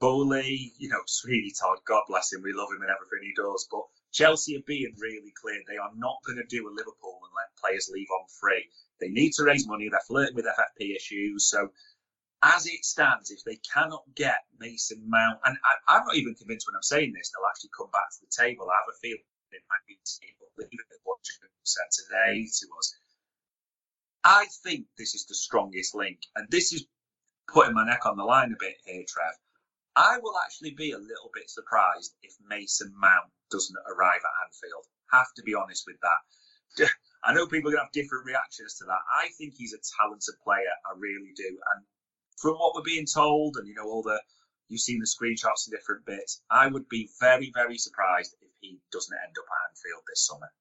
Boehly, 0.00 0.72
you 0.78 0.88
know, 0.88 1.02
Sweeney 1.06 1.52
Todd, 1.58 1.78
God 1.86 2.04
bless 2.08 2.32
him, 2.32 2.42
we 2.42 2.52
love 2.52 2.68
him 2.70 2.82
and 2.82 2.90
everything 2.90 3.22
he 3.22 3.34
does, 3.34 3.66
but 3.70 3.84
Chelsea 4.14 4.56
are 4.56 4.66
being 4.66 4.94
really 4.96 5.34
clear. 5.34 5.60
They 5.66 5.76
are 5.76 5.90
not 5.96 6.22
going 6.24 6.38
to 6.38 6.46
do 6.48 6.68
a 6.68 6.72
Liverpool 6.72 7.18
and 7.26 7.34
let 7.34 7.60
players 7.60 7.90
leave 7.92 8.08
on 8.14 8.26
free. 8.40 8.64
They 9.00 9.08
need 9.08 9.32
to 9.34 9.44
raise 9.44 9.66
money. 9.66 9.88
They're 9.90 10.00
flirting 10.06 10.36
with 10.36 10.46
FFP 10.46 10.94
issues. 10.94 11.50
So, 11.50 11.68
as 12.42 12.66
it 12.66 12.84
stands, 12.84 13.30
if 13.30 13.42
they 13.44 13.58
cannot 13.74 14.04
get 14.14 14.46
Mason 14.60 15.02
Mount, 15.08 15.40
and 15.44 15.56
I, 15.88 15.96
am 15.96 16.04
not 16.06 16.16
even 16.16 16.34
convinced 16.34 16.66
when 16.68 16.76
I'm 16.76 16.82
saying 16.82 17.12
this, 17.12 17.30
they'll 17.30 17.48
actually 17.48 17.70
come 17.76 17.90
back 17.90 18.08
to 18.12 18.20
the 18.22 18.30
table. 18.30 18.70
I 18.70 18.78
have 18.78 18.94
a 18.94 18.98
feeling 19.00 19.24
it 19.50 19.62
might 19.70 19.86
be 19.86 19.98
what 20.56 20.68
you 20.72 20.78
said 21.62 21.88
today 21.92 22.44
to 22.44 22.66
us. 22.78 22.94
I 24.24 24.46
think 24.62 24.86
this 24.96 25.14
is 25.14 25.26
the 25.26 25.34
strongest 25.34 25.94
link, 25.94 26.20
and 26.36 26.48
this 26.50 26.72
is 26.72 26.86
putting 27.48 27.74
my 27.74 27.86
neck 27.86 28.06
on 28.06 28.16
the 28.16 28.24
line 28.24 28.52
a 28.52 28.56
bit 28.58 28.76
here, 28.84 29.04
Trev. 29.06 29.34
I 29.96 30.18
will 30.22 30.34
actually 30.44 30.72
be 30.72 30.92
a 30.92 30.98
little 30.98 31.30
bit 31.32 31.48
surprised 31.48 32.14
if 32.22 32.34
Mason 32.48 32.92
Mount 32.96 33.30
doesn't 33.50 33.76
arrive 33.86 34.20
at 34.24 34.46
Anfield. 34.46 34.86
Have 35.12 35.32
to 35.36 35.42
be 35.42 35.54
honest 35.54 35.84
with 35.86 35.96
that. 36.02 36.88
I 37.24 37.32
know 37.32 37.46
people 37.46 37.70
are 37.70 37.74
going 37.74 37.82
to 37.82 37.84
have 37.84 37.92
different 37.92 38.26
reactions 38.26 38.74
to 38.78 38.84
that. 38.86 39.00
I 39.10 39.28
think 39.38 39.54
he's 39.54 39.72
a 39.72 39.78
talented 39.98 40.34
player. 40.42 40.74
I 40.84 40.98
really 40.98 41.32
do. 41.36 41.46
And 41.46 41.84
from 42.36 42.54
what 42.54 42.74
we're 42.74 42.82
being 42.82 43.06
told, 43.06 43.56
and 43.56 43.68
you 43.68 43.74
know, 43.74 43.84
all 43.84 44.02
the 44.02 44.20
you've 44.68 44.80
seen 44.80 44.98
the 44.98 45.06
screenshots 45.06 45.66
and 45.66 45.76
different 45.76 46.04
bits, 46.04 46.42
I 46.50 46.66
would 46.66 46.88
be 46.88 47.10
very, 47.20 47.50
very 47.54 47.78
surprised 47.78 48.34
if 48.42 48.50
he 48.60 48.80
doesn't 48.92 49.16
end 49.24 49.36
up 49.38 49.44
at 49.44 49.70
Anfield 49.70 50.02
this 50.08 50.26
summer. 50.26 50.52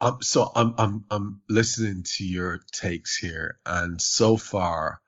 Um, 0.00 0.18
so 0.22 0.50
I'm 0.54 0.74
I'm 0.76 1.04
I'm 1.10 1.42
listening 1.48 2.04
to 2.16 2.24
your 2.24 2.60
takes 2.72 3.16
here, 3.16 3.58
and 3.64 4.00
so 4.00 4.36
far, 4.36 5.00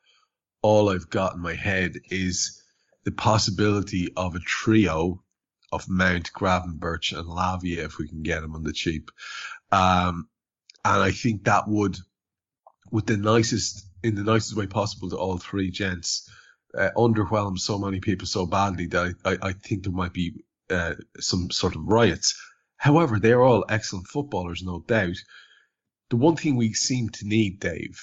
all 0.66 0.90
I've 0.90 1.08
got 1.08 1.34
in 1.34 1.40
my 1.40 1.54
head 1.54 1.94
is 2.10 2.60
the 3.04 3.12
possibility 3.12 4.08
of 4.16 4.34
a 4.34 4.40
trio 4.40 5.22
of 5.70 5.88
Mount, 5.88 6.32
Gravenberch, 6.32 7.16
and 7.16 7.28
Lavia 7.28 7.84
if 7.84 7.98
we 7.98 8.08
can 8.08 8.24
get 8.24 8.40
them 8.40 8.56
on 8.56 8.64
the 8.64 8.72
cheap. 8.72 9.12
Um, 9.70 10.28
and 10.84 11.02
I 11.04 11.12
think 11.12 11.44
that 11.44 11.68
would, 11.68 11.96
with 12.90 13.06
the 13.06 13.16
nicest, 13.16 13.86
in 14.02 14.16
the 14.16 14.24
nicest 14.24 14.56
way 14.56 14.66
possible 14.66 15.08
to 15.10 15.16
all 15.16 15.38
three 15.38 15.70
gents, 15.70 16.28
uh, 16.76 16.90
underwhelm 16.96 17.56
so 17.56 17.78
many 17.78 18.00
people 18.00 18.26
so 18.26 18.44
badly 18.44 18.86
that 18.88 19.14
I, 19.24 19.30
I, 19.30 19.38
I 19.42 19.52
think 19.52 19.84
there 19.84 19.92
might 19.92 20.14
be 20.14 20.32
uh, 20.68 20.94
some 21.20 21.52
sort 21.52 21.76
of 21.76 21.82
riots. 21.84 22.34
However, 22.76 23.20
they're 23.20 23.42
all 23.42 23.64
excellent 23.68 24.08
footballers, 24.08 24.64
no 24.64 24.80
doubt. 24.80 25.16
The 26.10 26.16
one 26.16 26.34
thing 26.34 26.56
we 26.56 26.72
seem 26.72 27.10
to 27.10 27.24
need, 27.24 27.60
Dave, 27.60 28.00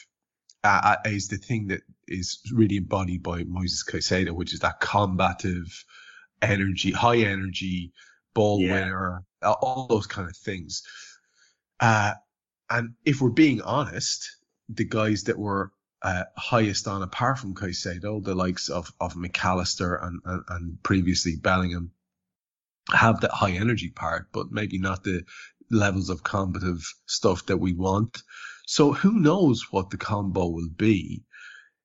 uh, 0.64 0.96
uh 1.06 1.10
is 1.10 1.28
the 1.28 1.38
thing 1.38 1.68
that 1.68 1.82
is 2.08 2.40
really 2.52 2.78
embodied 2.78 3.24
by 3.24 3.44
Moises 3.44 3.86
Caicedo, 3.88 4.32
which 4.32 4.54
is 4.54 4.60
that 4.60 4.80
combative, 4.80 5.86
energy, 6.42 6.92
high 6.92 7.18
energy, 7.18 7.94
ball 8.34 8.60
yeah. 8.60 8.74
winner, 8.74 9.24
all 9.44 9.88
those 9.88 10.08
kind 10.08 10.30
of 10.30 10.36
things. 10.36 10.84
Uh, 11.80 12.14
and 12.70 12.94
if 13.06 13.22
we're 13.22 13.30
being 13.30 13.62
honest, 13.62 14.38
the 14.70 14.86
guys 14.86 15.24
that 15.24 15.38
were 15.38 15.72
uh, 16.02 16.24
highest 16.36 16.88
on, 16.88 17.02
apart 17.02 17.40
from 17.40 17.56
Caicedo, 17.56 18.24
the 18.24 18.36
likes 18.36 18.70
of 18.70 18.92
of 19.00 19.16
Mac 19.16 19.44
Allister 19.44 19.96
and, 19.96 20.20
and, 20.26 20.44
and 20.50 20.84
previously 20.84 21.36
Bellingham, 21.36 21.92
have 22.92 23.22
that 23.22 23.32
high 23.32 23.52
energy 23.52 23.90
part, 23.90 24.28
but 24.34 24.52
maybe 24.52 24.80
not 24.80 25.04
the 25.04 25.24
levels 25.72 26.10
of 26.10 26.24
combative 26.24 26.84
stuff 27.06 27.46
that 27.46 27.58
we 27.58 27.74
want. 27.74 28.22
So 28.66 28.94
who 28.94 29.20
knows 29.20 29.72
what 29.72 29.90
the 29.90 29.98
combo 29.98 30.48
will 30.48 30.70
be? 30.70 31.24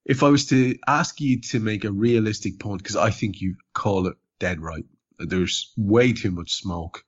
If 0.08 0.22
I 0.22 0.28
was 0.30 0.46
to 0.46 0.76
ask 0.86 1.20
you 1.20 1.40
to 1.42 1.60
make 1.60 1.84
a 1.84 1.92
realistic 1.92 2.58
point, 2.58 2.82
because 2.82 2.96
I 2.96 3.10
think 3.10 3.40
you 3.40 3.56
call 3.74 4.06
it 4.06 4.16
dead 4.40 4.60
right, 4.60 4.84
there's 5.18 5.72
way 5.76 6.12
too 6.14 6.30
much 6.30 6.54
smoke 6.54 7.04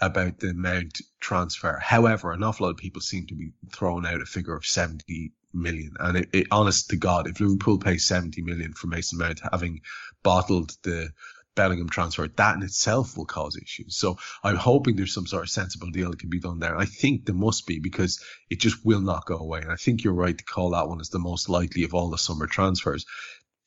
about 0.00 0.38
the 0.38 0.54
Mount 0.54 1.00
transfer. 1.20 1.78
However, 1.82 2.32
an 2.32 2.42
awful 2.42 2.66
lot 2.66 2.70
of 2.70 2.76
people 2.76 3.00
seem 3.00 3.26
to 3.26 3.34
be 3.34 3.52
throwing 3.72 4.06
out 4.06 4.20
a 4.20 4.26
figure 4.26 4.54
of 4.54 4.64
70 4.64 5.32
million. 5.52 5.92
And 5.98 6.18
it, 6.18 6.28
it, 6.32 6.46
honest 6.50 6.90
to 6.90 6.96
God, 6.96 7.28
if 7.28 7.40
Liverpool 7.40 7.78
pays 7.78 8.06
70 8.06 8.42
million 8.42 8.72
for 8.74 8.86
Mason 8.86 9.18
Mount, 9.18 9.40
having 9.50 9.80
bottled 10.22 10.72
the 10.82 11.10
Bellingham 11.56 11.88
transfer, 11.88 12.28
that 12.28 12.56
in 12.56 12.62
itself 12.62 13.16
will 13.16 13.24
cause 13.24 13.56
issues. 13.56 13.96
So 13.96 14.18
I'm 14.44 14.56
hoping 14.56 14.94
there's 14.94 15.14
some 15.14 15.26
sort 15.26 15.42
of 15.42 15.50
sensible 15.50 15.90
deal 15.90 16.10
that 16.10 16.20
can 16.20 16.30
be 16.30 16.38
done 16.38 16.60
there. 16.60 16.76
I 16.76 16.84
think 16.84 17.24
there 17.24 17.34
must 17.34 17.66
be 17.66 17.80
because 17.80 18.22
it 18.48 18.60
just 18.60 18.84
will 18.84 19.00
not 19.00 19.26
go 19.26 19.38
away. 19.38 19.62
And 19.62 19.72
I 19.72 19.76
think 19.76 20.04
you're 20.04 20.14
right 20.14 20.36
to 20.36 20.44
call 20.44 20.70
that 20.70 20.88
one 20.88 21.00
as 21.00 21.08
the 21.08 21.18
most 21.18 21.48
likely 21.48 21.82
of 21.82 21.94
all 21.94 22.10
the 22.10 22.18
summer 22.18 22.46
transfers. 22.46 23.04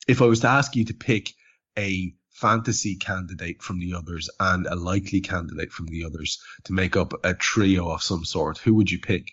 If 0.08 0.22
I 0.22 0.26
was 0.26 0.40
to 0.40 0.48
ask 0.48 0.74
you 0.76 0.86
to 0.86 0.94
pick 0.94 1.34
a 1.76 2.14
fantasy 2.30 2.96
candidate 2.96 3.62
from 3.62 3.78
the 3.80 3.94
others 3.94 4.30
and 4.40 4.66
a 4.66 4.74
likely 4.74 5.20
candidate 5.20 5.72
from 5.72 5.86
the 5.86 6.04
others 6.04 6.40
to 6.64 6.72
make 6.72 6.96
up 6.96 7.12
a 7.24 7.34
trio 7.34 7.90
of 7.90 8.02
some 8.02 8.24
sort, 8.24 8.58
who 8.58 8.74
would 8.74 8.90
you 8.90 8.98
pick? 8.98 9.32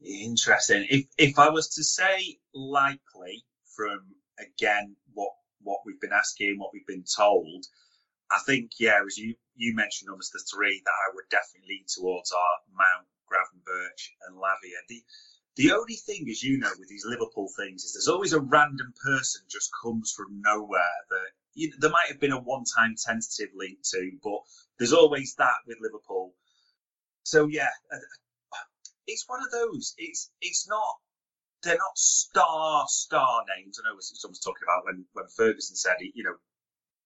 Interesting. 0.00 0.86
If 0.88 1.06
if 1.16 1.38
I 1.38 1.50
was 1.50 1.68
to 1.74 1.84
say 1.84 2.38
likely 2.54 3.44
from 3.76 4.00
again 4.38 4.96
what 5.12 5.32
what 5.62 5.80
we've 5.84 6.00
been 6.00 6.12
asking, 6.12 6.58
what 6.58 6.70
we've 6.72 6.86
been 6.86 7.04
told, 7.04 7.66
I 8.30 8.38
think 8.46 8.72
yeah, 8.78 9.00
as 9.06 9.16
you 9.16 9.34
you 9.56 9.74
mentioned 9.74 10.10
almost 10.10 10.32
the 10.32 10.44
three 10.52 10.82
that 10.84 10.90
I 10.90 11.14
would 11.14 11.28
definitely 11.30 11.68
lean 11.68 11.84
towards 11.88 12.30
are 12.32 12.56
Mount, 12.72 13.08
Gravenberch, 13.30 14.10
and 14.26 14.36
Lavia. 14.36 14.80
The 14.88 15.02
the 15.56 15.72
only 15.72 15.96
thing, 15.96 16.28
as 16.30 16.42
you 16.42 16.58
know, 16.58 16.70
with 16.78 16.88
these 16.88 17.04
Liverpool 17.04 17.48
things 17.56 17.84
is 17.84 17.92
there's 17.94 18.08
always 18.08 18.32
a 18.32 18.40
random 18.40 18.92
person 19.04 19.42
just 19.50 19.70
comes 19.82 20.12
from 20.16 20.40
nowhere 20.44 20.98
that 21.10 21.30
you 21.54 21.70
know, 21.70 21.76
there 21.80 21.90
might 21.90 22.08
have 22.08 22.20
been 22.20 22.32
a 22.32 22.40
one-time 22.40 22.94
tentative 22.96 23.50
link 23.56 23.78
to, 23.90 24.12
but 24.22 24.40
there's 24.78 24.92
always 24.92 25.34
that 25.38 25.58
with 25.66 25.78
Liverpool. 25.80 26.34
So 27.24 27.48
yeah, 27.48 27.70
it's 29.06 29.24
one 29.26 29.42
of 29.42 29.50
those. 29.50 29.94
It's 29.98 30.30
it's 30.40 30.68
not 30.68 31.00
they're 31.62 31.76
not 31.78 31.96
star 31.96 32.84
star 32.88 33.44
names. 33.56 33.78
I 33.78 33.88
know 33.88 33.96
someone's 34.00 34.40
talking 34.40 34.64
about 34.64 34.84
when 34.84 35.04
when 35.12 35.26
Ferguson 35.28 35.76
said 35.76 35.96
you 36.00 36.24
know 36.24 36.36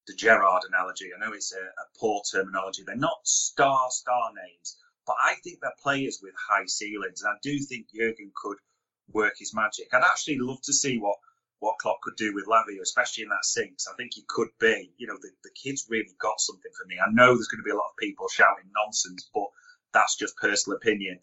the 0.06 0.14
Gerrard 0.14 0.62
analogy. 0.68 1.10
I 1.14 1.24
know 1.24 1.32
it's 1.32 1.52
a, 1.52 1.60
a 1.60 1.86
poor 1.98 2.22
terminology. 2.30 2.82
They're 2.84 2.96
not 2.96 3.20
star 3.24 3.88
star 3.90 4.32
names, 4.34 4.76
but 5.06 5.16
I 5.22 5.34
think 5.42 5.60
they're 5.60 5.72
players 5.82 6.20
with 6.22 6.34
high 6.48 6.66
ceilings, 6.66 7.22
and 7.22 7.32
I 7.32 7.38
do 7.42 7.58
think 7.60 7.86
Jurgen 7.94 8.32
could 8.34 8.58
work 9.12 9.34
his 9.38 9.54
magic. 9.54 9.88
I'd 9.92 10.02
actually 10.02 10.38
love 10.38 10.60
to 10.62 10.72
see 10.72 10.98
what 10.98 11.16
what 11.60 11.78
Klopp 11.78 12.00
could 12.02 12.16
do 12.16 12.34
with 12.34 12.46
Lavia, 12.46 12.82
especially 12.82 13.22
in 13.22 13.30
that 13.30 13.44
sinks. 13.44 13.86
I 13.86 13.94
think 13.94 14.14
he 14.14 14.24
could 14.26 14.48
be. 14.58 14.92
You 14.96 15.06
know, 15.06 15.16
the, 15.22 15.30
the 15.44 15.50
kid's 15.54 15.86
really 15.88 16.10
got 16.20 16.40
something 16.40 16.72
for 16.76 16.86
me. 16.88 16.96
I 16.98 17.10
know 17.12 17.34
there's 17.34 17.46
going 17.46 17.62
to 17.62 17.64
be 17.64 17.70
a 17.70 17.76
lot 17.76 17.92
of 17.92 17.96
people 18.00 18.26
shouting 18.28 18.68
nonsense, 18.74 19.30
but 19.32 19.46
that's 19.94 20.16
just 20.16 20.36
personal 20.36 20.76
opinion. 20.76 21.20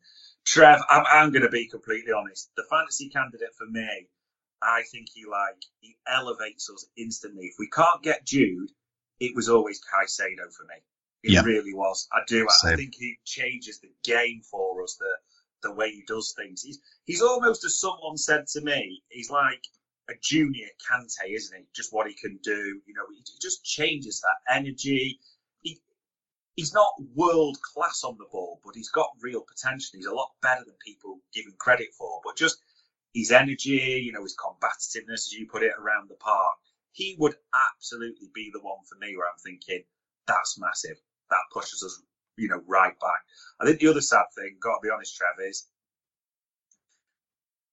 Trev, 0.49 0.81
I'm, 0.89 1.03
I'm 1.11 1.31
going 1.31 1.43
to 1.43 1.49
be 1.49 1.67
completely 1.67 2.11
honest. 2.11 2.49
The 2.57 2.63
fantasy 2.71 3.07
candidate 3.09 3.53
for 3.55 3.67
me, 3.67 4.07
I 4.63 4.81
think 4.91 5.09
he 5.13 5.25
like 5.29 5.61
he 5.79 5.95
elevates 6.07 6.71
us 6.71 6.87
instantly. 6.97 7.45
If 7.45 7.55
we 7.59 7.69
can't 7.69 8.01
get 8.01 8.25
Jude, 8.25 8.71
it 9.19 9.35
was 9.35 9.47
always 9.47 9.79
Caicedo 9.79 10.51
for 10.51 10.63
me. 10.63 10.81
It 11.21 11.33
yeah. 11.33 11.43
really 11.43 11.75
was. 11.75 12.07
I 12.11 12.21
do. 12.27 12.47
I, 12.63 12.71
I 12.71 12.75
think 12.75 12.95
he 12.95 13.19
changes 13.25 13.79
the 13.79 13.91
game 14.03 14.41
for 14.49 14.81
us. 14.83 14.95
The 14.99 15.11
the 15.61 15.75
way 15.75 15.91
he 15.91 16.03
does 16.07 16.33
things. 16.35 16.63
He's 16.63 16.79
he's 17.05 17.21
almost 17.21 17.63
as 17.63 17.79
someone 17.79 18.17
said 18.17 18.47
to 18.47 18.61
me. 18.61 19.03
He's 19.09 19.29
like 19.29 19.63
a 20.09 20.13
junior 20.19 20.67
Kante, 20.89 21.29
isn't 21.29 21.57
he? 21.57 21.65
Just 21.75 21.93
what 21.93 22.07
he 22.07 22.15
can 22.15 22.39
do. 22.41 22.81
You 22.87 22.93
know, 22.95 23.05
he, 23.11 23.17
he 23.17 23.37
just 23.39 23.63
changes 23.63 24.21
that 24.21 24.55
energy. 24.55 25.19
He 26.59 26.63
he's 26.63 26.73
not 26.73 26.91
world 27.15 27.57
class 27.61 28.03
on 28.03 28.17
the 28.17 28.25
ball, 28.29 28.59
but 28.65 28.75
he's 28.75 28.89
got 28.89 29.11
real 29.21 29.39
potential. 29.39 29.91
He's 29.93 30.07
a 30.07 30.13
lot 30.13 30.31
better 30.41 30.65
than 30.65 30.75
people 30.85 31.21
give 31.33 31.45
him 31.45 31.55
credit 31.57 31.93
for. 31.97 32.19
But 32.21 32.35
just 32.35 32.57
his 33.13 33.31
energy, 33.31 34.01
you 34.03 34.11
know, 34.11 34.23
his 34.23 34.35
combativeness, 34.35 35.27
as 35.27 35.33
you 35.33 35.47
put 35.47 35.63
it, 35.63 35.71
around 35.79 36.09
the 36.09 36.15
park, 36.15 36.57
he 36.91 37.15
would 37.17 37.35
absolutely 37.55 38.29
be 38.35 38.51
the 38.51 38.59
one 38.59 38.79
for 38.89 38.97
me 38.99 39.15
where 39.15 39.27
I'm 39.27 39.39
thinking 39.41 39.85
that's 40.27 40.59
massive 40.59 40.97
that 41.29 41.37
pushes 41.53 41.81
us, 41.81 42.01
you 42.35 42.49
know, 42.49 42.61
right 42.67 42.99
back. 42.99 43.23
I 43.61 43.65
think 43.65 43.79
the 43.79 43.87
other 43.87 44.01
sad 44.01 44.25
thing, 44.35 44.57
got 44.61 44.79
to 44.79 44.79
be 44.83 44.91
honest, 44.91 45.15
Trev, 45.15 45.39
is 45.47 45.65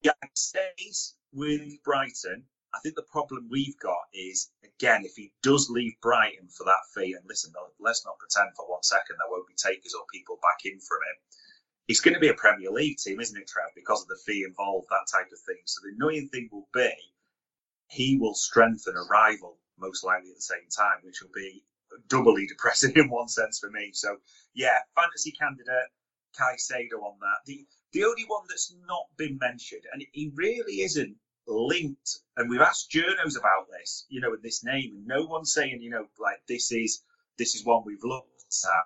yeah, 0.02 0.12
stays 0.36 1.16
with 1.32 1.82
Brighton. 1.82 2.44
I 2.76 2.80
think 2.80 2.94
the 2.94 3.02
problem 3.10 3.48
we've 3.50 3.78
got 3.78 4.04
is 4.12 4.50
again, 4.62 5.04
if 5.04 5.16
he 5.16 5.32
does 5.42 5.70
leave 5.70 5.94
Brighton 6.02 6.48
for 6.48 6.64
that 6.64 6.84
fee, 6.94 7.14
and 7.14 7.24
listen, 7.26 7.52
let's 7.80 8.04
not 8.04 8.18
pretend 8.18 8.54
for 8.54 8.68
one 8.68 8.82
second 8.82 9.16
there 9.16 9.30
won't 9.30 9.48
be 9.48 9.54
takers 9.56 9.94
or 9.94 10.04
people 10.12 10.38
back 10.42 10.64
in 10.64 10.78
from 10.80 11.00
him. 11.08 11.16
It's 11.88 12.00
going 12.00 12.14
to 12.14 12.20
be 12.20 12.28
a 12.28 12.34
Premier 12.34 12.70
League 12.70 12.98
team, 12.98 13.20
isn't 13.20 13.40
it, 13.40 13.48
Trev? 13.48 13.70
Because 13.74 14.02
of 14.02 14.08
the 14.08 14.20
fee 14.26 14.44
involved, 14.46 14.88
that 14.90 15.06
type 15.10 15.32
of 15.32 15.38
thing. 15.46 15.62
So 15.64 15.80
the 15.82 15.94
annoying 15.94 16.28
thing 16.28 16.48
will 16.52 16.68
be 16.74 16.92
he 17.88 18.18
will 18.18 18.34
strengthen 18.34 18.96
a 18.96 19.04
rival 19.04 19.58
most 19.78 20.04
likely 20.04 20.30
at 20.30 20.36
the 20.36 20.42
same 20.42 20.68
time, 20.76 20.98
which 21.02 21.22
will 21.22 21.30
be 21.34 21.64
doubly 22.08 22.46
depressing 22.48 22.92
in 22.96 23.08
one 23.08 23.28
sense 23.28 23.58
for 23.58 23.70
me. 23.70 23.90
So 23.92 24.16
yeah, 24.54 24.78
fantasy 24.94 25.32
candidate 25.32 25.90
Caicedo 26.38 27.02
on 27.02 27.18
that. 27.20 27.38
The 27.46 27.66
the 27.92 28.04
only 28.04 28.24
one 28.26 28.44
that's 28.48 28.74
not 28.86 29.06
been 29.16 29.38
mentioned, 29.38 29.84
and 29.92 30.04
he 30.12 30.30
really 30.34 30.82
isn't 30.82 31.16
linked. 31.46 32.18
And 32.36 32.50
we've 32.50 32.60
asked 32.60 32.90
journos 32.90 33.38
about 33.38 33.68
this, 33.70 34.06
you 34.08 34.20
know, 34.20 34.30
with 34.30 34.42
this 34.42 34.64
name, 34.64 34.94
and 34.94 35.06
no 35.06 35.24
one's 35.24 35.52
saying, 35.52 35.80
you 35.80 35.90
know, 35.90 36.06
like 36.18 36.40
this 36.48 36.72
is 36.72 37.02
this 37.38 37.54
is 37.54 37.64
one 37.64 37.82
we've 37.84 38.04
looked 38.04 38.54
at. 38.64 38.84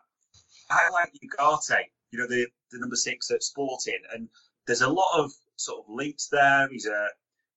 I 0.70 0.88
like 0.90 1.12
Ugarte, 1.14 1.84
you 2.10 2.18
know, 2.18 2.26
the 2.28 2.46
the 2.70 2.78
number 2.78 2.96
six 2.96 3.30
at 3.30 3.42
Sporting, 3.42 4.00
and 4.14 4.28
there's 4.66 4.82
a 4.82 4.88
lot 4.88 5.18
of 5.18 5.32
sort 5.56 5.84
of 5.84 5.94
links 5.94 6.28
there. 6.28 6.68
He's 6.70 6.86
a 6.86 7.08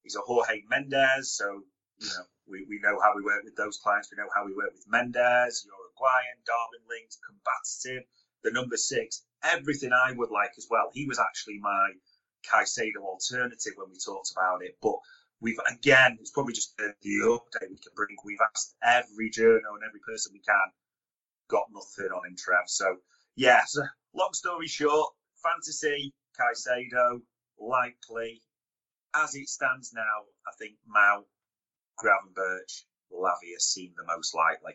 he's 0.03 0.15
a 0.15 0.21
Jorge 0.21 0.63
Mendes, 0.69 1.31
so 1.31 1.63
you 1.99 2.07
know 2.07 2.25
we, 2.47 2.65
we 2.67 2.79
know 2.79 2.99
how 3.01 3.13
we 3.15 3.23
work 3.23 3.43
with 3.43 3.55
those 3.55 3.77
clients. 3.77 4.09
We 4.11 4.21
know 4.21 4.29
how 4.35 4.45
we 4.45 4.53
work 4.53 4.73
with 4.73 4.85
Mendes, 4.87 5.65
Uruguayan, 5.65 6.39
Darwin 6.45 6.83
linked, 6.89 7.17
combative, 7.23 8.03
the 8.43 8.51
number 8.51 8.77
six, 8.77 9.23
everything 9.43 9.91
I 9.93 10.11
would 10.13 10.31
like 10.31 10.51
as 10.57 10.67
well. 10.69 10.89
He 10.93 11.05
was 11.05 11.19
actually 11.19 11.59
my 11.59 11.91
Caicedo 12.51 13.03
alternative 13.03 13.73
when 13.75 13.89
we 13.89 13.97
talked 13.97 14.31
about 14.31 14.63
it. 14.63 14.77
But 14.81 14.95
we've, 15.41 15.59
again, 15.71 16.17
it's 16.19 16.31
probably 16.31 16.53
just 16.53 16.75
the, 16.77 16.93
update 17.03 17.69
we 17.69 17.77
can 17.77 17.93
bring. 17.95 18.15
We've 18.23 18.37
asked 18.53 18.75
every 18.83 19.29
journal 19.29 19.75
and 19.75 19.83
every 19.87 19.99
person 19.99 20.31
we 20.33 20.39
can, 20.39 20.71
got 21.49 21.65
nothing 21.71 22.11
on 22.11 22.27
him, 22.27 22.35
Trev. 22.37 22.63
So, 22.67 22.97
yeah, 23.35 23.61
so 23.65 23.83
long 24.13 24.33
story 24.33 24.67
short, 24.67 25.13
fantasy, 25.41 26.13
Caicedo, 26.39 27.21
likely. 27.59 28.41
As 29.15 29.35
it 29.35 29.47
stands 29.47 29.93
now, 29.93 30.25
I 30.47 30.51
think 30.57 30.73
Mount 30.87 31.25
Gravenberch, 32.03 32.83
Lavia 33.11 33.59
seem 33.59 33.93
the 33.95 34.03
most 34.05 34.33
likely. 34.33 34.73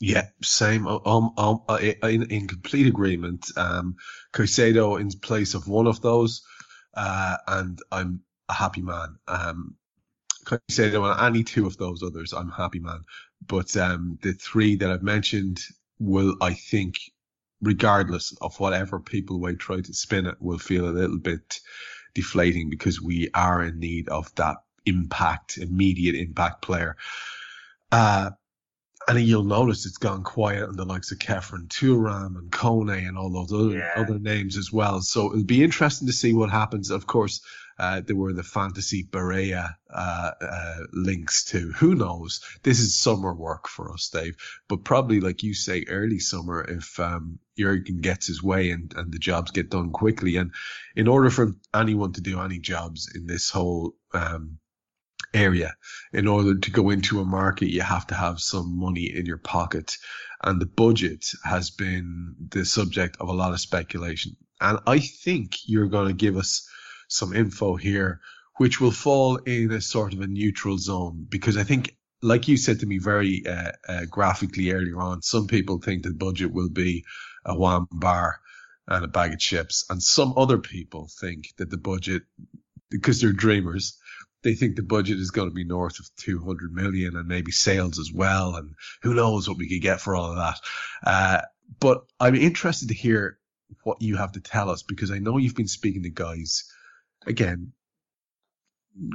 Yeah, 0.00 0.28
same. 0.42 0.86
Um, 0.86 1.32
um, 1.36 1.62
uh, 1.68 1.76
in, 1.76 2.30
in 2.30 2.46
complete 2.46 2.86
agreement. 2.86 3.46
Um, 3.56 3.96
Caicedo 4.32 5.00
in 5.00 5.10
place 5.10 5.54
of 5.54 5.66
one 5.66 5.86
of 5.86 6.00
those, 6.00 6.42
uh, 6.98 7.36
and 7.46 7.80
I'm 7.92 8.20
a 8.48 8.54
happy 8.54 8.82
man. 8.82 9.16
Um, 9.28 9.76
Caicedo 10.44 11.02
on 11.02 11.26
any 11.26 11.44
two 11.44 11.64
of 11.66 11.76
those 11.76 12.02
others, 12.02 12.32
I'm 12.32 12.50
happy 12.50 12.80
man. 12.80 13.04
But 13.46 13.76
um, 13.76 14.18
the 14.22 14.32
three 14.32 14.74
that 14.76 14.90
I've 14.90 15.04
mentioned 15.04 15.60
will, 16.00 16.34
I 16.40 16.54
think, 16.54 16.98
regardless 17.62 18.36
of 18.40 18.58
whatever 18.58 18.98
people 18.98 19.38
might 19.38 19.60
try 19.60 19.80
to 19.80 19.94
spin 19.94 20.26
it, 20.26 20.34
will 20.40 20.58
feel 20.58 20.88
a 20.88 20.90
little 20.90 21.18
bit 21.18 21.60
deflating 22.14 22.68
because 22.68 23.00
we 23.00 23.28
are 23.32 23.62
in 23.62 23.78
need 23.78 24.08
of 24.08 24.34
that 24.34 24.56
impact, 24.84 25.56
immediate 25.58 26.16
impact 26.16 26.62
player. 26.62 26.96
Uh, 27.92 28.30
and 29.08 29.20
you'll 29.20 29.44
notice 29.44 29.86
it's 29.86 29.96
gone 29.96 30.22
quiet 30.22 30.68
on 30.68 30.76
the 30.76 30.84
likes 30.84 31.10
of 31.12 31.18
Khéphren 31.18 31.68
Thuram 31.68 32.36
and 32.36 32.50
Kone 32.50 33.08
and 33.08 33.16
all 33.16 33.30
those 33.32 33.52
other, 33.52 33.78
Yeah. 33.78 33.92
other 33.96 34.18
names 34.18 34.56
as 34.58 34.70
well. 34.70 35.00
So 35.00 35.32
it'll 35.32 35.44
be 35.44 35.64
interesting 35.64 36.06
to 36.08 36.12
see 36.12 36.34
what 36.34 36.50
happens. 36.50 36.90
Of 36.90 37.06
course, 37.06 37.40
uh, 37.78 38.02
there 38.04 38.16
were 38.16 38.34
the 38.34 38.42
fantasy 38.42 39.04
Barella 39.04 39.74
uh, 39.88 40.30
uh, 40.40 40.76
links 40.92 41.44
to. 41.46 41.72
Who 41.78 41.94
knows? 41.94 42.40
This 42.62 42.80
is 42.80 42.98
summer 42.98 43.32
work 43.32 43.66
for 43.68 43.92
us, 43.92 44.10
Dave. 44.10 44.36
But 44.68 44.84
probably, 44.84 45.20
like 45.20 45.42
you 45.42 45.54
say, 45.54 45.84
early 45.88 46.18
summer 46.18 46.62
if 46.62 47.00
um, 47.00 47.38
Jurgen 47.56 48.00
gets 48.00 48.26
his 48.26 48.42
way 48.42 48.72
and, 48.72 48.92
and 48.94 49.12
the 49.12 49.18
jobs 49.18 49.52
get 49.52 49.70
done 49.70 49.90
quickly. 49.90 50.36
And 50.36 50.52
in 50.96 51.08
order 51.08 51.30
for 51.30 51.54
anyone 51.74 52.12
to 52.14 52.20
do 52.20 52.40
any 52.40 52.58
jobs 52.58 53.10
in 53.14 53.26
this 53.26 53.48
whole 53.50 53.94
um, 54.12 54.58
area, 55.34 55.74
in 56.12 56.26
order 56.26 56.58
to 56.58 56.70
go 56.70 56.90
into 56.90 57.20
a 57.20 57.24
market, 57.24 57.70
you 57.70 57.82
have 57.82 58.06
to 58.08 58.14
have 58.14 58.40
some 58.40 58.78
money 58.78 59.14
in 59.14 59.26
your 59.26 59.38
pocket. 59.38 59.96
And 60.42 60.60
the 60.60 60.66
budget 60.66 61.26
has 61.44 61.70
been 61.70 62.34
the 62.50 62.64
subject 62.64 63.16
of 63.20 63.28
a 63.28 63.32
lot 63.32 63.52
of 63.52 63.60
speculation. 63.60 64.36
And 64.60 64.78
I 64.86 64.98
think 64.98 65.56
you're 65.66 65.88
going 65.88 66.08
to 66.08 66.14
give 66.14 66.36
us 66.36 66.68
some 67.08 67.34
info 67.34 67.76
here, 67.76 68.20
which 68.56 68.80
will 68.80 68.90
fall 68.90 69.36
in 69.36 69.72
a 69.72 69.80
sort 69.80 70.12
of 70.12 70.20
a 70.20 70.26
neutral 70.26 70.78
zone 70.78 71.26
because 71.28 71.56
I 71.56 71.64
think, 71.64 71.96
like 72.22 72.48
you 72.48 72.56
said 72.56 72.80
to 72.80 72.86
me 72.86 72.98
very 72.98 73.44
uh, 73.46 73.72
uh, 73.88 74.04
graphically 74.10 74.72
earlier 74.72 75.00
on, 75.00 75.22
some 75.22 75.46
people 75.46 75.78
think 75.78 76.02
the 76.02 76.12
budget 76.12 76.52
will 76.52 76.68
be 76.68 77.04
a 77.44 77.56
one 77.56 77.86
bar 77.92 78.40
and 78.88 79.04
a 79.04 79.08
bag 79.08 79.32
of 79.34 79.38
chips, 79.38 79.84
and 79.90 80.02
some 80.02 80.32
other 80.36 80.58
people 80.58 81.10
think 81.20 81.48
that 81.58 81.70
the 81.70 81.76
budget, 81.76 82.22
because 82.90 83.20
they're 83.20 83.32
dreamers, 83.32 83.97
they 84.42 84.54
think 84.54 84.76
the 84.76 84.82
budget 84.82 85.18
is 85.18 85.30
going 85.30 85.48
to 85.48 85.54
be 85.54 85.64
north 85.64 85.98
of 85.98 86.08
200 86.18 86.72
million 86.72 87.16
and 87.16 87.26
maybe 87.26 87.50
sales 87.50 87.98
as 87.98 88.12
well. 88.12 88.54
And 88.54 88.74
who 89.02 89.14
knows 89.14 89.48
what 89.48 89.58
we 89.58 89.68
could 89.68 89.82
get 89.82 90.00
for 90.00 90.14
all 90.14 90.30
of 90.30 90.36
that. 90.36 90.60
Uh, 91.04 91.42
but 91.80 92.04
I'm 92.20 92.34
interested 92.34 92.88
to 92.88 92.94
hear 92.94 93.38
what 93.82 94.00
you 94.00 94.16
have 94.16 94.32
to 94.32 94.40
tell 94.40 94.70
us 94.70 94.82
because 94.82 95.10
I 95.10 95.18
know 95.18 95.38
you've 95.38 95.56
been 95.56 95.68
speaking 95.68 96.04
to 96.04 96.10
guys, 96.10 96.64
again, 97.26 97.72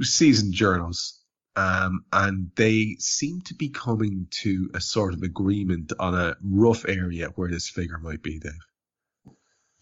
seasoned 0.00 0.54
journals, 0.54 1.20
um, 1.56 2.04
and 2.12 2.50
they 2.56 2.96
seem 2.98 3.40
to 3.42 3.54
be 3.54 3.68
coming 3.68 4.26
to 4.42 4.70
a 4.74 4.80
sort 4.80 5.14
of 5.14 5.22
agreement 5.22 5.92
on 5.98 6.14
a 6.14 6.36
rough 6.42 6.84
area 6.88 7.28
where 7.34 7.48
this 7.48 7.68
figure 7.68 7.98
might 7.98 8.22
be, 8.22 8.38
Dave. 8.38 8.52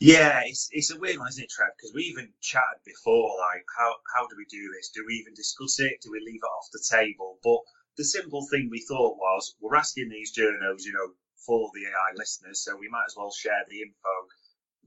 Yeah, 0.03 0.43
it's 0.47 0.69
it's 0.73 0.91
a 0.91 0.99
weird 0.99 1.19
one, 1.19 1.29
isn't 1.29 1.45
it, 1.45 1.51
Trev? 1.51 1.71
Because 1.79 1.95
we 1.95 2.03
even 2.11 2.35
chatted 2.41 2.83
before, 2.85 3.39
like 3.39 3.65
how 3.79 3.95
how 4.17 4.27
do 4.27 4.35
we 4.37 4.45
do 4.51 4.69
this? 4.75 4.91
Do 4.91 5.05
we 5.07 5.15
even 5.15 5.33
discuss 5.35 5.79
it? 5.79 6.01
Do 6.03 6.11
we 6.11 6.19
leave 6.19 6.43
it 6.43 6.57
off 6.59 6.67
the 6.73 6.83
table? 6.91 7.39
But 7.45 7.61
the 7.97 8.05
simple 8.05 8.45
thing 8.51 8.69
we 8.69 8.81
thought 8.83 9.17
was 9.17 9.55
we're 9.61 9.77
asking 9.77 10.09
these 10.09 10.35
journos, 10.37 10.83
you 10.83 10.93
know, 10.93 11.15
for 11.47 11.71
the 11.73 11.87
AI 11.87 12.11
listeners, 12.17 12.65
so 12.65 12.77
we 12.77 12.89
might 12.89 13.07
as 13.07 13.15
well 13.17 13.31
share 13.31 13.63
the 13.71 13.83
info, 13.83 14.15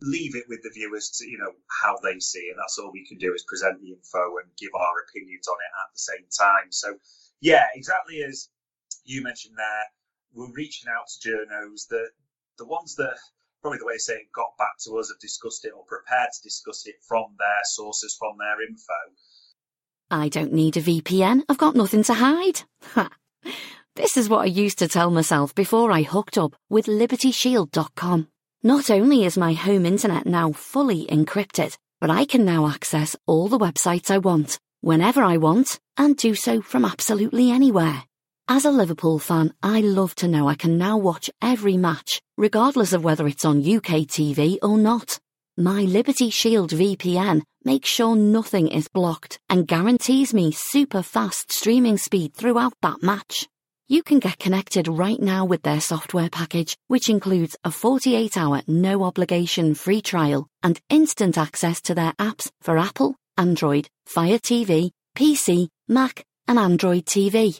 leave 0.02 0.36
it 0.36 0.50
with 0.50 0.64
the 0.64 0.72
viewers 0.76 1.10
to 1.20 1.26
you 1.30 1.38
know 1.38 1.54
how 1.82 1.96
they 2.04 2.20
see 2.20 2.52
it. 2.52 2.58
That's 2.58 2.78
all 2.78 2.92
we 2.92 3.08
can 3.08 3.18
do 3.18 3.34
is 3.34 3.46
present 3.48 3.80
the 3.80 3.94
info 3.94 4.38
and 4.44 4.52
give 4.60 4.76
our 4.76 4.96
opinions 5.08 5.48
on 5.48 5.56
it 5.64 5.74
at 5.80 5.94
the 5.94 6.00
same 6.00 6.28
time. 6.38 6.72
So 6.72 6.98
yeah, 7.40 7.66
exactly 7.76 8.24
as 8.24 8.50
you 9.06 9.24
mentioned 9.24 9.56
there, 9.58 9.86
we're 10.34 10.52
reaching 10.54 10.90
out 10.92 11.08
to 11.08 11.30
journos 11.30 11.88
that 11.90 12.12
the 12.58 12.68
ones 12.68 12.96
that 12.96 13.18
probably 13.66 13.80
the 13.80 13.86
way 13.88 13.94
to 13.94 14.00
say 14.00 14.14
it 14.14 14.32
got 14.32 14.56
back 14.60 14.78
to 14.78 14.96
us 15.00 15.10
have 15.10 15.20
discussed 15.20 15.66
it 15.66 15.74
or 15.76 15.84
prepared 15.86 16.30
to 16.32 16.44
discuss 16.44 16.86
it 16.86 16.94
from 17.02 17.26
their 17.40 17.64
sources, 17.64 18.16
from 18.20 18.38
their 18.38 18.62
info. 18.62 18.94
I 20.12 20.30
don't 20.30 20.54
need 20.54 20.78
a 20.78 20.84
VPN. 20.84 21.42
I've 21.50 21.58
got 21.58 21.76
nothing 21.76 22.04
to 22.04 22.14
hide. 22.14 22.62
This 23.96 24.18
is 24.18 24.30
what 24.30 24.42
I 24.42 24.46
used 24.46 24.78
to 24.80 24.88
tell 24.88 25.10
myself 25.10 25.56
before 25.56 25.92
I 25.92 26.04
hooked 26.04 26.38
up 26.38 26.54
with 26.70 26.86
LibertyShield.com. 26.86 28.28
Not 28.62 28.92
only 28.92 29.26
is 29.26 29.36
my 29.36 29.54
home 29.54 29.88
internet 29.88 30.28
now 30.28 30.52
fully 30.52 31.08
encrypted, 31.08 31.76
but 32.00 32.12
I 32.12 32.26
can 32.26 32.46
now 32.46 32.68
access 32.68 33.16
all 33.26 33.48
the 33.48 33.58
websites 33.58 34.12
I 34.12 34.20
want, 34.20 34.60
whenever 34.82 35.24
I 35.24 35.38
want, 35.38 35.80
and 35.98 36.16
do 36.16 36.36
so 36.36 36.62
from 36.62 36.86
absolutely 36.86 37.50
anywhere. 37.50 38.04
As 38.48 38.66
a 38.66 38.70
Liverpool 38.70 39.18
fan, 39.18 39.56
I 39.64 39.80
love 39.80 40.14
to 40.16 40.28
know 40.28 40.48
I 40.48 40.54
can 40.54 40.78
now 40.78 40.98
watch 40.98 41.32
every 41.42 41.78
match, 41.78 42.22
regardless 42.38 42.94
of 42.94 43.04
whether 43.04 43.28
it's 43.28 43.46
on 43.46 43.60
UK 43.60 44.08
TV 44.08 44.58
or 44.62 44.78
not. 44.78 45.20
My 45.58 45.82
Liberty 45.84 46.30
Shield 46.30 46.72
VPN 46.72 47.42
makes 47.64 47.88
sure 47.88 48.16
nothing 48.16 48.68
is 48.68 48.90
blocked 48.90 49.40
and 49.50 49.68
guarantees 49.68 50.34
me 50.34 50.52
super 50.52 51.02
fast 51.02 51.52
streaming 51.52 51.98
speed 51.98 52.34
throughout 52.34 52.74
that 52.82 53.02
match. 53.02 53.48
You 53.88 54.04
can 54.04 54.20
get 54.20 54.40
connected 54.40 54.88
right 54.88 55.20
now 55.20 55.46
with 55.46 55.62
their 55.62 55.80
software 55.80 56.30
package, 56.30 56.76
which 56.88 57.08
includes 57.08 57.56
a 57.64 57.72
48 57.72 58.36
hour 58.36 58.62
no 58.68 59.04
obligation 59.04 59.76
free 59.76 60.02
trial 60.02 60.48
and 60.64 60.82
instant 60.90 61.38
access 61.38 61.82
to 61.84 61.96
their 61.96 62.14
apps 62.14 62.50
for 62.62 62.78
Apple, 62.78 63.16
Android, 63.38 63.88
Fire 64.08 64.40
TV, 64.40 64.92
PC, 65.16 65.70
Mac, 65.88 66.26
and 66.48 66.60
Android 66.60 67.06
TV. 67.06 67.60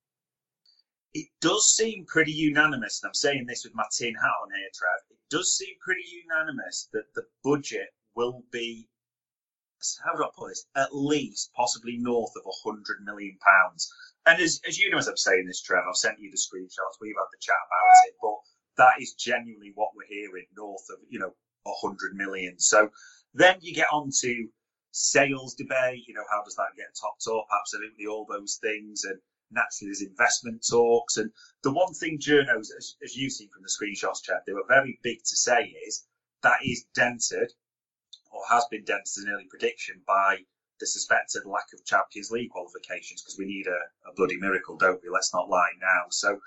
It 1.13 1.27
does 1.41 1.75
seem 1.75 2.05
pretty 2.05 2.31
unanimous, 2.31 3.01
and 3.01 3.09
I'm 3.09 3.13
saying 3.13 3.45
this 3.45 3.63
with 3.65 3.75
my 3.75 3.85
tin 3.91 4.15
hat 4.15 4.41
on 4.43 4.53
here, 4.55 4.69
Trev. 4.73 5.01
It 5.09 5.17
does 5.29 5.55
seem 5.57 5.75
pretty 5.83 6.05
unanimous 6.23 6.87
that 6.93 7.13
the 7.15 7.23
budget 7.43 7.89
will 8.15 8.43
be, 8.51 8.87
how 10.05 10.15
do 10.15 10.23
I 10.23 10.29
put 10.35 10.49
this, 10.49 10.65
at 10.75 10.95
least 10.95 11.51
possibly 11.53 11.97
north 11.97 12.31
of 12.37 12.45
a 12.45 12.69
hundred 12.69 13.03
million 13.03 13.37
pounds. 13.39 13.91
And 14.25 14.41
as, 14.41 14.61
as 14.67 14.77
you 14.77 14.89
know, 14.89 14.97
as 14.97 15.07
I'm 15.07 15.17
saying 15.17 15.47
this, 15.47 15.61
Trev, 15.61 15.83
I've 15.87 15.95
sent 15.95 16.19
you 16.19 16.29
the 16.31 16.37
screenshots. 16.37 16.99
We've 17.01 17.15
had 17.17 17.31
the 17.31 17.41
chat 17.41 17.55
about 17.67 18.07
it, 18.07 18.15
but 18.21 18.37
that 18.77 19.01
is 19.01 19.13
genuinely 19.13 19.71
what 19.75 19.89
we're 19.95 20.07
hearing, 20.07 20.45
north 20.55 20.85
of 20.91 20.97
you 21.09 21.19
know 21.19 21.33
a 21.65 21.73
hundred 21.81 22.15
million. 22.15 22.59
So 22.59 22.89
then 23.33 23.57
you 23.61 23.73
get 23.73 23.87
on 23.91 24.11
to 24.21 24.47
sales 24.91 25.55
debate. 25.55 26.03
You 26.07 26.13
know, 26.13 26.25
how 26.29 26.43
does 26.43 26.55
that 26.55 26.77
get 26.77 26.95
topped 26.99 27.25
up? 27.27 27.47
Absolutely, 27.59 28.05
all 28.05 28.25
those 28.29 28.59
things, 28.61 29.03
and 29.03 29.19
naturally 29.51 29.89
there's 29.89 30.01
investment 30.01 30.65
talks. 30.67 31.17
And 31.17 31.31
the 31.63 31.71
one 31.71 31.93
thing 31.93 32.19
journos, 32.19 32.67
as, 32.77 32.95
as 33.03 33.15
you've 33.15 33.33
seen 33.33 33.49
from 33.49 33.63
the 33.63 33.69
screenshots, 33.69 34.23
Trev, 34.23 34.41
they 34.45 34.53
were 34.53 34.65
very 34.67 34.99
big 35.03 35.19
to 35.19 35.35
say 35.35 35.75
is 35.87 36.05
that 36.43 36.59
is 36.63 36.85
dented 36.95 37.51
or 38.31 38.41
has 38.49 38.65
been 38.71 38.83
dented 38.83 39.03
as 39.05 39.23
an 39.25 39.33
early 39.33 39.47
prediction 39.49 40.01
by 40.07 40.37
the 40.79 40.87
suspected 40.87 41.45
lack 41.45 41.67
of 41.73 41.85
Champions 41.85 42.31
League 42.31 42.49
qualifications 42.49 43.21
because 43.21 43.37
we 43.37 43.45
need 43.45 43.67
a, 43.67 44.09
a 44.09 44.13
bloody 44.15 44.37
miracle, 44.37 44.77
don't 44.77 45.01
we? 45.03 45.09
Let's 45.09 45.33
not 45.33 45.49
lie 45.49 45.71
now. 45.79 46.09
So, 46.09 46.39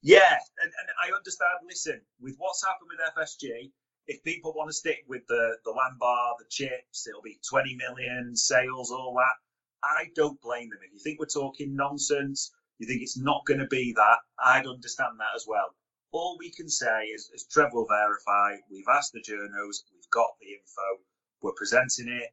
yeah, 0.00 0.38
and, 0.62 0.72
and 0.72 0.88
I 1.04 1.14
understand. 1.14 1.68
Listen, 1.68 2.00
with 2.20 2.34
what's 2.38 2.64
happened 2.64 2.88
with 2.88 3.14
FSG, 3.14 3.70
if 4.06 4.24
people 4.24 4.52
want 4.56 4.70
to 4.70 4.74
stick 4.74 5.04
with 5.06 5.22
the 5.28 5.56
the 5.64 5.70
land 5.70 5.98
bar, 6.00 6.34
the 6.38 6.46
chips, 6.48 7.06
it'll 7.06 7.22
be 7.22 7.38
20 7.48 7.76
million 7.76 8.34
sales, 8.34 8.90
all 8.90 9.14
that. 9.14 9.36
I 9.84 10.10
don't 10.14 10.40
blame 10.40 10.70
them. 10.70 10.78
If 10.82 10.92
you 10.92 10.98
think 10.98 11.18
we're 11.18 11.26
talking 11.26 11.74
nonsense, 11.74 12.52
you 12.78 12.86
think 12.86 13.02
it's 13.02 13.16
not 13.16 13.44
going 13.46 13.60
to 13.60 13.66
be 13.66 13.92
that, 13.94 14.18
I'd 14.38 14.66
understand 14.66 15.18
that 15.18 15.36
as 15.36 15.46
well. 15.46 15.74
All 16.12 16.36
we 16.38 16.50
can 16.50 16.68
say 16.68 17.04
is, 17.06 17.30
as 17.34 17.44
Trev 17.44 17.72
will 17.72 17.86
verify, 17.86 18.56
we've 18.70 18.88
asked 18.88 19.12
the 19.12 19.20
journos, 19.20 19.82
we've 19.92 20.10
got 20.12 20.30
the 20.40 20.48
info, 20.48 21.02
we're 21.40 21.52
presenting 21.52 22.08
it. 22.08 22.30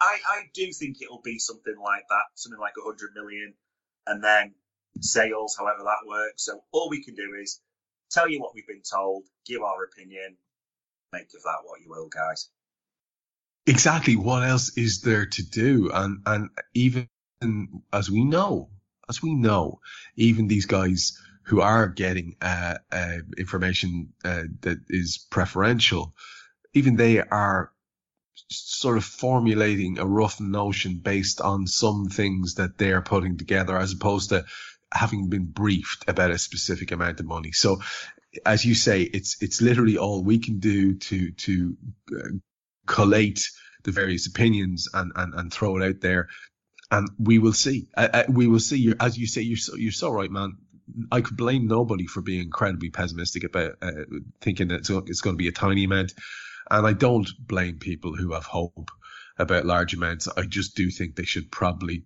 I, 0.00 0.18
I 0.28 0.42
do 0.52 0.72
think 0.72 1.00
it'll 1.00 1.22
be 1.22 1.38
something 1.38 1.76
like 1.82 2.04
that, 2.10 2.24
something 2.34 2.60
like 2.60 2.76
100 2.76 3.10
million, 3.14 3.54
and 4.06 4.22
then 4.22 4.54
sales, 5.00 5.56
however 5.56 5.82
that 5.84 6.06
works. 6.06 6.44
So 6.44 6.60
all 6.72 6.90
we 6.90 7.02
can 7.02 7.14
do 7.14 7.34
is 7.40 7.60
tell 8.10 8.28
you 8.28 8.40
what 8.40 8.54
we've 8.54 8.66
been 8.66 8.82
told, 8.82 9.24
give 9.46 9.62
our 9.62 9.84
opinion, 9.84 10.36
make 11.12 11.28
of 11.34 11.42
that 11.44 11.62
what 11.64 11.80
you 11.80 11.88
will, 11.88 12.08
guys. 12.08 12.50
Exactly. 13.66 14.16
What 14.16 14.42
else 14.46 14.76
is 14.76 15.00
there 15.00 15.26
to 15.26 15.42
do? 15.42 15.90
And 15.92 16.20
and 16.26 16.50
even 16.74 17.08
as 17.92 18.10
we 18.10 18.24
know, 18.24 18.70
as 19.08 19.22
we 19.22 19.34
know, 19.34 19.80
even 20.16 20.48
these 20.48 20.66
guys 20.66 21.18
who 21.44 21.60
are 21.60 21.88
getting 21.88 22.36
uh, 22.40 22.78
uh, 22.90 23.18
information 23.38 24.12
uh, 24.24 24.44
that 24.62 24.78
is 24.88 25.26
preferential, 25.30 26.14
even 26.74 26.96
they 26.96 27.20
are 27.20 27.72
sort 28.50 28.98
of 28.98 29.04
formulating 29.04 29.98
a 29.98 30.06
rough 30.06 30.40
notion 30.40 30.98
based 30.98 31.40
on 31.40 31.66
some 31.66 32.06
things 32.08 32.56
that 32.56 32.78
they're 32.78 33.02
putting 33.02 33.38
together, 33.38 33.76
as 33.78 33.92
opposed 33.92 34.30
to 34.30 34.44
having 34.92 35.28
been 35.30 35.46
briefed 35.46 36.04
about 36.08 36.30
a 36.30 36.38
specific 36.38 36.92
amount 36.92 37.20
of 37.20 37.26
money. 37.26 37.52
So 37.52 37.82
as 38.46 38.64
you 38.64 38.74
say, 38.74 39.02
it's 39.02 39.42
it's 39.42 39.62
literally 39.62 39.98
all 39.98 40.24
we 40.24 40.38
can 40.38 40.60
do 40.60 40.94
to 40.96 41.32
to 41.32 41.76
uh, 42.12 42.28
collate 42.86 43.50
the 43.84 43.92
various 43.92 44.26
opinions 44.26 44.88
and, 44.92 45.12
and 45.14 45.34
and 45.34 45.52
throw 45.52 45.76
it 45.76 45.86
out 45.86 46.00
there, 46.00 46.28
and 46.90 47.08
we 47.18 47.38
will 47.38 47.52
see. 47.52 47.88
Uh, 47.96 48.24
we 48.28 48.46
will 48.46 48.60
see. 48.60 48.78
You're, 48.78 48.96
as 49.00 49.16
you 49.16 49.26
say, 49.26 49.42
you're 49.42 49.56
so 49.56 49.76
you're 49.76 49.92
so 49.92 50.10
right, 50.10 50.30
man. 50.30 50.56
I 51.10 51.22
could 51.22 51.36
blame 51.36 51.66
nobody 51.66 52.06
for 52.06 52.20
being 52.20 52.42
incredibly 52.42 52.90
pessimistic 52.90 53.44
about 53.44 53.72
uh, 53.80 54.04
thinking 54.42 54.68
that 54.68 54.80
it's, 54.80 54.90
it's 54.90 55.22
going 55.22 55.34
to 55.34 55.42
be 55.42 55.48
a 55.48 55.52
tiny 55.52 55.84
amount, 55.84 56.12
and 56.70 56.86
I 56.86 56.92
don't 56.92 57.28
blame 57.38 57.78
people 57.78 58.14
who 58.14 58.32
have 58.32 58.44
hope 58.44 58.90
about 59.38 59.66
large 59.66 59.94
amounts. 59.94 60.28
I 60.28 60.42
just 60.42 60.76
do 60.76 60.90
think 60.90 61.16
they 61.16 61.24
should 61.24 61.50
probably 61.50 62.04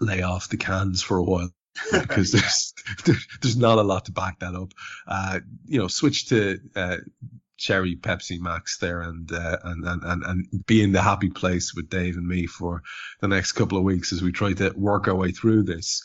lay 0.00 0.22
off 0.22 0.48
the 0.48 0.56
cans 0.56 1.02
for 1.02 1.16
a 1.18 1.22
while 1.22 1.50
because 1.92 2.32
there's 2.32 2.74
there's 3.42 3.56
not 3.56 3.78
a 3.78 3.82
lot 3.82 4.06
to 4.06 4.12
back 4.12 4.40
that 4.40 4.54
up. 4.54 4.72
Uh, 5.06 5.40
you 5.66 5.78
know, 5.78 5.88
switch 5.88 6.28
to 6.28 6.58
uh, 6.76 6.98
cherry 7.56 7.96
Pepsi 7.96 8.40
Max 8.40 8.78
there 8.78 9.00
and, 9.00 9.30
uh, 9.32 9.58
and 9.64 9.84
and 9.84 10.02
and 10.04 10.22
and 10.24 10.66
be 10.66 10.82
in 10.82 10.92
the 10.92 11.02
happy 11.02 11.30
place 11.30 11.74
with 11.74 11.88
Dave 11.88 12.16
and 12.16 12.26
me 12.26 12.46
for 12.46 12.82
the 13.20 13.28
next 13.28 13.52
couple 13.52 13.78
of 13.78 13.84
weeks 13.84 14.12
as 14.12 14.22
we 14.22 14.32
try 14.32 14.52
to 14.52 14.72
work 14.76 15.08
our 15.08 15.14
way 15.14 15.30
through 15.30 15.62
this. 15.62 16.02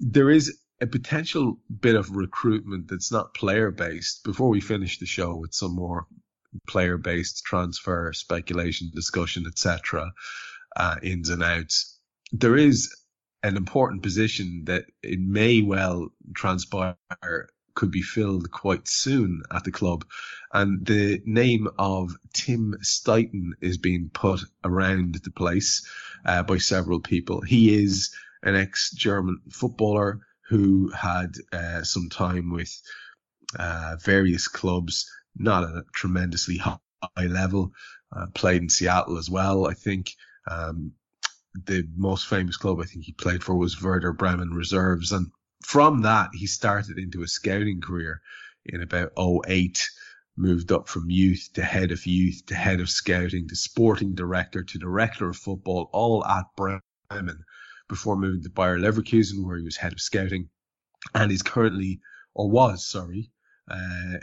There 0.00 0.30
is 0.30 0.58
a 0.80 0.86
potential 0.86 1.58
bit 1.80 1.96
of 1.96 2.10
recruitment 2.10 2.88
that's 2.88 3.10
not 3.10 3.34
player 3.34 3.70
based 3.70 4.22
before 4.24 4.48
we 4.48 4.60
finish 4.60 4.98
the 4.98 5.06
show 5.06 5.34
with 5.34 5.52
some 5.52 5.74
more 5.74 6.06
player 6.66 6.96
based 6.96 7.44
transfer 7.44 8.12
speculation 8.12 8.90
discussion 8.94 9.44
etc 9.46 10.10
uh, 10.76 10.96
ins 11.02 11.28
and 11.28 11.42
outs 11.42 11.98
there 12.32 12.56
is 12.56 12.94
an 13.42 13.56
important 13.56 14.02
position 14.02 14.62
that 14.64 14.84
it 15.02 15.20
may 15.20 15.62
well 15.62 16.08
transpire 16.34 16.96
could 17.78 17.90
be 17.92 18.02
filled 18.02 18.50
quite 18.50 18.88
soon 18.88 19.40
at 19.54 19.62
the 19.62 19.70
club. 19.70 20.04
And 20.52 20.84
the 20.84 21.22
name 21.24 21.68
of 21.78 22.10
Tim 22.32 22.74
Steidten 22.82 23.52
is 23.60 23.78
being 23.78 24.10
put 24.12 24.40
around 24.64 25.20
the 25.22 25.30
place 25.30 25.88
uh, 26.26 26.42
by 26.42 26.58
several 26.58 26.98
people. 26.98 27.40
He 27.40 27.72
is 27.80 28.12
an 28.42 28.56
ex 28.56 28.90
German 28.90 29.42
footballer 29.52 30.18
who 30.48 30.90
had 30.90 31.36
uh, 31.52 31.84
some 31.84 32.08
time 32.08 32.50
with 32.50 32.82
uh, 33.56 33.94
various 34.02 34.48
clubs, 34.48 35.08
not 35.36 35.62
at 35.62 35.70
a 35.70 35.84
tremendously 35.94 36.56
high 36.56 36.78
level, 37.16 37.70
uh, 38.10 38.26
played 38.34 38.62
in 38.62 38.68
Seattle 38.68 39.18
as 39.18 39.30
well, 39.30 39.68
I 39.68 39.74
think. 39.74 40.10
Um, 40.50 40.94
the 41.54 41.86
most 41.96 42.26
famous 42.26 42.56
club 42.56 42.80
I 42.80 42.86
think 42.86 43.04
he 43.04 43.12
played 43.12 43.44
for 43.44 43.54
was 43.54 43.80
Werder 43.80 44.12
Bremen 44.12 44.50
Reserves. 44.50 45.12
And 45.12 45.30
from 45.62 46.02
that, 46.02 46.30
he 46.32 46.46
started 46.46 46.98
into 46.98 47.22
a 47.22 47.28
scouting 47.28 47.80
career 47.80 48.20
in 48.64 48.82
about 48.82 49.12
08, 49.16 49.90
moved 50.36 50.70
up 50.70 50.88
from 50.88 51.10
youth 51.10 51.48
to 51.54 51.62
head 51.62 51.90
of 51.90 52.06
youth 52.06 52.46
to 52.46 52.54
head 52.54 52.80
of 52.80 52.88
scouting 52.88 53.48
to 53.48 53.56
sporting 53.56 54.14
director 54.14 54.62
to 54.62 54.78
director 54.78 55.28
of 55.28 55.36
football, 55.36 55.90
all 55.92 56.24
at 56.24 56.44
Bremen 56.56 57.44
before 57.88 58.16
moving 58.16 58.42
to 58.42 58.50
Bayer 58.50 58.78
Leverkusen, 58.78 59.44
where 59.44 59.56
he 59.56 59.64
was 59.64 59.76
head 59.76 59.92
of 59.92 60.00
scouting. 60.00 60.48
And 61.14 61.30
he's 61.30 61.42
currently, 61.42 62.00
or 62.34 62.50
was, 62.50 62.86
sorry, 62.86 63.30
uh, 63.70 64.18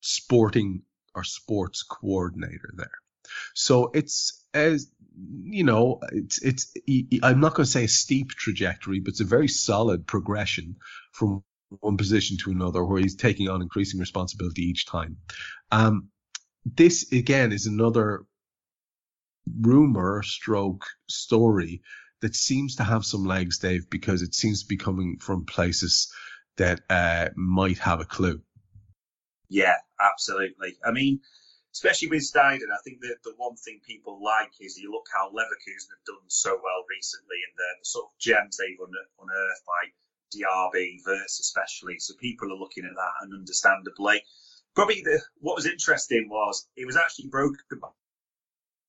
sporting 0.00 0.82
or 1.14 1.24
sports 1.24 1.82
coordinator 1.82 2.70
there. 2.76 2.90
So 3.54 3.90
it's 3.94 4.43
as 4.54 4.90
you 5.16 5.64
know, 5.64 6.00
it's 6.12 6.42
it's. 6.42 6.72
I'm 7.22 7.40
not 7.40 7.54
going 7.54 7.64
to 7.64 7.70
say 7.70 7.84
a 7.84 7.88
steep 7.88 8.30
trajectory, 8.30 9.00
but 9.00 9.10
it's 9.10 9.20
a 9.20 9.24
very 9.24 9.48
solid 9.48 10.06
progression 10.06 10.76
from 11.12 11.44
one 11.80 11.96
position 11.96 12.36
to 12.38 12.50
another, 12.50 12.84
where 12.84 13.00
he's 13.00 13.16
taking 13.16 13.48
on 13.48 13.62
increasing 13.62 14.00
responsibility 14.00 14.62
each 14.62 14.86
time. 14.86 15.18
Um, 15.70 16.08
this 16.64 17.12
again 17.12 17.52
is 17.52 17.66
another 17.66 18.24
rumor, 19.60 20.22
stroke 20.22 20.86
story 21.08 21.82
that 22.20 22.34
seems 22.34 22.76
to 22.76 22.84
have 22.84 23.04
some 23.04 23.24
legs, 23.24 23.58
Dave, 23.58 23.90
because 23.90 24.22
it 24.22 24.34
seems 24.34 24.62
to 24.62 24.68
be 24.68 24.76
coming 24.76 25.18
from 25.20 25.44
places 25.44 26.12
that 26.56 26.80
uh, 26.88 27.28
might 27.36 27.78
have 27.78 28.00
a 28.00 28.04
clue. 28.04 28.40
Yeah, 29.48 29.76
absolutely. 30.00 30.76
I 30.84 30.92
mean, 30.92 31.20
especially 31.74 32.06
with 32.06 32.22
Steidten, 32.22 32.70
I 32.70 32.78
think 32.84 33.00
that 33.02 33.18
the 33.24 33.34
one 33.36 33.56
thing 33.56 33.80
people 33.82 34.22
like 34.22 34.54
is 34.60 34.78
you 34.78 34.92
look 34.92 35.10
how 35.12 35.30
Leverkusen 35.34 35.90
have 35.90 36.06
done 36.06 36.22
so 36.28 36.54
well 36.54 36.86
recently 36.88 37.42
and 37.42 37.54
the, 37.58 37.68
the 37.82 37.84
sort 37.84 38.06
of 38.06 38.18
gems 38.22 38.56
they've 38.56 38.78
unearthed, 38.78 39.66
like 39.66 39.92
Diaby, 40.30 41.02
Wirtz 41.04 41.40
especially. 41.40 41.98
So 41.98 42.14
people 42.14 42.52
are 42.54 42.62
looking 42.62 42.86
at 42.86 42.94
that 42.94 43.14
and 43.22 43.34
understandably. 43.34 44.22
Probably 44.78 45.02
the, 45.02 45.18
what 45.42 45.58
was 45.58 45.66
interesting 45.66 46.28
was 46.30 46.66
it 46.76 46.86
was 46.86 46.96
actually 46.96 47.26
broken 47.26 47.66
by, 47.82 47.90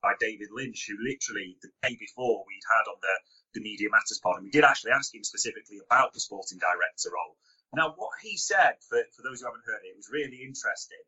by 0.02 0.14
David 0.20 0.50
Lynch, 0.54 0.86
who 0.86 0.94
literally 1.02 1.58
the 1.66 1.74
day 1.82 1.98
before 1.98 2.46
we'd 2.46 2.70
had 2.70 2.86
on 2.86 3.02
the, 3.02 3.16
the 3.58 3.66
Media 3.66 3.90
Matters 3.90 4.22
pod, 4.22 4.38
and 4.38 4.46
we 4.46 4.54
did 4.54 4.64
actually 4.64 4.94
ask 4.94 5.10
him 5.14 5.24
specifically 5.24 5.82
about 5.90 6.14
the 6.14 6.22
sporting 6.22 6.62
director 6.62 7.10
role. 7.10 7.34
Now, 7.74 7.98
what 7.98 8.14
he 8.22 8.38
said, 8.38 8.78
for, 8.88 9.02
for 9.18 9.26
those 9.26 9.42
who 9.42 9.50
haven't 9.50 9.66
heard 9.66 9.82
it, 9.82 9.90
it 9.90 9.98
was 9.98 10.14
really 10.14 10.46
interesting 10.46 11.02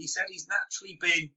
he 0.00 0.06
said 0.06 0.24
he's 0.28 0.48
naturally 0.48 0.98
been 1.00 1.30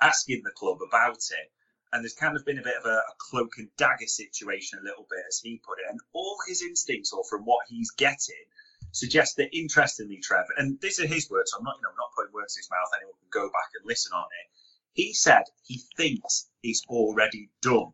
asking 0.00 0.42
the 0.44 0.50
club 0.50 0.78
about 0.86 1.18
it. 1.30 1.50
And 1.92 2.04
there's 2.04 2.14
kind 2.14 2.36
of 2.36 2.44
been 2.44 2.58
a 2.58 2.62
bit 2.62 2.76
of 2.76 2.84
a, 2.84 2.98
a, 2.98 3.14
cloak 3.16 3.54
and 3.56 3.68
dagger 3.78 4.06
situation, 4.06 4.78
a 4.78 4.84
little 4.84 5.06
bit, 5.08 5.24
as 5.26 5.40
he 5.42 5.62
put 5.64 5.78
it. 5.78 5.90
And 5.90 5.98
all 6.12 6.36
his 6.46 6.62
instincts, 6.62 7.14
or 7.14 7.24
from 7.24 7.44
what 7.44 7.64
he's 7.66 7.90
getting, 7.92 8.44
suggest 8.92 9.36
that 9.36 9.56
interestingly, 9.56 10.18
Trevor, 10.18 10.52
and 10.58 10.78
these 10.82 11.00
are 11.00 11.06
his 11.06 11.30
words, 11.30 11.50
so 11.50 11.58
I'm 11.58 11.64
not, 11.64 11.76
you 11.76 11.82
know, 11.82 11.96
not 11.96 12.12
putting 12.14 12.34
words 12.34 12.56
in 12.56 12.60
his 12.60 12.70
mouth. 12.70 12.90
Anyone 12.94 13.14
can 13.20 13.40
go 13.42 13.48
back 13.48 13.70
and 13.74 13.86
listen 13.86 14.12
on 14.12 14.26
it. 14.26 14.50
He 14.92 15.14
said 15.14 15.44
he 15.64 15.80
thinks 15.96 16.50
it's 16.62 16.84
already 16.88 17.48
done. 17.62 17.92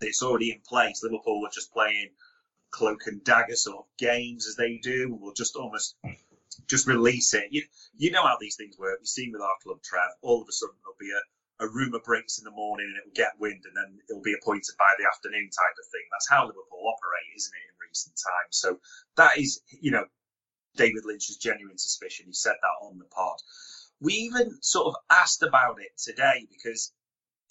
It's 0.00 0.22
already 0.22 0.52
in 0.52 0.60
place. 0.66 1.02
Liverpool 1.02 1.44
are 1.44 1.52
just 1.52 1.72
playing 1.74 2.10
cloak 2.70 3.06
and 3.06 3.22
dagger 3.22 3.56
sort 3.56 3.78
of 3.78 3.84
games 3.98 4.46
as 4.46 4.56
they 4.56 4.78
do. 4.78 5.14
We'll 5.20 5.34
just 5.34 5.56
almost 5.56 5.96
hmm. 6.02 6.12
Just 6.66 6.86
release 6.86 7.34
it. 7.34 7.48
You, 7.50 7.62
you 7.96 8.10
know 8.10 8.22
how 8.22 8.36
these 8.40 8.56
things 8.56 8.78
work. 8.78 8.98
You've 9.00 9.08
seen 9.08 9.32
with 9.32 9.42
our 9.42 9.56
club, 9.62 9.82
Trev. 9.82 10.10
All 10.22 10.42
of 10.42 10.48
a 10.48 10.52
sudden, 10.52 10.76
there'll 10.82 10.98
be 10.98 11.12
a, 11.12 11.64
a 11.64 11.68
rumour 11.68 12.00
breaks 12.04 12.38
in 12.38 12.44
the 12.44 12.50
morning 12.50 12.86
and 12.86 12.96
it 12.96 13.04
will 13.06 13.16
get 13.16 13.38
wind 13.38 13.64
and 13.64 13.76
then 13.76 13.98
it'll 14.08 14.22
be 14.22 14.34
appointed 14.34 14.74
by 14.78 14.90
the 14.98 15.06
afternoon 15.06 15.50
type 15.50 15.76
of 15.78 15.86
thing. 15.90 16.06
That's 16.10 16.30
how 16.30 16.46
Liverpool 16.46 16.86
operate, 16.88 17.36
isn't 17.36 17.52
it, 17.52 17.68
in 17.68 17.88
recent 17.88 18.16
times? 18.16 18.56
So 18.56 18.80
that 19.16 19.38
is, 19.38 19.60
you 19.80 19.90
know, 19.90 20.04
David 20.76 21.04
Lynch's 21.04 21.36
genuine 21.36 21.78
suspicion. 21.78 22.26
He 22.26 22.32
said 22.32 22.56
that 22.60 22.86
on 22.86 22.98
the 22.98 23.04
pod. 23.06 23.38
We 24.00 24.14
even 24.14 24.56
sort 24.62 24.88
of 24.88 24.94
asked 25.10 25.42
about 25.42 25.76
it 25.80 25.92
today 25.98 26.46
because, 26.50 26.92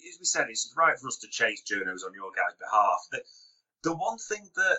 as 0.00 0.18
we 0.18 0.24
said, 0.24 0.46
it's 0.48 0.72
right 0.76 0.98
for 0.98 1.08
us 1.08 1.18
to 1.18 1.28
chase 1.28 1.62
journos 1.62 2.04
on 2.04 2.14
your 2.14 2.32
guys' 2.34 2.58
behalf. 2.58 3.06
The, 3.12 3.22
the 3.82 3.94
one 3.94 4.18
thing 4.18 4.48
that 4.56 4.78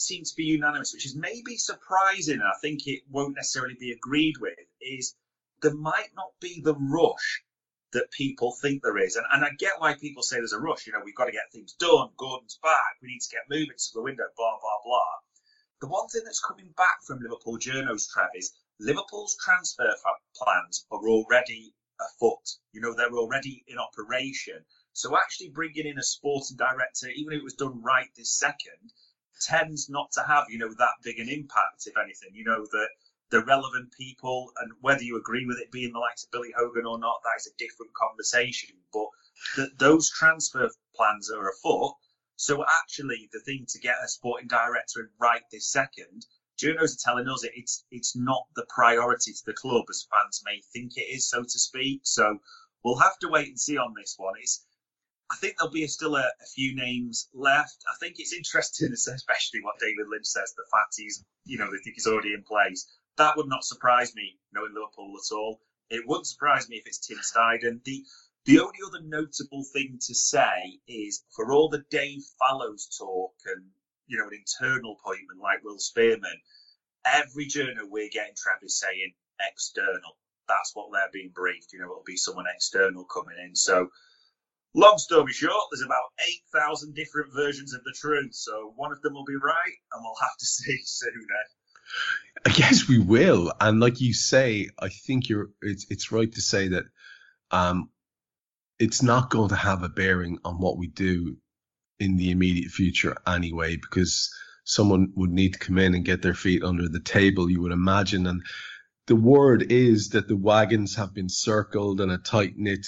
seem 0.00 0.24
to 0.24 0.34
be 0.36 0.44
unanimous, 0.44 0.92
which 0.92 1.06
is 1.06 1.16
maybe 1.16 1.56
surprising, 1.56 2.40
I 2.40 2.56
think 2.60 2.86
it 2.86 3.02
won't 3.10 3.36
necessarily 3.36 3.76
be 3.78 3.92
agreed 3.92 4.36
with, 4.40 4.58
is 4.80 5.14
there 5.60 5.74
might 5.74 6.10
not 6.14 6.32
be 6.40 6.60
the 6.62 6.74
rush 6.74 7.42
that 7.92 8.10
people 8.12 8.52
think 8.52 8.82
there 8.82 8.98
is. 8.98 9.16
And, 9.16 9.26
and 9.32 9.44
I 9.44 9.50
get 9.58 9.78
why 9.80 9.94
people 9.94 10.22
say 10.22 10.36
there's 10.36 10.52
a 10.52 10.60
rush. 10.60 10.86
You 10.86 10.92
know, 10.92 11.00
we've 11.04 11.14
got 11.14 11.24
to 11.24 11.32
get 11.32 11.50
things 11.52 11.72
done. 11.74 12.10
Gordon's 12.16 12.58
back. 12.62 13.00
We 13.02 13.08
need 13.08 13.20
to 13.20 13.34
get 13.34 13.48
moving 13.50 13.76
to 13.76 13.90
the 13.94 14.02
window, 14.02 14.24
blah, 14.36 14.58
blah, 14.60 14.80
blah. 14.84 15.14
The 15.80 15.88
one 15.88 16.08
thing 16.08 16.22
that's 16.24 16.44
coming 16.44 16.72
back 16.76 17.02
from 17.06 17.20
Liverpool 17.20 17.58
journos, 17.58 18.10
Trev, 18.12 18.30
is 18.34 18.52
Liverpool's 18.78 19.36
transfer 19.42 19.90
plans 20.36 20.86
are 20.90 21.08
already 21.08 21.74
afoot. 22.00 22.46
You 22.72 22.80
know, 22.80 22.94
they're 22.94 23.10
already 23.10 23.64
in 23.66 23.78
operation. 23.78 24.64
So 24.92 25.16
actually 25.16 25.50
bringing 25.50 25.86
in 25.86 25.98
a 25.98 26.02
sporting 26.02 26.56
director, 26.56 27.08
even 27.08 27.32
if 27.32 27.38
it 27.38 27.44
was 27.44 27.54
done 27.54 27.82
right 27.82 28.08
this 28.16 28.38
second, 28.38 28.92
tends 29.40 29.88
not 29.88 30.10
to 30.12 30.22
have, 30.22 30.44
you 30.48 30.58
know, 30.58 30.72
that 30.78 31.02
big 31.02 31.18
an 31.18 31.28
impact, 31.28 31.86
if 31.86 31.96
anything. 31.96 32.30
You 32.32 32.44
know, 32.44 32.66
that 32.70 32.88
the 33.30 33.44
relevant 33.44 33.92
people, 33.92 34.52
and 34.60 34.72
whether 34.80 35.02
you 35.02 35.18
agree 35.18 35.46
with 35.46 35.58
it 35.58 35.70
being 35.70 35.92
the 35.92 35.98
likes 35.98 36.24
of 36.24 36.30
Billy 36.30 36.52
Hogan 36.56 36.86
or 36.86 36.98
not, 36.98 37.20
that 37.24 37.40
is 37.40 37.46
a 37.46 37.56
different 37.58 37.92
conversation. 37.94 38.76
But 38.92 39.08
the, 39.56 39.70
those 39.78 40.10
transfer 40.10 40.70
plans 40.94 41.30
are 41.30 41.50
afoot. 41.50 41.94
So 42.36 42.64
actually, 42.82 43.28
the 43.32 43.40
thing 43.40 43.66
to 43.68 43.80
get 43.80 43.96
a 44.02 44.08
sporting 44.08 44.48
director 44.48 45.00
in 45.00 45.08
right 45.20 45.42
this 45.50 45.70
second, 45.70 46.24
journos 46.56 46.94
are 46.94 47.04
telling 47.04 47.28
us 47.28 47.44
it, 47.44 47.52
it's 47.54 47.84
it's 47.90 48.16
not 48.16 48.46
the 48.54 48.66
priority 48.68 49.32
to 49.32 49.42
the 49.44 49.54
club 49.54 49.84
as 49.90 50.06
fans 50.10 50.42
may 50.44 50.60
think 50.72 50.96
it 50.96 51.08
is, 51.12 51.28
so 51.28 51.42
to 51.42 51.58
speak. 51.58 52.00
So 52.04 52.38
we'll 52.84 52.98
have 52.98 53.18
to 53.20 53.28
wait 53.28 53.48
and 53.48 53.60
see 53.60 53.76
on 53.76 53.94
this 53.96 54.14
one. 54.16 54.34
It's 54.40 54.64
I 55.30 55.36
think 55.36 55.56
there'll 55.58 55.72
be 55.72 55.86
still 55.86 56.16
a, 56.16 56.20
a, 56.20 56.46
few 56.54 56.74
names 56.74 57.28
left. 57.34 57.84
I 57.86 57.96
think 58.00 58.16
it's 58.18 58.32
interesting, 58.32 58.92
especially 58.92 59.60
what 59.62 59.78
David 59.78 60.06
Lynch 60.08 60.26
says, 60.26 60.54
the 60.56 60.64
fact 60.72 60.94
he's, 60.96 61.24
you 61.44 61.58
know, 61.58 61.70
they 61.70 61.78
think 61.78 61.96
he's 61.96 62.06
already 62.06 62.32
in 62.32 62.42
place. 62.42 62.88
That 63.16 63.36
would 63.36 63.48
not 63.48 63.64
surprise 63.64 64.14
me, 64.14 64.38
knowing 64.52 64.72
Liverpool 64.74 65.14
at 65.16 65.34
all. 65.34 65.60
It 65.90 66.06
wouldn't 66.06 66.26
surprise 66.26 66.68
me 66.68 66.76
if 66.76 66.86
it's 66.86 66.98
Tim 66.98 67.18
Steidten. 67.18 67.82
The, 67.84 68.04
the 68.44 68.60
only 68.60 68.78
other 68.86 69.02
notable 69.02 69.64
thing 69.64 69.98
to 70.06 70.14
say 70.14 70.80
is 70.86 71.24
for 71.34 71.52
all 71.52 71.68
the 71.68 71.84
Dave 71.90 72.22
Fallows 72.38 72.88
talk 72.98 73.34
and, 73.46 73.66
you 74.06 74.18
know, 74.18 74.28
an 74.28 74.34
internal 74.34 74.96
appointment 74.98 75.40
like 75.40 75.64
Will 75.64 75.78
Spearman, 75.78 76.40
every 77.04 77.46
journal 77.46 77.88
we're 77.90 78.08
getting, 78.08 78.34
Trev, 78.36 78.58
is 78.62 78.78
saying 78.78 79.12
external. 79.40 80.16
That's 80.48 80.74
what 80.74 80.88
they're 80.92 81.10
being 81.12 81.32
briefed. 81.34 81.72
You 81.72 81.80
know, 81.80 81.86
it'll 81.86 82.02
be 82.06 82.16
someone 82.16 82.46
external 82.54 83.04
coming 83.04 83.36
in. 83.44 83.54
So, 83.54 83.90
long 84.78 84.98
story 84.98 85.32
short, 85.32 85.52
there's 85.70 85.84
about 85.84 86.12
8,000 86.54 86.94
different 86.94 87.32
versions 87.34 87.74
of 87.74 87.82
the 87.84 87.94
truth. 87.96 88.34
So, 88.34 88.72
one 88.76 88.92
of 88.92 89.02
them 89.02 89.14
will 89.14 89.24
be 89.24 89.36
right, 89.36 89.76
and 89.92 90.02
we'll 90.02 90.14
have 90.20 90.36
to 90.38 90.46
see 90.46 90.78
soon. 90.84 91.26
I 92.46 92.50
guess 92.50 92.88
we 92.88 92.98
will. 92.98 93.52
And 93.60 93.80
like 93.80 94.00
you 94.00 94.14
say, 94.14 94.68
I 94.78 94.88
think 94.88 95.28
you're. 95.28 95.50
It's 95.62 95.86
it's 95.90 96.12
right 96.12 96.32
to 96.32 96.40
say 96.40 96.68
that 96.68 96.84
um, 97.50 97.90
it's 98.78 99.02
not 99.02 99.30
going 99.30 99.48
to 99.48 99.56
have 99.56 99.82
a 99.82 99.88
bearing 99.88 100.38
on 100.44 100.60
what 100.60 100.78
we 100.78 100.86
do 100.86 101.36
in 101.98 102.16
the 102.16 102.30
immediate 102.30 102.70
future 102.70 103.16
anyway, 103.26 103.76
because 103.76 104.30
someone 104.64 105.12
would 105.16 105.30
need 105.30 105.54
to 105.54 105.58
come 105.58 105.78
in 105.78 105.94
and 105.94 106.04
get 106.04 106.22
their 106.22 106.34
feet 106.34 106.62
under 106.62 106.88
the 106.88 107.00
table, 107.00 107.50
you 107.50 107.62
would 107.62 107.72
imagine. 107.72 108.26
And 108.26 108.42
the 109.06 109.16
word 109.16 109.72
is 109.72 110.10
that 110.10 110.28
the 110.28 110.36
wagons 110.36 110.96
have 110.96 111.14
been 111.14 111.30
circled 111.30 112.00
and 112.00 112.12
a 112.12 112.18
tight 112.18 112.52
knit 112.56 112.86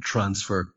transfer 0.00 0.72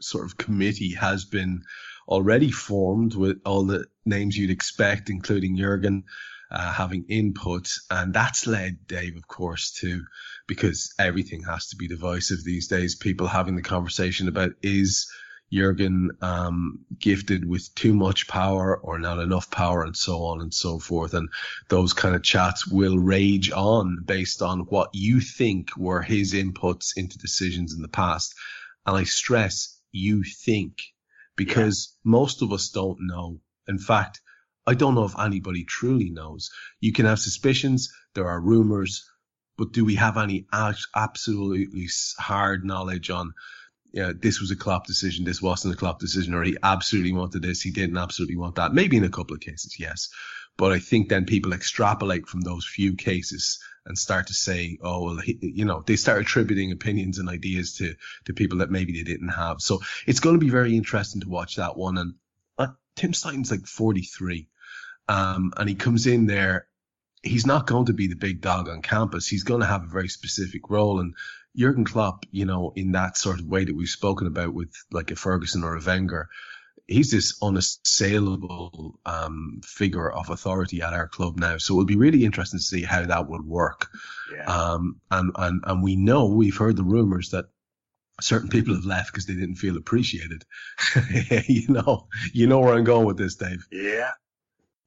sort 0.00 0.26
of 0.26 0.36
committee 0.36 0.94
has 0.94 1.24
been 1.24 1.62
already 2.08 2.50
formed 2.50 3.14
with 3.14 3.40
all 3.44 3.64
the 3.64 3.86
names 4.04 4.36
you'd 4.36 4.50
expect, 4.50 5.10
including 5.10 5.56
Jurgen. 5.56 6.04
Uh, 6.50 6.72
having 6.72 7.04
input, 7.10 7.70
and 7.90 8.14
that's 8.14 8.46
led 8.46 8.86
Dave, 8.86 9.18
of 9.18 9.28
course, 9.28 9.70
to 9.70 10.02
because 10.46 10.94
everything 10.98 11.42
has 11.42 11.68
to 11.68 11.76
be 11.76 11.88
divisive 11.88 12.42
these 12.42 12.68
days. 12.68 12.94
People 12.94 13.26
having 13.26 13.54
the 13.54 13.60
conversation 13.60 14.28
about 14.28 14.52
is 14.62 15.12
Jurgen 15.52 16.10
um, 16.20 16.80
gifted 16.98 17.48
with 17.48 17.74
too 17.74 17.94
much 17.94 18.28
power 18.28 18.76
or 18.76 18.98
not 18.98 19.18
enough 19.18 19.50
power 19.50 19.82
and 19.82 19.96
so 19.96 20.24
on 20.24 20.40
and 20.40 20.52
so 20.52 20.78
forth. 20.78 21.14
And 21.14 21.28
those 21.68 21.92
kind 21.92 22.14
of 22.14 22.22
chats 22.22 22.66
will 22.66 22.98
rage 22.98 23.50
on 23.50 24.02
based 24.04 24.42
on 24.42 24.60
what 24.60 24.90
you 24.92 25.20
think 25.20 25.76
were 25.76 26.02
his 26.02 26.34
inputs 26.34 26.96
into 26.96 27.18
decisions 27.18 27.74
in 27.74 27.82
the 27.82 27.88
past. 27.88 28.34
And 28.86 28.96
I 28.96 29.04
stress 29.04 29.77
you 29.92 30.22
think 30.22 30.78
because 31.36 31.96
yeah. 32.04 32.10
most 32.10 32.42
of 32.42 32.52
us 32.52 32.68
don't 32.70 32.98
know. 33.00 33.40
In 33.66 33.78
fact, 33.78 34.20
I 34.66 34.74
don't 34.74 34.94
know 34.94 35.04
if 35.04 35.18
anybody 35.18 35.64
truly 35.64 36.10
knows. 36.10 36.50
You 36.80 36.92
can 36.92 37.06
have 37.06 37.18
suspicions. 37.18 37.92
There 38.14 38.28
are 38.28 38.40
rumors, 38.40 39.08
but 39.56 39.72
do 39.72 39.84
we 39.84 39.94
have 39.94 40.16
any 40.16 40.46
absolutely 40.94 41.88
hard 42.18 42.64
knowledge 42.64 43.10
on 43.10 43.32
yeah, 43.92 44.12
this 44.14 44.40
was 44.40 44.50
a 44.50 44.56
Klopp 44.56 44.86
decision, 44.86 45.24
this 45.24 45.40
wasn't 45.40 45.74
a 45.74 45.76
Klopp 45.76 45.98
decision, 45.98 46.34
or 46.34 46.42
he 46.42 46.56
absolutely 46.62 47.12
wanted 47.12 47.42
this, 47.42 47.62
he 47.62 47.70
didn't 47.70 47.96
absolutely 47.96 48.36
want 48.36 48.56
that. 48.56 48.74
Maybe 48.74 48.98
in 48.98 49.04
a 49.04 49.08
couple 49.08 49.34
of 49.34 49.40
cases, 49.40 49.80
yes. 49.80 50.10
But 50.58 50.72
I 50.72 50.78
think 50.78 51.08
then 51.08 51.24
people 51.24 51.52
extrapolate 51.52 52.26
from 52.26 52.42
those 52.42 52.66
few 52.66 52.94
cases 52.96 53.58
and 53.88 53.98
start 53.98 54.28
to 54.28 54.34
say, 54.34 54.78
oh, 54.82 55.04
well, 55.04 55.16
he, 55.16 55.38
you 55.40 55.64
know, 55.64 55.82
they 55.84 55.96
start 55.96 56.20
attributing 56.20 56.70
opinions 56.70 57.18
and 57.18 57.28
ideas 57.28 57.76
to, 57.78 57.94
to 58.26 58.32
people 58.32 58.58
that 58.58 58.70
maybe 58.70 58.92
they 58.92 59.02
didn't 59.02 59.30
have. 59.30 59.60
So 59.60 59.80
it's 60.06 60.20
going 60.20 60.36
to 60.36 60.44
be 60.44 60.50
very 60.50 60.76
interesting 60.76 61.22
to 61.22 61.28
watch 61.28 61.56
that 61.56 61.76
one. 61.76 61.98
And 61.98 62.14
uh, 62.58 62.68
Tim 62.94 63.12
Steidten's 63.12 63.50
like 63.50 63.66
43. 63.66 64.48
Um, 65.08 65.52
and 65.56 65.68
he 65.68 65.74
comes 65.74 66.06
in 66.06 66.26
there 66.26 66.68
he's 67.22 67.46
not 67.46 67.66
going 67.66 67.86
to 67.86 67.92
be 67.92 68.06
the 68.06 68.16
big 68.16 68.40
dog 68.40 68.68
on 68.68 68.82
campus. 68.82 69.26
He's 69.26 69.44
going 69.44 69.60
to 69.60 69.66
have 69.66 69.84
a 69.84 69.88
very 69.88 70.08
specific 70.08 70.70
role. 70.70 71.00
And 71.00 71.14
Jurgen 71.56 71.84
Klopp, 71.84 72.24
you 72.30 72.44
know, 72.44 72.72
in 72.76 72.92
that 72.92 73.16
sort 73.16 73.40
of 73.40 73.46
way 73.46 73.64
that 73.64 73.74
we've 73.74 73.88
spoken 73.88 74.26
about 74.26 74.54
with 74.54 74.72
like 74.92 75.10
a 75.10 75.16
Ferguson 75.16 75.64
or 75.64 75.76
a 75.76 75.80
Wenger, 75.84 76.28
he's 76.88 77.10
this 77.10 77.38
unassailable 77.42 78.98
um, 79.04 79.60
figure 79.62 80.10
of 80.10 80.30
authority 80.30 80.80
at 80.80 80.94
our 80.94 81.06
club 81.06 81.38
now. 81.38 81.58
So 81.58 81.74
it'll 81.74 81.84
be 81.84 81.96
really 81.96 82.24
interesting 82.24 82.58
to 82.58 82.64
see 82.64 82.82
how 82.82 83.04
that 83.04 83.28
would 83.28 83.44
work. 83.44 83.88
Yeah. 84.32 84.44
Um, 84.44 85.00
and, 85.10 85.30
and, 85.36 85.62
and 85.66 85.82
we 85.82 85.96
know, 85.96 86.26
we've 86.26 86.56
heard 86.56 86.76
the 86.76 86.84
rumors 86.84 87.30
that 87.30 87.44
certain 88.20 88.48
people 88.48 88.74
have 88.74 88.86
left 88.86 89.12
because 89.12 89.26
they 89.26 89.34
didn't 89.34 89.56
feel 89.56 89.76
appreciated. 89.76 90.44
you 91.46 91.68
know, 91.68 92.08
you 92.32 92.46
know 92.46 92.60
where 92.60 92.74
I'm 92.74 92.84
going 92.84 93.06
with 93.06 93.18
this, 93.18 93.36
Dave. 93.36 93.66
Yeah. 93.70 94.10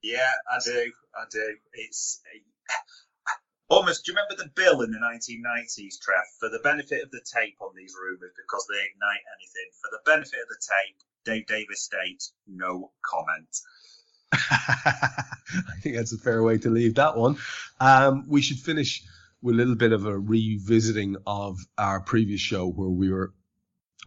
Yeah, 0.02 0.32
I 0.52 0.58
do. 0.66 0.92
I 1.16 1.24
do. 1.30 1.56
It's 1.74 2.22
almost. 3.70 4.06
Do 4.06 4.12
you 4.12 4.18
remember 4.18 4.42
the 4.42 4.50
bill 4.56 4.82
in 4.82 4.90
the 4.90 4.98
1990s, 4.98 6.02
Trev? 6.02 6.26
For 6.40 6.50
the 6.50 6.58
benefit 6.64 7.04
of 7.04 7.12
the 7.12 7.22
tape 7.22 7.58
on 7.62 7.76
these 7.78 7.94
rumours, 7.94 8.34
because 8.34 8.66
they 8.66 8.82
ignite 8.82 9.22
anything. 9.38 9.70
For 9.78 9.94
the 9.94 10.02
benefit 10.04 10.42
of 10.42 10.50
the 10.50 10.58
tape, 10.58 10.98
Dave 11.26 11.46
Davis 11.48 11.84
State, 11.84 12.24
no 12.48 12.92
comment. 13.06 13.58
I 14.34 15.80
think 15.82 15.96
that's 15.96 16.14
a 16.14 16.18
fair 16.18 16.42
way 16.44 16.58
to 16.60 16.70
leave 16.70 16.96
that 16.96 17.18
one. 17.18 17.38
Um, 17.80 18.26
we 18.28 18.42
should 18.42 18.60
finish 18.60 19.04
with 19.42 19.56
a 19.56 19.58
little 19.58 19.76
bit 19.76 19.92
of 19.92 20.06
a 20.06 20.18
revisiting 20.18 21.18
of 21.26 21.58
our 21.78 22.02
previous 22.02 22.42
show 22.42 22.68
where 22.68 22.90
we 22.90 23.12
were 23.12 23.34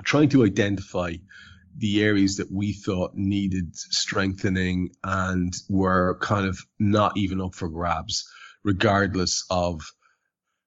trying 0.04 0.28
to 0.30 0.44
identify 0.44 1.14
the 1.76 2.02
areas 2.04 2.36
that 2.36 2.50
we 2.52 2.72
thought 2.72 3.14
needed 3.14 3.74
strengthening 3.76 4.90
and 5.02 5.54
were 5.68 6.18
kind 6.20 6.46
of 6.46 6.58
not 6.78 7.16
even 7.16 7.40
up 7.40 7.54
for 7.54 7.68
grabs, 7.68 8.28
regardless 8.62 9.44
of 9.50 9.82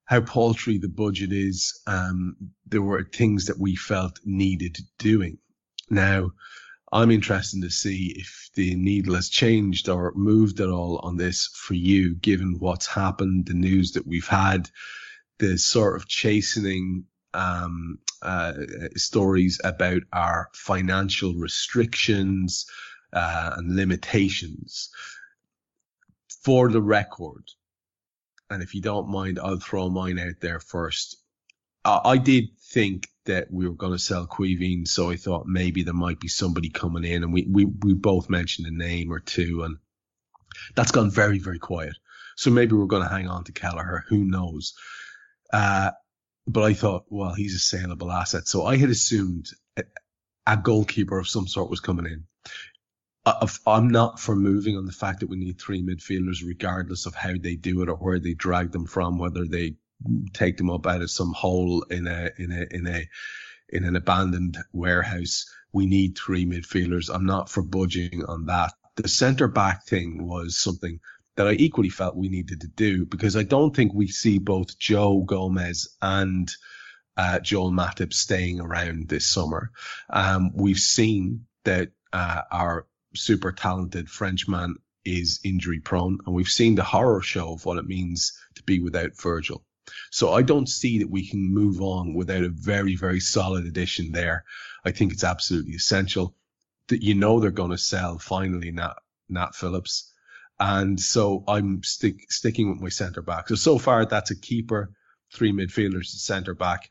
how 0.05 0.21
paltry 0.21 0.77
the 0.77 0.89
budget 0.89 1.31
is. 1.31 1.81
Um, 1.87 2.35
there 2.65 2.81
were 2.81 3.03
things 3.03 3.45
that 3.45 3.59
we 3.59 3.75
felt 3.75 4.19
needed 4.25 4.77
doing. 4.99 5.37
Now, 5.89 6.31
I'm 6.91 7.11
interested 7.11 7.61
to 7.61 7.69
see 7.69 8.13
if 8.17 8.49
the 8.55 8.75
needle 8.75 9.15
has 9.15 9.29
changed 9.29 9.89
or 9.89 10.13
moved 10.15 10.59
at 10.61 10.69
all 10.69 10.99
on 10.99 11.17
this 11.17 11.49
for 11.53 11.73
you, 11.73 12.15
given 12.15 12.59
what's 12.59 12.87
happened, 12.87 13.45
the 13.45 13.53
news 13.53 13.93
that 13.93 14.07
we've 14.07 14.27
had, 14.27 14.69
the 15.39 15.57
sort 15.57 15.97
of 15.97 16.07
chastening 16.07 17.05
um, 17.33 17.99
uh, 18.21 18.53
stories 18.95 19.59
about 19.63 20.01
our 20.13 20.49
financial 20.53 21.33
restrictions 21.35 22.65
uh, 23.13 23.53
and 23.57 23.75
limitations. 23.75 24.89
For 26.43 26.69
the 26.69 26.81
record, 26.81 27.43
and 28.49 28.63
if 28.63 28.73
you 28.73 28.81
don't 28.81 29.09
mind, 29.09 29.39
I'll 29.39 29.59
throw 29.59 29.89
mine 29.89 30.19
out 30.19 30.39
there 30.39 30.61
first. 30.61 31.17
I, 31.87 32.01
I 32.03 32.17
did 32.17 32.49
think 32.59 33.07
that 33.25 33.51
we 33.51 33.67
were 33.67 33.75
going 33.75 33.93
to 33.93 33.99
sell 33.99 34.27
Caoimhín, 34.27 34.87
so 34.87 35.09
I 35.09 35.15
thought 35.15 35.47
maybe 35.47 35.83
there 35.83 35.93
might 35.93 36.19
be 36.19 36.27
somebody 36.27 36.69
coming 36.69 37.03
in, 37.03 37.23
and 37.23 37.33
we, 37.33 37.47
we, 37.49 37.65
we 37.65 37.93
both 37.93 38.29
mentioned 38.29 38.67
a 38.67 38.71
name 38.71 39.11
or 39.11 39.19
two, 39.19 39.63
and 39.63 39.77
that's 40.75 40.91
gone 40.91 41.09
very, 41.09 41.39
very 41.39 41.59
quiet. 41.59 41.95
So 42.35 42.51
maybe 42.51 42.75
we're 42.75 42.85
going 42.85 43.03
to 43.03 43.09
hang 43.09 43.27
on 43.27 43.45
to 43.45 43.51
Kelleher. 43.51 44.03
Who 44.09 44.23
knows? 44.23 44.75
Uh, 45.51 45.91
but 46.45 46.63
I 46.63 46.73
thought, 46.73 47.05
well, 47.09 47.33
he's 47.33 47.55
a 47.55 47.59
saleable 47.59 48.11
asset. 48.11 48.47
So 48.47 48.65
I 48.65 48.77
had 48.77 48.89
assumed 48.89 49.47
a, 49.75 49.83
a 50.45 50.57
goalkeeper 50.57 51.17
of 51.17 51.27
some 51.27 51.47
sort 51.47 51.69
was 51.69 51.79
coming 51.79 52.05
in. 52.05 52.25
I'm 53.65 53.89
not 53.89 54.21
for 54.21 54.37
moving 54.37 54.77
on 54.77 54.85
the 54.85 54.93
fact 54.93 55.19
that 55.19 55.29
we 55.29 55.35
need 55.35 55.59
three 55.59 55.83
midfielders, 55.83 56.45
regardless 56.45 57.05
of 57.05 57.13
how 57.13 57.33
they 57.37 57.55
do 57.55 57.81
it 57.81 57.89
or 57.89 57.95
where 57.95 58.19
they 58.19 58.33
drag 58.33 58.71
them 58.71 58.85
from, 58.85 59.17
whether 59.17 59.45
they 59.45 59.75
take 60.33 60.57
them 60.57 60.69
up 60.69 60.85
out 60.85 61.01
of 61.01 61.11
some 61.11 61.33
hole 61.33 61.83
in 61.83 62.07
a 62.07 62.29
in 62.37 62.51
a 62.51 62.75
in 62.75 62.87
a 62.87 63.07
in 63.69 63.83
an 63.83 63.95
abandoned 63.95 64.57
warehouse. 64.73 65.45
We 65.73 65.85
need 65.85 66.17
three 66.17 66.45
midfielders. 66.45 67.13
I'm 67.13 67.25
not 67.25 67.49
for 67.49 67.61
budging 67.61 68.23
on 68.25 68.45
that. 68.45 68.73
The 68.95 69.07
centre 69.07 69.47
back 69.47 69.85
thing 69.85 70.25
was 70.27 70.57
something 70.57 70.99
that 71.35 71.47
I 71.47 71.51
equally 71.53 71.89
felt 71.89 72.15
we 72.15 72.29
needed 72.29 72.61
to 72.61 72.67
do 72.67 73.05
because 73.05 73.35
I 73.35 73.43
don't 73.43 73.75
think 73.75 73.93
we 73.93 74.07
see 74.07 74.39
both 74.39 74.79
Joe 74.79 75.21
Gomez 75.21 75.95
and 76.01 76.51
uh, 77.15 77.39
Joel 77.39 77.71
Matip 77.71 78.13
staying 78.13 78.59
around 78.59 79.07
this 79.07 79.25
summer. 79.25 79.71
Um, 80.09 80.51
we've 80.53 80.79
seen 80.79 81.45
that 81.63 81.89
uh, 82.13 82.41
our 82.51 82.87
super 83.15 83.51
talented 83.51 84.09
Frenchman 84.09 84.75
is 85.05 85.39
injury 85.43 85.79
prone, 85.79 86.19
and 86.25 86.35
we've 86.35 86.47
seen 86.47 86.75
the 86.75 86.83
horror 86.83 87.21
show 87.21 87.53
of 87.53 87.65
what 87.65 87.77
it 87.77 87.85
means 87.85 88.37
to 88.55 88.63
be 88.63 88.79
without 88.79 89.11
Virgil. 89.21 89.63
So 90.11 90.33
I 90.33 90.41
don't 90.41 90.69
see 90.69 90.99
that 90.99 91.09
we 91.09 91.27
can 91.27 91.53
move 91.53 91.81
on 91.81 92.13
without 92.13 92.43
a 92.43 92.49
very, 92.49 92.95
very 92.95 93.19
solid 93.19 93.65
addition 93.65 94.11
there. 94.11 94.45
I 94.85 94.91
think 94.91 95.11
it's 95.11 95.23
absolutely 95.23 95.73
essential 95.73 96.35
that 96.87 97.03
you 97.03 97.15
know 97.15 97.39
they're 97.39 97.51
going 97.51 97.71
to 97.71 97.77
sell 97.77 98.17
finally 98.17 98.71
Nat, 98.71 98.95
Nat 99.29 99.55
Phillips. 99.55 100.11
And 100.59 100.99
so 100.99 101.43
I'm 101.47 101.83
stick, 101.83 102.31
sticking 102.31 102.69
with 102.69 102.81
my 102.81 102.89
centre 102.89 103.21
back. 103.21 103.49
So, 103.49 103.55
so 103.55 103.77
far 103.77 104.05
that's 104.05 104.31
a 104.31 104.39
keeper, 104.39 104.91
three 105.33 105.51
midfielders, 105.51 106.07
centre 106.07 106.55
back. 106.55 106.89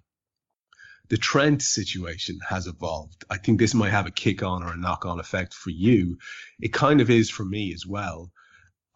The 1.08 1.16
Trent 1.16 1.62
situation 1.62 2.40
has 2.48 2.66
evolved. 2.66 3.24
I 3.30 3.38
think 3.38 3.58
this 3.58 3.74
might 3.74 3.90
have 3.90 4.06
a 4.06 4.10
kick 4.10 4.42
on 4.42 4.62
or 4.62 4.72
a 4.72 4.76
knock 4.76 5.06
on 5.06 5.20
effect 5.20 5.54
for 5.54 5.70
you. 5.70 6.18
It 6.60 6.72
kind 6.72 7.00
of 7.00 7.10
is 7.10 7.30
for 7.30 7.44
me 7.44 7.72
as 7.72 7.86
well. 7.86 8.32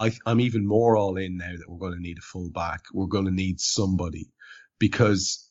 I, 0.00 0.12
am 0.26 0.40
even 0.40 0.66
more 0.66 0.96
all 0.96 1.16
in 1.16 1.36
now 1.36 1.52
that 1.52 1.68
we're 1.68 1.78
going 1.78 1.94
to 1.94 2.02
need 2.02 2.18
a 2.18 2.22
full 2.22 2.50
back. 2.50 2.80
We're 2.92 3.06
going 3.06 3.26
to 3.26 3.30
need 3.30 3.60
somebody 3.60 4.30
because 4.78 5.50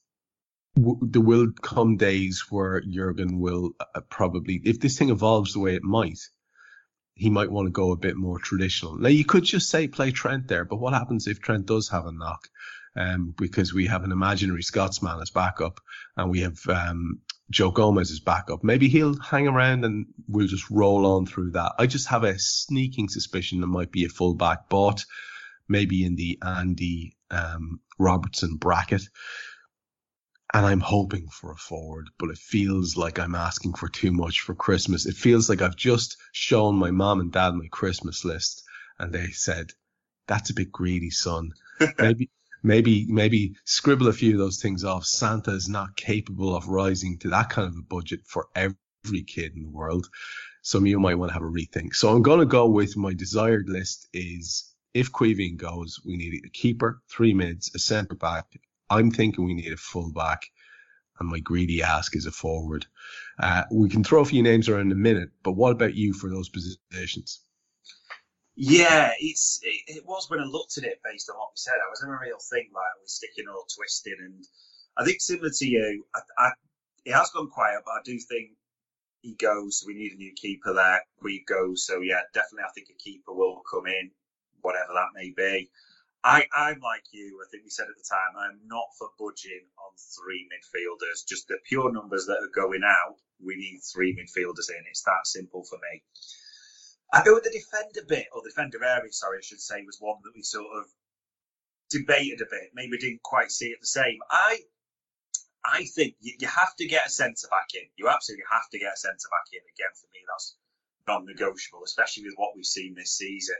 w- 0.75 0.99
there 1.01 1.21
will 1.21 1.51
come 1.61 1.97
days 1.97 2.45
where 2.49 2.81
Jurgen 2.81 3.39
will 3.39 3.71
uh, 3.79 4.01
probably, 4.09 4.59
if 4.65 4.79
this 4.79 4.97
thing 4.97 5.09
evolves 5.09 5.53
the 5.53 5.59
way 5.59 5.75
it 5.75 5.83
might, 5.83 6.19
he 7.13 7.29
might 7.29 7.51
want 7.51 7.67
to 7.67 7.71
go 7.71 7.91
a 7.91 7.97
bit 7.97 8.15
more 8.15 8.39
traditional. 8.39 8.97
Now 8.97 9.09
you 9.09 9.25
could 9.25 9.43
just 9.43 9.69
say 9.69 9.87
play 9.87 10.11
Trent 10.11 10.47
there, 10.47 10.65
but 10.65 10.77
what 10.77 10.93
happens 10.93 11.27
if 11.27 11.41
Trent 11.41 11.65
does 11.65 11.89
have 11.89 12.05
a 12.05 12.11
knock? 12.11 12.47
Um, 12.95 13.35
because 13.37 13.71
we 13.73 13.85
have 13.85 14.03
an 14.03 14.11
imaginary 14.11 14.63
Scotsman 14.63 15.21
as 15.21 15.29
backup, 15.29 15.79
and 16.17 16.31
we 16.31 16.39
have 16.41 16.57
um, 16.67 17.19
Joe 17.49 17.71
Gomez 17.71 18.11
as 18.11 18.19
backup. 18.19 18.63
Maybe 18.63 18.89
he'll 18.89 19.19
hang 19.19 19.47
around 19.47 19.85
and 19.85 20.07
we'll 20.27 20.47
just 20.47 20.69
roll 20.69 21.05
on 21.05 21.25
through 21.25 21.51
that. 21.51 21.73
I 21.79 21.87
just 21.87 22.07
have 22.09 22.23
a 22.23 22.37
sneaking 22.37 23.09
suspicion 23.09 23.59
there 23.59 23.67
might 23.67 23.91
be 23.91 24.05
a 24.05 24.09
fullback 24.09 24.69
bought, 24.69 25.05
maybe 25.67 26.05
in 26.05 26.15
the 26.15 26.39
Andy 26.43 27.15
um, 27.31 27.79
Robertson 27.97 28.57
bracket 28.57 29.03
and 30.53 30.65
I'm 30.65 30.79
hoping 30.79 31.27
for 31.27 31.51
a 31.51 31.55
forward, 31.55 32.09
but 32.17 32.29
it 32.29 32.37
feels 32.37 32.97
like 32.97 33.19
I'm 33.19 33.35
asking 33.35 33.75
for 33.75 33.87
too 33.87 34.11
much 34.11 34.41
for 34.41 34.55
Christmas. 34.55 35.05
It 35.05 35.15
feels 35.15 35.47
like 35.47 35.61
I've 35.61 35.75
just 35.75 36.17
shown 36.31 36.75
my 36.75 36.91
mom 36.91 37.19
and 37.19 37.31
dad 37.31 37.53
my 37.53 37.67
Christmas 37.71 38.25
list 38.25 38.63
and 38.97 39.13
they 39.13 39.27
said, 39.27 39.71
that's 40.27 40.49
a 40.49 40.55
bit 40.55 40.71
greedy, 40.71 41.11
son. 41.11 41.51
maybe, 41.99 42.29
maybe, 42.63 43.05
maybe 43.07 43.55
scribble 43.65 44.07
a 44.07 44.13
few 44.13 44.33
of 44.33 44.39
those 44.39 44.61
things 44.61 44.83
off. 44.83 45.05
Santa 45.05 45.51
is 45.51 45.69
not 45.69 45.95
capable 45.95 46.55
of 46.55 46.67
rising 46.67 47.17
to 47.19 47.29
that 47.29 47.49
kind 47.49 47.67
of 47.67 47.77
a 47.77 47.81
budget 47.81 48.21
for 48.25 48.47
every 48.55 49.23
kid 49.25 49.53
in 49.55 49.63
the 49.63 49.69
world. 49.69 50.07
Some 50.61 50.83
of 50.83 50.87
you 50.87 50.99
might 50.99 51.15
want 51.15 51.29
to 51.29 51.33
have 51.33 51.43
a 51.43 51.45
rethink. 51.45 51.95
So 51.95 52.09
I'm 52.09 52.21
going 52.21 52.39
to 52.39 52.45
go 52.45 52.67
with 52.67 52.97
my 52.97 53.13
desired 53.13 53.69
list 53.69 54.07
is 54.13 54.73
if 54.93 55.11
Caoimhín 55.11 55.57
goes, 55.57 55.99
we 56.05 56.17
need 56.17 56.41
a 56.45 56.49
keeper, 56.49 57.01
three 57.09 57.33
mids, 57.33 57.71
a 57.75 57.79
centre 57.79 58.15
back, 58.15 58.45
I'm 58.89 59.11
thinking 59.11 59.45
we 59.45 59.53
need 59.53 59.71
a 59.71 59.77
fullback, 59.77 60.47
and 61.19 61.29
my 61.29 61.39
greedy 61.39 61.83
ask 61.83 62.15
is 62.15 62.25
a 62.25 62.31
forward. 62.31 62.87
Uh, 63.37 63.63
we 63.71 63.89
can 63.89 64.03
throw 64.03 64.21
a 64.21 64.25
few 64.25 64.41
names 64.41 64.67
around 64.67 64.87
in 64.87 64.91
a 64.91 64.95
minute, 64.95 65.29
but 65.43 65.53
what 65.53 65.71
about 65.71 65.93
you 65.93 66.13
for 66.13 66.29
those 66.29 66.49
positions? 66.49 67.41
Yeah, 68.59 69.13
it's 69.21 69.61
it, 69.63 69.83
it, 69.87 70.03
was 70.05 70.29
when 70.29 70.41
I 70.41 70.43
looked 70.43 70.77
at 70.77 70.83
it 70.83 70.99
based 71.03 71.31
on 71.31 71.37
what 71.37 71.51
we 71.55 71.57
said. 71.57 71.79
I 71.79 71.89
was 71.89 72.03
in 72.03 72.09
a 72.09 72.19
real 72.19 72.39
thing 72.51 72.67
like 72.75 72.91
I 72.91 73.01
was 73.01 73.15
sticking 73.15 73.47
or 73.47 73.63
twisting, 73.73 74.19
and 74.19 74.43
I 74.97 75.05
think 75.05 75.21
similar 75.21 75.49
to 75.49 75.67
you, 75.67 76.05
I, 76.13 76.21
I, 76.37 76.51
it 77.05 77.13
has 77.13 77.31
gone 77.31 77.49
quiet, 77.49 77.83
but 77.85 77.93
I 77.93 78.03
do 78.03 78.19
think 78.19 78.51
he 79.21 79.35
goes. 79.35 79.79
So 79.79 79.87
we 79.87 79.95
need 79.95 80.13
a 80.13 80.17
new 80.17 80.33
keeper 80.35 80.73
there. 80.73 81.03
We 81.23 81.45
go. 81.47 81.75
So 81.75 82.01
yeah, 82.01 82.21
definitely, 82.35 82.65
I 82.67 82.73
think 82.75 82.89
a 82.91 82.99
keeper 83.03 83.33
will 83.33 83.63
come 83.71 83.87
in, 83.87 84.11
whatever 84.61 84.93
that 84.93 85.15
may 85.15 85.31
be. 85.35 85.71
I, 86.23 86.45
I'm 86.53 86.81
like 86.81 87.05
you. 87.13 87.39
I 87.41 87.47
think 87.51 87.63
we 87.63 87.71
said 87.71 87.87
at 87.89 87.97
the 87.97 88.09
time, 88.11 88.35
I'm 88.37 88.59
not 88.67 88.91
for 88.99 89.09
budging 89.19 89.65
on 89.79 89.93
three 90.19 90.49
midfielders. 90.51 91.25
Just 91.27 91.47
the 91.47 91.59
pure 91.67 91.93
numbers 91.93 92.27
that 92.27 92.43
are 92.43 92.53
going 92.53 92.83
out, 92.83 93.17
we 93.43 93.55
need 93.55 93.79
three 93.93 94.13
midfielders 94.13 94.69
in. 94.69 94.83
It's 94.91 95.03
that 95.03 95.25
simple 95.25 95.63
for 95.63 95.77
me. 95.77 96.03
I 97.11 97.23
go 97.23 97.33
with 97.33 97.43
the 97.43 97.49
defender 97.49 98.05
bit, 98.07 98.27
or 98.33 98.41
the 98.43 98.49
defender 98.49 98.83
area, 98.83 99.11
sorry, 99.11 99.39
I 99.39 99.41
should 99.41 99.61
say, 99.61 99.83
was 99.83 99.97
one 99.99 100.17
that 100.23 100.33
we 100.35 100.43
sort 100.43 100.67
of 100.77 100.85
debated 101.89 102.41
a 102.41 102.45
bit. 102.49 102.69
Maybe 102.73 102.97
didn't 102.97 103.23
quite 103.23 103.51
see 103.51 103.67
it 103.67 103.81
the 103.81 103.87
same. 103.87 104.19
I 104.29 104.59
I 105.65 105.85
think 105.85 106.15
you, 106.19 106.33
you 106.39 106.47
have 106.47 106.75
to 106.77 106.87
get 106.87 107.07
a 107.07 107.09
centre 107.09 107.47
back 107.49 107.67
in. 107.73 107.89
You 107.97 108.07
absolutely 108.09 108.45
have 108.51 108.69
to 108.71 108.79
get 108.79 108.93
a 108.93 108.97
centre 108.97 109.29
back 109.29 109.51
in. 109.51 109.59
Again, 109.59 109.93
for 109.95 110.07
me, 110.13 110.19
that's 110.27 110.55
non-negotiable, 111.07 111.83
especially 111.83 112.23
with 112.23 112.35
what 112.37 112.55
we've 112.55 112.65
seen 112.65 112.95
this 112.95 113.17
season. 113.17 113.57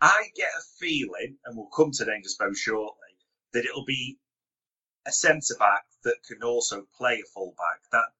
I 0.00 0.28
get 0.34 0.50
a 0.58 0.62
feeling, 0.78 1.38
and 1.44 1.56
we'll 1.56 1.70
come 1.74 1.92
to 1.92 2.04
danger 2.04 2.28
zone 2.28 2.54
shortly, 2.54 3.16
that 3.52 3.64
it'll 3.64 3.84
be 3.84 4.18
a 5.06 5.12
centre 5.12 5.54
back 5.58 5.84
that 6.04 6.16
can 6.26 6.42
also 6.42 6.86
play 6.96 7.20
a 7.20 7.30
full 7.32 7.54
back. 7.56 7.80
That 7.92 8.10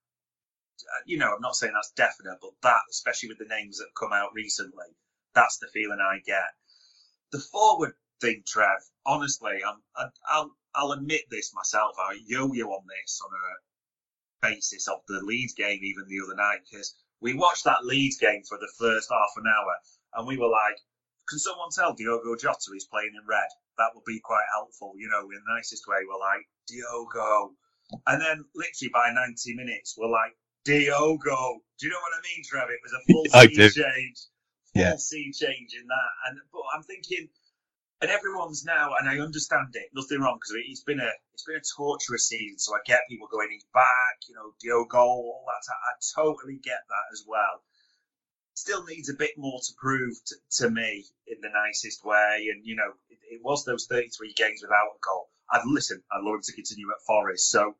Uh, 0.85 1.03
you 1.07 1.19
know, 1.19 1.35
I'm 1.35 1.41
not 1.41 1.57
saying 1.57 1.73
that's 1.75 1.93
definite, 1.93 2.39
but 2.41 2.53
that, 2.63 2.83
especially 2.91 3.29
with 3.31 3.39
the 3.39 3.55
names 3.55 3.79
that 3.79 3.87
have 3.87 3.95
come 3.95 4.13
out 4.13 4.31
recently, 4.35 4.87
that's 5.35 5.59
the 5.59 5.69
feeling 5.73 5.99
I 6.01 6.19
get. 6.25 6.51
The 7.33 7.39
forward 7.39 7.93
thing, 8.21 8.43
Trev. 8.47 8.81
Honestly, 9.07 9.61
I'm, 9.67 9.83
I'll 10.29 10.51
I'll 10.75 10.93
admit 10.93 11.23
this 11.31 11.53
myself. 11.55 11.97
I 11.99 12.19
yo-yo 12.27 12.67
on 12.69 12.85
this 12.89 13.21
on 13.25 13.31
a 13.33 14.51
basis 14.51 14.89
of 14.89 15.01
the 15.09 15.21
Leeds 15.21 15.55
game 15.55 15.81
even 15.83 16.05
the 16.09 16.21
other 16.25 16.35
night 16.37 16.61
because 16.69 16.95
we 17.21 17.35
watched 17.35 17.65
that 17.65 17.85
Leeds 17.85 18.19
game 18.19 18.43
for 18.49 18.59
the 18.59 18.73
first 18.79 19.09
half 19.11 19.31
an 19.37 19.47
hour 19.47 19.75
and 20.15 20.27
we 20.27 20.37
were 20.37 20.51
like, 20.51 20.77
can 21.29 21.39
someone 21.39 21.71
tell 21.71 21.95
Diogo 21.95 22.37
Jota 22.37 22.71
he's 22.73 22.87
playing 22.87 23.15
in 23.15 23.27
red? 23.27 23.49
That 23.79 23.95
would 23.95 24.05
be 24.05 24.21
quite 24.21 24.45
helpful, 24.53 24.93
you 24.97 25.09
know, 25.09 25.23
in 25.23 25.41
the 25.47 25.55
nicest 25.55 25.87
way. 25.87 25.99
We're 26.07 26.19
like, 26.19 26.45
Diogo. 26.67 27.55
And 28.07 28.21
then 28.21 28.45
literally 28.55 28.91
by 28.93 29.13
90 29.15 29.55
minutes, 29.55 29.95
we're 29.97 30.11
like, 30.11 30.35
Diogo. 30.65 31.61
Do 31.79 31.87
you 31.87 31.93
know 31.93 32.01
what 32.01 32.19
I 32.19 32.23
mean, 32.23 32.45
Trev? 32.45 32.69
It 32.71 32.81
was 32.83 32.93
a 32.93 33.03
full 33.11 33.25
scene 33.33 33.71
change. 33.71 34.19
Full 34.75 34.83
yeah. 34.83 34.97
scene 34.97 35.33
change 35.33 35.75
in 35.75 35.87
that. 35.87 36.13
And 36.29 36.39
but 36.53 36.63
I'm 36.75 36.83
thinking, 36.83 37.29
and 38.01 38.11
everyone's 38.11 38.65
now, 38.65 38.95
and 38.99 39.09
I 39.09 39.19
understand 39.19 39.75
it, 39.75 39.91
nothing 39.95 40.21
wrong, 40.21 40.39
because 40.41 40.63
it's 40.69 40.83
been 40.83 41.01
a 41.01 41.11
it's 41.35 41.45
been 41.45 41.57
a 41.57 41.69
torturous 41.77 42.29
season. 42.29 42.59
So 42.59 42.75
I 42.75 42.81
get 42.87 43.09
people 43.09 43.29
going, 43.31 43.49
he's 43.51 43.67
back, 43.75 44.23
you 44.29 44.35
know, 44.35 44.55
Diogo, 44.61 44.99
all 44.99 45.45
that. 45.47 45.73
I 45.73 45.93
totally 46.15 46.61
get 46.63 46.81
that 46.89 47.07
as 47.13 47.25
well 47.27 47.63
still 48.55 48.85
needs 48.85 49.09
a 49.09 49.15
bit 49.15 49.33
more 49.37 49.61
to 49.61 49.73
prove 49.77 50.15
to, 50.27 50.37
to 50.51 50.71
me 50.71 51.05
in 51.27 51.39
the 51.41 51.49
nicest 51.49 52.05
way. 52.05 52.49
And, 52.53 52.65
you 52.65 52.77
know, 52.77 52.93
it, 53.11 53.19
it, 53.31 53.41
was 53.43 53.65
those 53.65 53.87
33 53.87 54.35
games 54.37 54.61
without 54.63 54.95
a 54.95 55.01
goal. 55.03 55.29
I'd 55.51 55.67
listen, 55.67 56.03
I'd 56.13 56.23
love 56.23 56.37
him 56.37 56.43
to 56.43 56.53
continue 56.53 56.89
at 56.91 57.05
Forest. 57.07 57.51
So, 57.51 57.75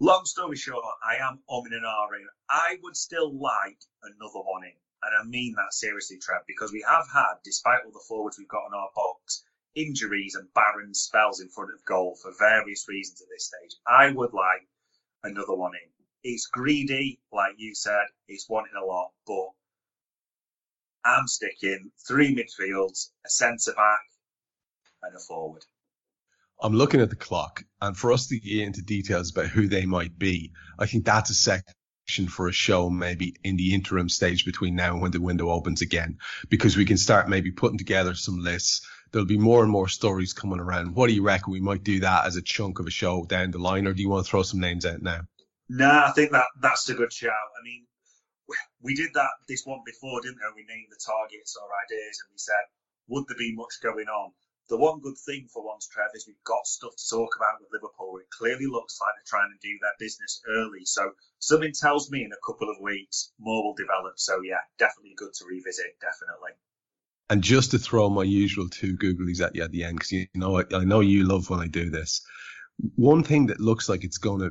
long 0.00 0.24
story 0.24 0.56
short, 0.56 0.84
I 1.04 1.16
am 1.16 1.40
umming 1.48 1.72
and 1.72 1.84
ahhing. 1.84 2.26
I 2.48 2.76
would 2.82 2.96
still 2.96 3.32
like 3.32 3.78
another 4.02 4.40
one 4.40 4.64
in. 4.64 4.72
And 5.02 5.12
I 5.20 5.24
mean 5.24 5.54
that 5.56 5.72
seriously, 5.72 6.18
Trev, 6.18 6.42
because 6.46 6.72
we 6.72 6.84
have 6.88 7.06
had, 7.12 7.34
despite 7.44 7.84
all 7.84 7.92
the 7.92 8.04
forwards 8.08 8.38
we've 8.38 8.48
got 8.48 8.64
on 8.64 8.74
our 8.74 8.90
box, 8.94 9.44
injuries 9.74 10.34
and 10.34 10.52
barren 10.54 10.94
spells 10.94 11.40
in 11.40 11.48
front 11.48 11.72
of 11.72 11.84
goal 11.84 12.16
for 12.16 12.32
various 12.38 12.88
reasons 12.88 13.20
at 13.20 13.28
this 13.30 13.46
stage. 13.46 13.78
I 13.86 14.10
would 14.10 14.32
like 14.32 14.66
another 15.22 15.54
one 15.54 15.72
in. 15.74 15.90
It's 16.24 16.46
greedy, 16.46 17.20
like 17.30 17.54
you 17.58 17.74
said, 17.74 18.06
it's 18.26 18.48
wanting 18.48 18.72
a 18.80 18.84
lot, 18.84 19.12
but 19.26 19.50
I'm 21.04 21.28
sticking 21.28 21.92
three 22.08 22.34
midfields, 22.34 23.10
a 23.24 23.28
centre 23.28 23.74
back, 23.74 24.00
and 25.02 25.14
a 25.14 25.20
forward. 25.20 25.64
I'm 26.62 26.74
looking 26.74 27.00
at 27.00 27.10
the 27.10 27.16
clock, 27.16 27.64
and 27.80 27.96
for 27.96 28.12
us 28.12 28.28
to 28.28 28.40
get 28.40 28.60
into 28.60 28.82
details 28.82 29.30
about 29.30 29.46
who 29.46 29.68
they 29.68 29.84
might 29.84 30.18
be, 30.18 30.52
I 30.78 30.86
think 30.86 31.04
that's 31.04 31.30
a 31.30 31.34
section 31.34 32.28
for 32.28 32.48
a 32.48 32.52
show 32.52 32.88
maybe 32.88 33.36
in 33.44 33.56
the 33.56 33.74
interim 33.74 34.08
stage 34.08 34.44
between 34.44 34.74
now 34.74 34.92
and 34.92 35.02
when 35.02 35.10
the 35.10 35.20
window 35.20 35.50
opens 35.50 35.82
again, 35.82 36.18
because 36.48 36.76
we 36.76 36.84
can 36.84 36.96
start 36.96 37.28
maybe 37.28 37.50
putting 37.50 37.78
together 37.78 38.14
some 38.14 38.38
lists. 38.38 38.86
There'll 39.12 39.26
be 39.26 39.38
more 39.38 39.62
and 39.62 39.70
more 39.70 39.88
stories 39.88 40.32
coming 40.32 40.60
around. 40.60 40.94
What 40.94 41.08
do 41.08 41.14
you 41.14 41.22
reckon? 41.22 41.52
We 41.52 41.60
might 41.60 41.84
do 41.84 42.00
that 42.00 42.26
as 42.26 42.36
a 42.36 42.42
chunk 42.42 42.78
of 42.78 42.86
a 42.86 42.90
show 42.90 43.24
down 43.24 43.50
the 43.50 43.58
line, 43.58 43.86
or 43.86 43.92
do 43.92 44.02
you 44.02 44.08
want 44.08 44.24
to 44.24 44.30
throw 44.30 44.42
some 44.42 44.60
names 44.60 44.86
out 44.86 45.02
now? 45.02 45.20
No, 45.68 45.88
I 45.88 46.12
think 46.12 46.32
that 46.32 46.46
that's 46.60 46.88
a 46.88 46.94
good 46.94 47.12
shout. 47.12 47.32
I 47.32 47.64
mean, 47.64 47.86
we 48.80 48.94
did 48.94 49.10
that 49.14 49.30
this 49.48 49.62
one 49.64 49.80
before, 49.84 50.20
didn't 50.22 50.38
we? 50.54 50.62
We 50.62 50.66
named 50.68 50.88
the 50.90 51.00
targets 51.04 51.56
or 51.56 51.68
ideas, 51.84 52.22
and 52.24 52.32
we 52.32 52.38
said, 52.38 52.64
would 53.08 53.24
there 53.28 53.36
be 53.36 53.54
much 53.54 53.74
going 53.82 54.06
on? 54.06 54.32
The 54.68 54.76
one 54.76 55.00
good 55.00 55.16
thing 55.16 55.46
for 55.52 55.64
once, 55.64 55.86
Trev, 55.86 56.08
is 56.14 56.26
we've 56.26 56.42
got 56.44 56.66
stuff 56.66 56.96
to 56.96 57.08
talk 57.08 57.36
about 57.36 57.60
with 57.60 57.70
Liverpool. 57.72 58.18
It 58.18 58.30
clearly 58.30 58.66
looks 58.66 58.98
like 59.00 59.12
they're 59.14 59.38
trying 59.38 59.50
to 59.52 59.66
do 59.66 59.78
their 59.80 59.94
business 59.98 60.42
early. 60.48 60.84
So 60.84 61.12
something 61.38 61.72
tells 61.72 62.10
me 62.10 62.24
in 62.24 62.32
a 62.32 62.44
couple 62.44 62.68
of 62.68 62.76
weeks 62.82 63.30
more 63.38 63.62
will 63.62 63.74
develop. 63.74 64.14
So 64.16 64.40
yeah, 64.42 64.58
definitely 64.78 65.14
good 65.16 65.34
to 65.34 65.44
revisit. 65.48 66.00
Definitely. 66.00 66.52
And 67.30 67.42
just 67.42 67.72
to 67.72 67.78
throw 67.78 68.10
my 68.10 68.24
usual 68.24 68.68
two 68.68 68.96
googlies 68.96 69.40
at 69.40 69.54
you 69.54 69.62
at 69.62 69.70
the 69.70 69.84
end, 69.84 69.98
because 69.98 70.12
you 70.12 70.26
know 70.34 70.58
I, 70.58 70.64
I 70.72 70.84
know 70.84 71.00
you 71.00 71.24
love 71.24 71.48
when 71.48 71.60
I 71.60 71.68
do 71.68 71.90
this. 71.90 72.22
One 72.96 73.22
thing 73.22 73.46
that 73.46 73.60
looks 73.60 73.88
like 73.88 74.04
it's 74.04 74.18
going 74.18 74.40
to 74.40 74.50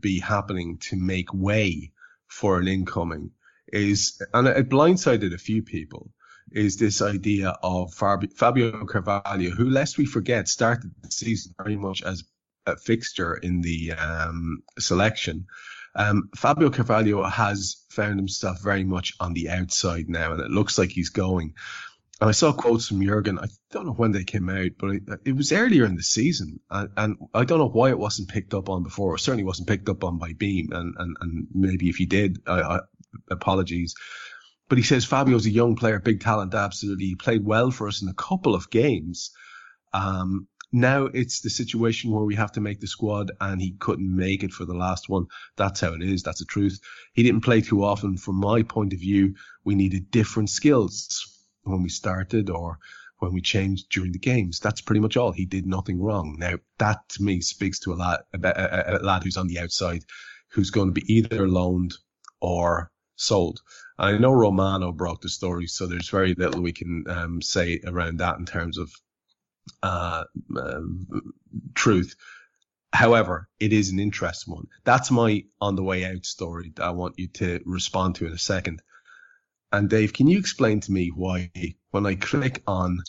be 0.00 0.20
happening 0.20 0.78
to 0.78 0.96
make 0.96 1.32
way 1.32 1.92
for 2.26 2.58
an 2.58 2.68
incoming 2.68 3.30
is, 3.68 4.20
and 4.32 4.48
it 4.48 4.68
blindsided 4.68 5.34
a 5.34 5.38
few 5.38 5.62
people, 5.62 6.10
is 6.56 6.78
this 6.78 7.02
idea 7.02 7.50
of 7.62 7.92
Fabio 7.92 8.86
Carvalho, 8.86 9.50
who, 9.50 9.68
lest 9.68 9.98
we 9.98 10.06
forget, 10.06 10.48
started 10.48 10.90
the 11.02 11.10
season 11.10 11.54
very 11.58 11.76
much 11.76 12.02
as 12.02 12.24
a 12.64 12.76
fixture 12.76 13.34
in 13.34 13.60
the 13.60 13.92
um, 13.92 14.62
selection. 14.78 15.46
Um, 15.94 16.30
Fabio 16.34 16.70
Carvalho 16.70 17.22
has 17.24 17.84
found 17.90 18.18
himself 18.18 18.62
very 18.62 18.84
much 18.84 19.12
on 19.20 19.34
the 19.34 19.50
outside 19.50 20.08
now, 20.08 20.32
and 20.32 20.40
it 20.40 20.50
looks 20.50 20.78
like 20.78 20.90
he's 20.90 21.10
going. 21.10 21.54
And 22.22 22.30
I 22.30 22.32
saw 22.32 22.54
quotes 22.54 22.88
from 22.88 23.02
Jurgen. 23.02 23.38
I 23.38 23.48
don't 23.70 23.84
know 23.84 23.92
when 23.92 24.12
they 24.12 24.24
came 24.24 24.48
out, 24.48 24.70
but 24.78 25.18
it, 25.26 25.36
was 25.36 25.52
earlier 25.52 25.84
in 25.84 25.96
the 25.96 26.02
season, 26.02 26.60
and, 26.70 26.88
and, 26.96 27.16
I 27.34 27.44
don't 27.44 27.58
know 27.58 27.68
why 27.68 27.90
it 27.90 27.98
wasn't 27.98 28.30
picked 28.30 28.54
up 28.54 28.70
on 28.70 28.82
before. 28.82 29.14
It 29.14 29.20
certainly 29.20 29.44
wasn't 29.44 29.68
picked 29.68 29.90
up 29.90 30.04
on 30.04 30.18
by 30.18 30.32
Beam, 30.32 30.70
and 30.72 30.94
and, 30.96 31.16
and 31.20 31.46
maybe 31.54 31.90
if 31.90 31.96
he 31.96 32.06
did, 32.06 32.38
I, 32.46 32.62
I, 32.62 32.80
apologies. 33.30 33.94
But 34.68 34.78
he 34.78 34.84
says 34.84 35.04
Fabio's 35.04 35.46
a 35.46 35.50
young 35.50 35.76
player, 35.76 36.00
big 36.00 36.20
talent, 36.20 36.54
absolutely. 36.54 37.06
He 37.06 37.14
played 37.14 37.44
well 37.44 37.70
for 37.70 37.86
us 37.86 38.02
in 38.02 38.08
a 38.08 38.14
couple 38.14 38.54
of 38.54 38.70
games. 38.70 39.30
Um, 39.92 40.48
now 40.72 41.04
it's 41.04 41.40
the 41.40 41.50
situation 41.50 42.10
where 42.10 42.24
we 42.24 42.34
have 42.34 42.52
to 42.52 42.60
make 42.60 42.80
the 42.80 42.88
squad 42.88 43.30
and 43.40 43.60
he 43.60 43.76
couldn't 43.78 44.14
make 44.14 44.42
it 44.42 44.52
for 44.52 44.64
the 44.64 44.74
last 44.74 45.08
one. 45.08 45.26
That's 45.56 45.80
how 45.80 45.94
it 45.94 46.02
is. 46.02 46.22
That's 46.22 46.40
the 46.40 46.44
truth. 46.44 46.80
He 47.12 47.22
didn't 47.22 47.42
play 47.42 47.60
too 47.60 47.84
often. 47.84 48.16
From 48.16 48.36
my 48.36 48.62
point 48.62 48.92
of 48.92 48.98
view, 48.98 49.36
we 49.64 49.76
needed 49.76 50.10
different 50.10 50.50
skills 50.50 51.24
when 51.62 51.82
we 51.82 51.88
started 51.88 52.50
or 52.50 52.78
when 53.18 53.32
we 53.32 53.40
changed 53.40 53.88
during 53.90 54.12
the 54.12 54.18
games. 54.18 54.58
That's 54.58 54.80
pretty 54.80 55.00
much 55.00 55.16
all. 55.16 55.32
He 55.32 55.46
did 55.46 55.66
nothing 55.66 56.00
wrong. 56.00 56.36
Now 56.38 56.56
that 56.78 57.08
to 57.10 57.22
me 57.22 57.40
speaks 57.40 57.78
to 57.80 57.92
a 57.92 57.94
lad, 57.94 58.20
a, 58.34 58.38
a, 58.42 58.98
a 58.98 59.04
lad 59.04 59.22
who's 59.22 59.36
on 59.36 59.46
the 59.46 59.60
outside, 59.60 60.04
who's 60.48 60.70
going 60.70 60.88
to 60.88 61.00
be 61.00 61.14
either 61.14 61.48
loaned 61.48 61.94
or 62.40 62.90
sold. 63.16 63.60
I 63.98 64.16
know 64.18 64.32
Romano 64.32 64.92
broke 64.92 65.22
the 65.22 65.28
story, 65.28 65.66
so 65.66 65.86
there's 65.86 66.08
very 66.08 66.34
little 66.34 66.62
we 66.62 66.72
can 66.72 67.04
um, 67.08 67.42
say 67.42 67.80
around 67.84 68.18
that 68.18 68.38
in 68.38 68.46
terms 68.46 68.78
of 68.78 68.92
uh, 69.82 70.24
uh, 70.56 70.80
truth. 71.74 72.14
However, 72.92 73.48
it 73.58 73.72
is 73.72 73.90
an 73.90 73.98
interesting 73.98 74.54
one. 74.54 74.68
That's 74.84 75.10
my 75.10 75.44
on 75.60 75.76
the 75.76 75.82
way 75.82 76.04
out 76.04 76.24
story 76.24 76.72
that 76.76 76.84
I 76.84 76.90
want 76.90 77.18
you 77.18 77.28
to 77.28 77.60
respond 77.64 78.16
to 78.16 78.26
in 78.26 78.32
a 78.32 78.38
second. 78.38 78.82
And 79.72 79.90
Dave, 79.90 80.12
can 80.12 80.28
you 80.28 80.38
explain 80.38 80.80
to 80.80 80.92
me 80.92 81.08
why 81.08 81.50
when 81.90 82.06
I 82.06 82.14
click 82.14 82.62
on 82.66 83.00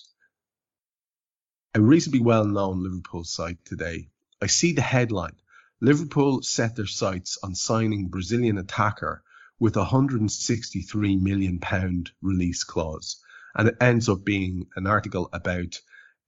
a 1.76 1.82
reasonably 1.82 2.22
well 2.22 2.46
known 2.46 2.84
Liverpool 2.84 3.24
site 3.24 3.64
today, 3.66 4.10
I 4.42 4.48
see 4.48 4.74
the 4.74 4.82
headline 4.82 5.36
Liverpool 5.80 6.42
set 6.42 6.76
their 6.76 6.88
sights 6.88 7.38
on 7.44 7.54
signing 7.54 8.08
Brazilian 8.08 8.58
attacker 8.58 9.24
with 9.60 9.76
a 9.76 9.80
163 9.80 11.18
million 11.18 11.60
pound 11.60 12.12
release 12.22 12.64
clause. 12.64 13.22
And 13.56 13.70
it 13.70 13.78
ends 13.82 14.08
up 14.08 14.24
being 14.24 14.68
an 14.76 14.88
article 14.88 15.30
about 15.34 15.80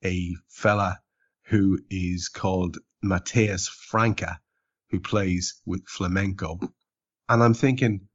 a 0.04 0.36
fella 0.48 1.00
who 1.44 1.80
is 1.90 2.30
called 2.30 2.78
Mateus 3.02 3.68
Franca, 3.68 4.40
who 4.90 5.00
plays 5.00 5.62
with 5.66 5.86
Flamengo. 5.86 6.60
And 7.28 7.44
I'm 7.44 7.54
thinking, 7.54 8.08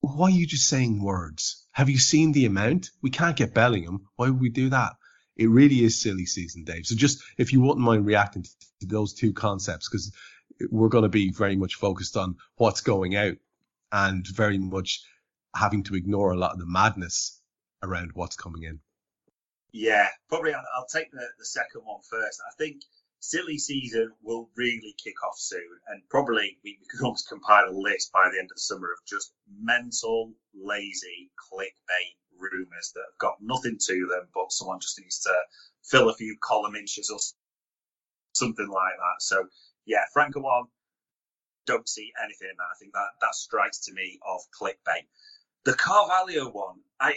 why 0.00 0.26
are 0.26 0.30
you 0.30 0.46
just 0.46 0.68
saying 0.68 1.00
words? 1.00 1.64
Have 1.70 1.88
you 1.88 1.98
seen 1.98 2.32
the 2.32 2.46
amount? 2.46 2.90
We 3.02 3.10
can't 3.10 3.36
get 3.36 3.54
Bellingham. 3.54 4.06
Why 4.16 4.28
would 4.28 4.40
we 4.40 4.50
do 4.50 4.70
that? 4.70 4.94
It 5.36 5.48
really 5.48 5.82
is 5.84 6.00
silly 6.00 6.26
season, 6.26 6.64
Dave. 6.64 6.86
So 6.86 6.96
just 6.96 7.22
if 7.38 7.52
you 7.52 7.60
wouldn't 7.60 7.84
mind 7.84 8.04
reacting 8.04 8.42
to 8.42 8.86
those 8.86 9.14
two 9.14 9.32
concepts, 9.32 9.88
because 9.88 10.12
we're 10.70 10.88
going 10.88 11.02
to 11.02 11.08
be 11.08 11.30
very 11.30 11.56
much 11.56 11.76
focused 11.76 12.16
on 12.16 12.36
what's 12.56 12.80
going 12.80 13.16
out 13.16 13.36
and 13.92 14.26
very 14.28 14.58
much 14.58 15.00
having 15.54 15.82
to 15.84 15.94
ignore 15.94 16.32
a 16.32 16.38
lot 16.38 16.52
of 16.52 16.58
the 16.58 16.66
madness 16.66 17.40
around 17.82 18.10
what's 18.14 18.36
coming 18.36 18.64
in. 18.64 18.80
Yeah, 19.72 20.08
probably 20.28 20.54
I'll, 20.54 20.64
I'll 20.76 20.86
take 20.86 21.10
the, 21.12 21.26
the 21.38 21.44
second 21.44 21.82
one 21.84 22.00
first. 22.08 22.40
I 22.46 22.52
think 22.58 22.82
silly 23.20 23.56
season 23.56 24.12
will 24.22 24.50
really 24.56 24.94
kick 25.02 25.14
off 25.24 25.38
soon, 25.38 25.68
and 25.88 26.02
probably 26.10 26.58
we, 26.64 26.78
could 26.90 27.04
almost 27.04 27.28
compile 27.28 27.68
a 27.68 27.72
list 27.72 28.12
by 28.12 28.28
the 28.30 28.38
end 28.38 28.50
of 28.50 28.56
the 28.56 28.60
summer 28.60 28.88
of 28.92 29.06
just 29.06 29.32
mental, 29.60 30.32
lazy 30.54 31.30
clickbait 31.38 32.16
rumours 32.38 32.92
that 32.94 33.04
have 33.06 33.18
got 33.18 33.36
nothing 33.40 33.78
to 33.86 34.06
them, 34.10 34.28
but 34.34 34.50
someone 34.50 34.80
just 34.80 34.98
needs 34.98 35.20
to 35.20 35.34
fill 35.84 36.08
a 36.08 36.14
few 36.14 36.36
column 36.42 36.74
inches 36.74 37.10
or 37.10 37.18
something 38.34 38.68
like 38.68 38.96
that. 38.96 39.20
So 39.20 39.46
yeah, 39.86 40.04
Franca 40.12 40.40
one, 40.40 40.64
don't 41.66 41.88
see 41.88 42.12
anything 42.22 42.48
in 42.50 42.56
that. 42.56 42.72
I 42.74 42.78
think 42.78 42.92
that 42.92 43.08
that 43.20 43.34
strikes 43.34 43.78
to 43.86 43.92
me 43.92 44.18
of 44.26 44.40
clickbait. 44.58 45.06
The 45.64 45.74
Carvalho 45.74 46.50
one, 46.50 46.80
I 47.00 47.14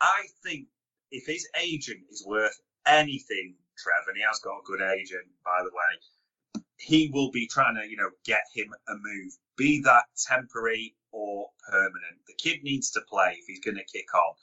I 0.00 0.26
think 0.44 0.68
if 1.10 1.26
his 1.26 1.48
agent 1.60 2.00
is 2.10 2.24
worth 2.26 2.60
anything, 2.86 3.54
Trev, 3.76 4.06
and 4.06 4.16
he 4.16 4.22
has 4.22 4.40
got 4.40 4.58
a 4.58 4.64
good 4.64 4.82
agent, 4.82 5.26
by 5.44 5.62
the 5.62 5.70
way, 5.70 6.62
he 6.78 7.10
will 7.12 7.30
be 7.30 7.46
trying 7.46 7.74
to, 7.76 7.88
you 7.88 7.96
know, 7.96 8.10
get 8.24 8.42
him 8.54 8.72
a 8.88 8.94
move, 8.94 9.32
be 9.56 9.80
that 9.82 10.04
temporary 10.16 10.94
or 11.10 11.48
permanent. 11.68 12.18
The 12.26 12.34
kid 12.34 12.62
needs 12.62 12.90
to 12.92 13.00
play 13.08 13.36
if 13.38 13.46
he's 13.46 13.60
going 13.60 13.76
to 13.76 13.84
kick 13.84 14.14
on. 14.14 14.34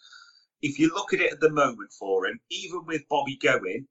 If 0.61 0.79
you 0.79 0.93
look 0.93 1.13
at 1.13 1.21
it 1.21 1.31
at 1.33 1.39
the 1.39 1.49
moment 1.49 1.91
for 1.93 2.27
him, 2.27 2.39
even 2.49 2.85
with 2.85 3.07
Bobby 3.09 3.37
going, 3.37 3.87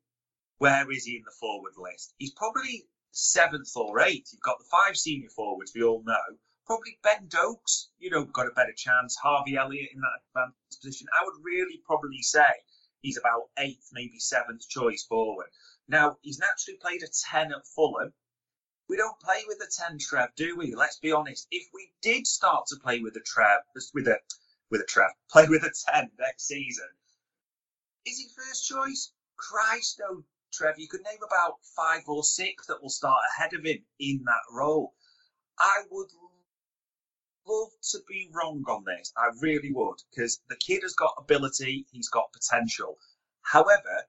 where 0.58 0.90
is 0.90 1.04
he 1.04 1.16
in 1.16 1.22
the 1.24 1.32
forward 1.38 1.72
list? 1.78 2.14
He's 2.18 2.32
probably 2.32 2.86
seventh 3.14 3.70
or 3.76 4.00
eighth. 4.00 4.32
You've 4.32 4.42
got 4.42 4.58
the 4.58 4.64
five 4.70 4.96
senior 4.96 5.30
forwards 5.30 5.72
we 5.74 5.84
all 5.84 6.02
know. 6.04 6.38
Probably 6.66 6.98
Ben 7.02 7.28
Doak's, 7.28 7.90
you 7.98 8.10
know, 8.10 8.24
got 8.24 8.48
a 8.48 8.54
better 8.54 8.72
chance. 8.76 9.16
Harvey 9.16 9.56
Elliott 9.56 9.90
in 9.94 10.00
that 10.00 10.22
advanced 10.28 10.82
position. 10.82 11.06
I 11.14 11.24
would 11.24 11.44
really 11.44 11.80
probably 11.86 12.22
say 12.22 12.64
he's 13.02 13.16
about 13.16 13.50
eighth, 13.58 13.90
maybe 13.92 14.18
seventh 14.18 14.68
choice 14.68 15.04
forward. 15.04 15.46
Now, 15.86 16.18
he's 16.22 16.38
naturally 16.38 16.78
played 16.78 17.02
a 17.02 17.08
10 17.30 17.52
at 17.52 17.66
Fulham. 17.68 18.12
We 18.88 18.96
don't 18.96 19.20
play 19.20 19.44
with 19.46 19.60
a 19.62 19.70
10 19.88 19.98
Trev, 19.98 20.34
do 20.34 20.56
we? 20.56 20.74
Let's 20.74 20.98
be 20.98 21.12
honest. 21.12 21.46
If 21.50 21.68
we 21.72 21.92
did 22.02 22.26
start 22.26 22.66
to 22.68 22.76
play 22.76 23.00
with 23.00 23.16
a 23.16 23.20
Trev, 23.20 23.60
with 23.94 24.08
a 24.08 24.18
with 24.70 24.80
a 24.80 24.86
Trev, 24.86 25.10
play 25.30 25.46
with 25.48 25.62
a 25.62 25.72
10 25.92 26.10
next 26.18 26.46
season, 26.46 26.88
is 28.06 28.18
he 28.18 28.28
first 28.34 28.66
choice? 28.66 29.12
Christ, 29.36 30.00
no, 30.00 30.24
Trev. 30.57 30.78
You 30.78 30.88
could 30.88 31.02
name 31.02 31.18
about 31.26 31.59
five 31.76 32.02
or 32.07 32.22
six 32.22 32.66
that 32.66 32.80
will 32.80 32.90
start 32.90 33.20
ahead 33.36 33.55
of 33.55 33.64
him 33.64 33.84
in 33.98 34.22
that 34.24 34.52
role. 34.52 34.94
I 35.59 35.82
would 35.90 36.11
love 37.46 37.70
to 37.90 37.98
be 38.09 38.30
wrong 38.32 38.64
on 38.68 38.84
this. 38.84 39.12
I 39.16 39.30
really 39.40 39.72
would, 39.72 39.96
because 40.11 40.40
the 40.48 40.57
kid 40.57 40.82
has 40.82 40.94
got 40.94 41.14
ability, 41.18 41.86
he's 41.90 42.09
got 42.09 42.32
potential. 42.32 42.98
However, 43.42 44.07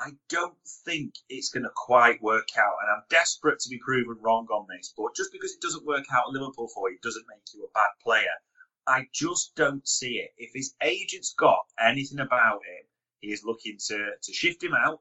I 0.00 0.10
don't 0.28 0.56
think 0.84 1.14
it's 1.28 1.50
going 1.50 1.64
to 1.64 1.72
quite 1.74 2.22
work 2.22 2.48
out, 2.56 2.76
and 2.82 2.90
I'm 2.90 3.02
desperate 3.10 3.60
to 3.60 3.68
be 3.68 3.78
proven 3.78 4.16
wrong 4.20 4.46
on 4.46 4.66
this. 4.68 4.94
But 4.96 5.16
just 5.16 5.32
because 5.32 5.52
it 5.52 5.60
doesn't 5.60 5.86
work 5.86 6.04
out 6.12 6.28
at 6.28 6.32
Liverpool 6.32 6.68
for 6.68 6.90
you 6.90 6.98
doesn't 7.02 7.26
make 7.28 7.42
you 7.52 7.64
a 7.64 7.70
bad 7.74 7.90
player. 8.02 8.36
I 8.86 9.06
just 9.12 9.54
don't 9.54 9.86
see 9.86 10.18
it. 10.18 10.30
If 10.38 10.52
his 10.54 10.74
agent's 10.82 11.34
got 11.34 11.66
anything 11.78 12.20
about 12.20 12.64
him, 12.64 12.86
he 13.20 13.32
is 13.32 13.44
looking 13.44 13.76
to 13.88 14.12
to 14.22 14.32
shift 14.32 14.62
him 14.62 14.72
out, 14.72 15.00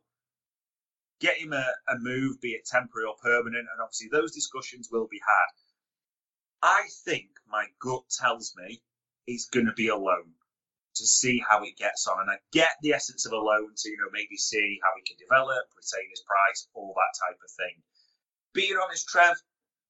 get 1.20 1.38
him 1.38 1.54
a, 1.54 1.74
a 1.90 1.98
move, 2.00 2.40
be 2.42 2.50
it 2.50 2.66
temporary 2.66 3.08
or 3.08 3.16
permanent, 3.22 3.68
and 3.72 3.82
obviously 3.82 4.10
those 4.12 4.34
discussions 4.34 4.90
will 4.92 5.08
be 5.10 5.20
had. 5.20 6.68
I 6.68 6.84
think 7.06 7.28
my 7.48 7.66
gut 7.80 8.04
tells 8.10 8.54
me 8.58 8.82
he's 9.26 9.48
going 9.48 9.68
to 9.68 9.74
be 9.74 9.90
a 9.90 9.96
loan 9.96 10.34
to 10.96 11.06
see 11.06 11.44
how 11.48 11.64
it 11.64 11.78
gets 11.78 12.08
on. 12.08 12.22
And 12.22 12.32
I 12.32 12.38
get 12.52 12.78
the 12.82 12.94
essence 12.94 13.26
of 13.26 13.32
a 13.32 13.38
loan 13.38 13.70
to, 13.76 13.90
you 13.90 13.98
know, 13.98 14.10
maybe 14.12 14.38
see 14.38 14.80
how 14.84 14.90
he 14.98 15.04
can 15.06 15.18
develop, 15.18 15.66
retain 15.76 16.10
his 16.10 16.24
price, 16.26 16.68
all 16.74 16.94
that 16.96 17.20
type 17.28 17.38
of 17.44 17.52
thing. 17.52 17.84
Being 18.54 18.78
honest, 18.84 19.08
Trev, 19.08 19.36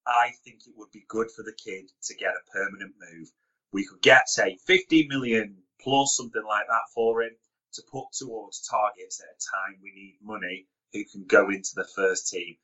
I 0.06 0.32
think 0.44 0.60
it 0.66 0.74
would 0.76 0.90
be 0.92 1.04
good 1.08 1.30
for 1.30 1.42
the 1.42 1.56
kid 1.56 1.90
to 2.04 2.14
get 2.14 2.34
a 2.36 2.50
permanent 2.52 2.94
move. 3.00 3.28
We 3.72 3.86
could 3.86 4.02
get, 4.02 4.28
say, 4.28 4.58
50 4.66 5.08
million 5.08 5.56
plus 5.80 6.16
something 6.16 6.44
like 6.46 6.66
that 6.66 6.92
for 6.94 7.22
him 7.22 7.32
to 7.74 7.82
put 7.90 8.06
towards 8.12 8.66
targets 8.66 9.20
at 9.20 9.28
a 9.28 9.38
time 9.56 9.78
we 9.82 9.92
need 9.94 10.18
money 10.22 10.66
who 10.92 11.04
can 11.04 11.24
go 11.26 11.50
into 11.50 11.70
the 11.74 11.88
first 11.94 12.28
team. 12.28 12.56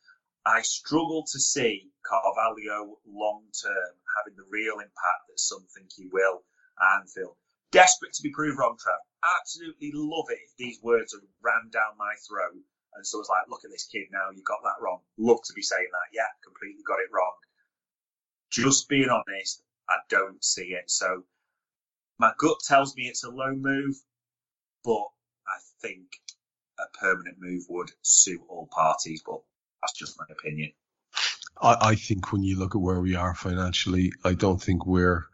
I 0.46 0.62
struggle 0.62 1.24
to 1.32 1.40
see 1.40 1.90
Carvalho 2.04 2.98
long 3.06 3.44
term 3.62 3.92
having 4.18 4.36
the 4.36 4.48
real 4.50 4.74
impact 4.74 5.22
that 5.28 5.40
some 5.40 5.66
think 5.74 5.90
he 5.96 6.08
will 6.12 6.44
at 6.80 7.00
Anfield. 7.00 7.36
Desperate 7.72 8.12
to 8.14 8.22
be 8.22 8.30
proved 8.30 8.58
wrong, 8.58 8.76
Trev. 8.78 8.98
Absolutely 9.40 9.90
love 9.94 10.26
it 10.30 10.38
if 10.44 10.56
these 10.58 10.78
words 10.82 11.14
are 11.14 11.24
rammed 11.42 11.72
down 11.72 11.96
my 11.98 12.14
throat 12.28 12.54
and 12.94 13.06
someone's 13.06 13.28
like, 13.28 13.48
look 13.48 13.64
at 13.64 13.70
this 13.70 13.86
kid 13.86 14.06
now, 14.12 14.30
you 14.30 14.42
got 14.44 14.62
that 14.62 14.80
wrong. 14.82 15.00
Love 15.18 15.40
to 15.44 15.52
be 15.54 15.62
saying 15.62 15.88
that. 15.90 16.14
Yeah, 16.14 16.28
completely 16.44 16.82
got 16.86 17.00
it 17.00 17.10
wrong. 17.12 17.34
Just 18.50 18.88
being 18.88 19.08
honest, 19.08 19.62
I 19.88 19.96
don't 20.08 20.44
see 20.44 20.74
it. 20.76 20.90
So 20.90 21.24
my 22.18 22.32
gut 22.38 22.58
tells 22.66 22.94
me 22.94 23.04
it's 23.04 23.24
a 23.24 23.30
low 23.30 23.54
move, 23.54 23.96
but 24.84 25.08
I 25.48 25.58
think 25.80 26.06
a 26.78 26.98
permanent 26.98 27.36
move 27.40 27.62
would 27.68 27.90
suit 28.02 28.40
all 28.48 28.68
parties. 28.70 29.22
But 29.24 29.40
that's 29.82 29.98
just 29.98 30.18
my 30.18 30.26
opinion. 30.30 30.72
I, 31.60 31.76
I 31.80 31.94
think 31.94 32.32
when 32.32 32.42
you 32.42 32.58
look 32.58 32.74
at 32.74 32.80
where 32.80 33.00
we 33.00 33.14
are 33.14 33.34
financially, 33.34 34.12
I 34.24 34.34
don't 34.34 34.60
think 34.60 34.86
we're 34.86 35.24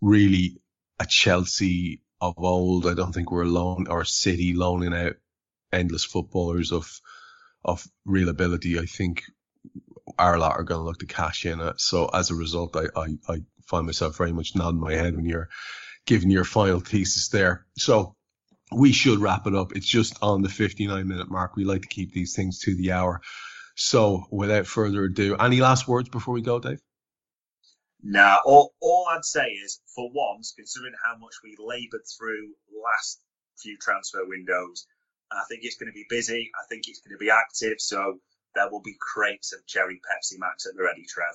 really 0.00 0.60
a 0.98 1.06
Chelsea 1.06 2.02
of 2.20 2.34
old. 2.38 2.86
I 2.86 2.94
don't 2.94 3.12
think 3.12 3.30
we're 3.30 3.42
alone 3.42 3.86
or 3.88 4.04
City 4.04 4.54
loaning 4.54 4.94
out 4.94 5.16
endless 5.72 6.04
footballers 6.04 6.72
of 6.72 7.00
of 7.64 7.86
real 8.04 8.28
ability. 8.28 8.78
I 8.78 8.86
think 8.86 9.24
our 10.18 10.38
lot 10.38 10.52
are 10.52 10.64
going 10.64 10.80
to 10.80 10.84
look 10.84 10.98
to 11.00 11.06
cash 11.06 11.44
in 11.44 11.60
it. 11.60 11.80
So 11.80 12.06
as 12.06 12.30
a 12.30 12.34
result, 12.34 12.76
I, 12.76 12.86
I, 12.98 13.06
I 13.28 13.42
find 13.66 13.86
myself 13.86 14.16
very 14.16 14.32
much 14.32 14.54
nodding 14.54 14.80
my 14.80 14.94
head 14.94 15.14
when 15.14 15.26
you're 15.26 15.48
giving 16.06 16.30
your 16.30 16.44
final 16.44 16.80
thesis 16.80 17.28
there. 17.28 17.66
So 17.76 18.16
we 18.70 18.92
should 18.92 19.18
wrap 19.18 19.46
it 19.46 19.54
up. 19.54 19.72
It's 19.74 19.86
just 19.86 20.16
on 20.22 20.42
the 20.42 20.48
59 20.48 21.06
minute 21.06 21.30
mark. 21.30 21.56
We 21.56 21.64
like 21.64 21.82
to 21.82 21.88
keep 21.88 22.12
these 22.12 22.34
things 22.34 22.60
to 22.60 22.74
the 22.74 22.92
hour. 22.92 23.20
So 23.74 24.24
without 24.30 24.66
further 24.66 25.04
ado, 25.04 25.36
any 25.36 25.60
last 25.60 25.86
words 25.86 26.08
before 26.08 26.34
we 26.34 26.42
go, 26.42 26.58
Dave? 26.58 26.80
Now, 28.02 28.38
all, 28.44 28.74
all 28.80 29.06
I'd 29.10 29.24
say 29.24 29.46
is, 29.46 29.80
for 29.94 30.10
once, 30.12 30.52
considering 30.56 30.94
how 31.04 31.18
much 31.18 31.34
we 31.42 31.56
laboured 31.58 32.04
through 32.18 32.54
last 32.84 33.20
few 33.56 33.76
transfer 33.78 34.24
windows, 34.24 34.86
I 35.32 35.42
think 35.48 35.64
it's 35.64 35.76
going 35.76 35.90
to 35.90 35.94
be 35.94 36.06
busy. 36.08 36.50
I 36.54 36.66
think 36.68 36.84
it's 36.86 37.00
going 37.00 37.16
to 37.16 37.18
be 37.18 37.30
active. 37.30 37.80
So 37.80 38.20
there 38.54 38.70
will 38.70 38.82
be 38.82 38.96
crates 39.00 39.52
of 39.52 39.66
cherry 39.66 39.96
Pepsi 39.96 40.38
Max 40.38 40.66
at 40.66 40.74
the 40.76 40.82
ready, 40.82 41.04
Trev 41.08 41.34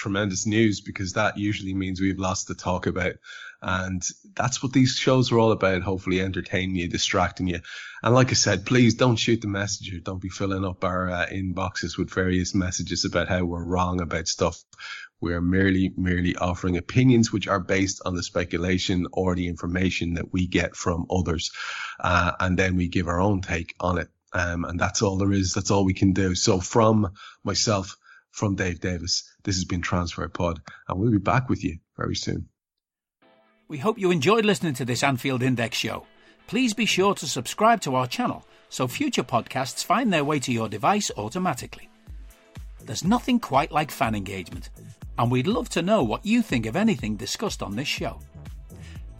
tremendous 0.00 0.46
news 0.46 0.80
because 0.80 1.12
that 1.12 1.36
usually 1.36 1.74
means 1.74 2.00
we've 2.00 2.18
lots 2.18 2.44
to 2.44 2.54
talk 2.54 2.86
about. 2.86 3.14
And 3.62 4.02
that's 4.34 4.62
what 4.62 4.72
these 4.72 4.94
shows 4.94 5.30
are 5.30 5.38
all 5.38 5.52
about. 5.52 5.82
Hopefully 5.82 6.20
entertaining 6.20 6.76
you, 6.76 6.88
distracting 6.88 7.46
you. 7.46 7.60
And 8.02 8.14
like 8.14 8.30
I 8.30 8.34
said, 8.34 8.64
please 8.64 8.94
don't 8.94 9.16
shoot 9.16 9.42
the 9.42 9.48
messenger. 9.48 10.00
Don't 10.00 10.22
be 10.22 10.30
filling 10.30 10.64
up 10.64 10.82
our 10.82 11.10
uh, 11.10 11.26
inboxes 11.26 11.98
with 11.98 12.10
various 12.12 12.54
messages 12.54 13.04
about 13.04 13.28
how 13.28 13.44
we're 13.44 13.62
wrong 13.62 14.00
about 14.00 14.28
stuff. 14.28 14.64
We're 15.20 15.42
merely, 15.42 15.92
merely 15.94 16.34
offering 16.34 16.78
opinions 16.78 17.30
which 17.30 17.46
are 17.46 17.60
based 17.60 18.00
on 18.06 18.16
the 18.16 18.22
speculation 18.22 19.06
or 19.12 19.34
the 19.34 19.48
information 19.48 20.14
that 20.14 20.32
we 20.32 20.46
get 20.46 20.74
from 20.74 21.06
others. 21.10 21.52
Uh, 22.02 22.32
and 22.40 22.58
then 22.58 22.76
we 22.76 22.88
give 22.88 23.08
our 23.08 23.20
own 23.20 23.42
take 23.42 23.74
on 23.78 23.98
it. 23.98 24.08
Um, 24.32 24.64
and 24.64 24.80
that's 24.80 25.02
all 25.02 25.18
there 25.18 25.32
is. 25.32 25.52
That's 25.52 25.70
all 25.70 25.84
we 25.84 25.92
can 25.92 26.14
do. 26.14 26.34
So 26.34 26.60
from 26.60 27.12
myself, 27.44 27.98
from 28.30 28.54
Dave 28.54 28.80
Davis. 28.80 29.24
This 29.44 29.56
has 29.56 29.64
been 29.64 29.82
Transfer 29.82 30.28
Pod, 30.28 30.60
and 30.88 30.98
we'll 30.98 31.10
be 31.10 31.18
back 31.18 31.48
with 31.48 31.64
you 31.64 31.78
very 31.96 32.14
soon. 32.14 32.48
We 33.68 33.78
hope 33.78 33.98
you 33.98 34.10
enjoyed 34.10 34.44
listening 34.44 34.74
to 34.74 34.84
this 34.84 35.02
Anfield 35.02 35.42
Index 35.42 35.76
show. 35.76 36.06
Please 36.46 36.74
be 36.74 36.86
sure 36.86 37.14
to 37.14 37.26
subscribe 37.26 37.80
to 37.82 37.94
our 37.94 38.06
channel 38.06 38.44
so 38.68 38.88
future 38.88 39.22
podcasts 39.22 39.84
find 39.84 40.12
their 40.12 40.24
way 40.24 40.38
to 40.40 40.52
your 40.52 40.68
device 40.68 41.10
automatically. 41.16 41.88
There's 42.84 43.04
nothing 43.04 43.38
quite 43.38 43.70
like 43.70 43.90
fan 43.90 44.14
engagement, 44.14 44.70
and 45.18 45.30
we'd 45.30 45.46
love 45.46 45.68
to 45.70 45.82
know 45.82 46.02
what 46.02 46.24
you 46.24 46.42
think 46.42 46.66
of 46.66 46.76
anything 46.76 47.16
discussed 47.16 47.62
on 47.62 47.76
this 47.76 47.88
show. 47.88 48.18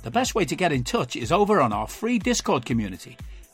The 0.03 0.11
best 0.11 0.35
way 0.35 0.45
to 0.47 0.57
get 0.57 0.73
in 0.73 0.83
touch 0.83 1.15
is 1.15 1.31
over 1.31 1.61
on 1.61 1.73
our 1.73 1.87
free 1.87 2.19
Discord 2.19 2.65
community 2.65 3.17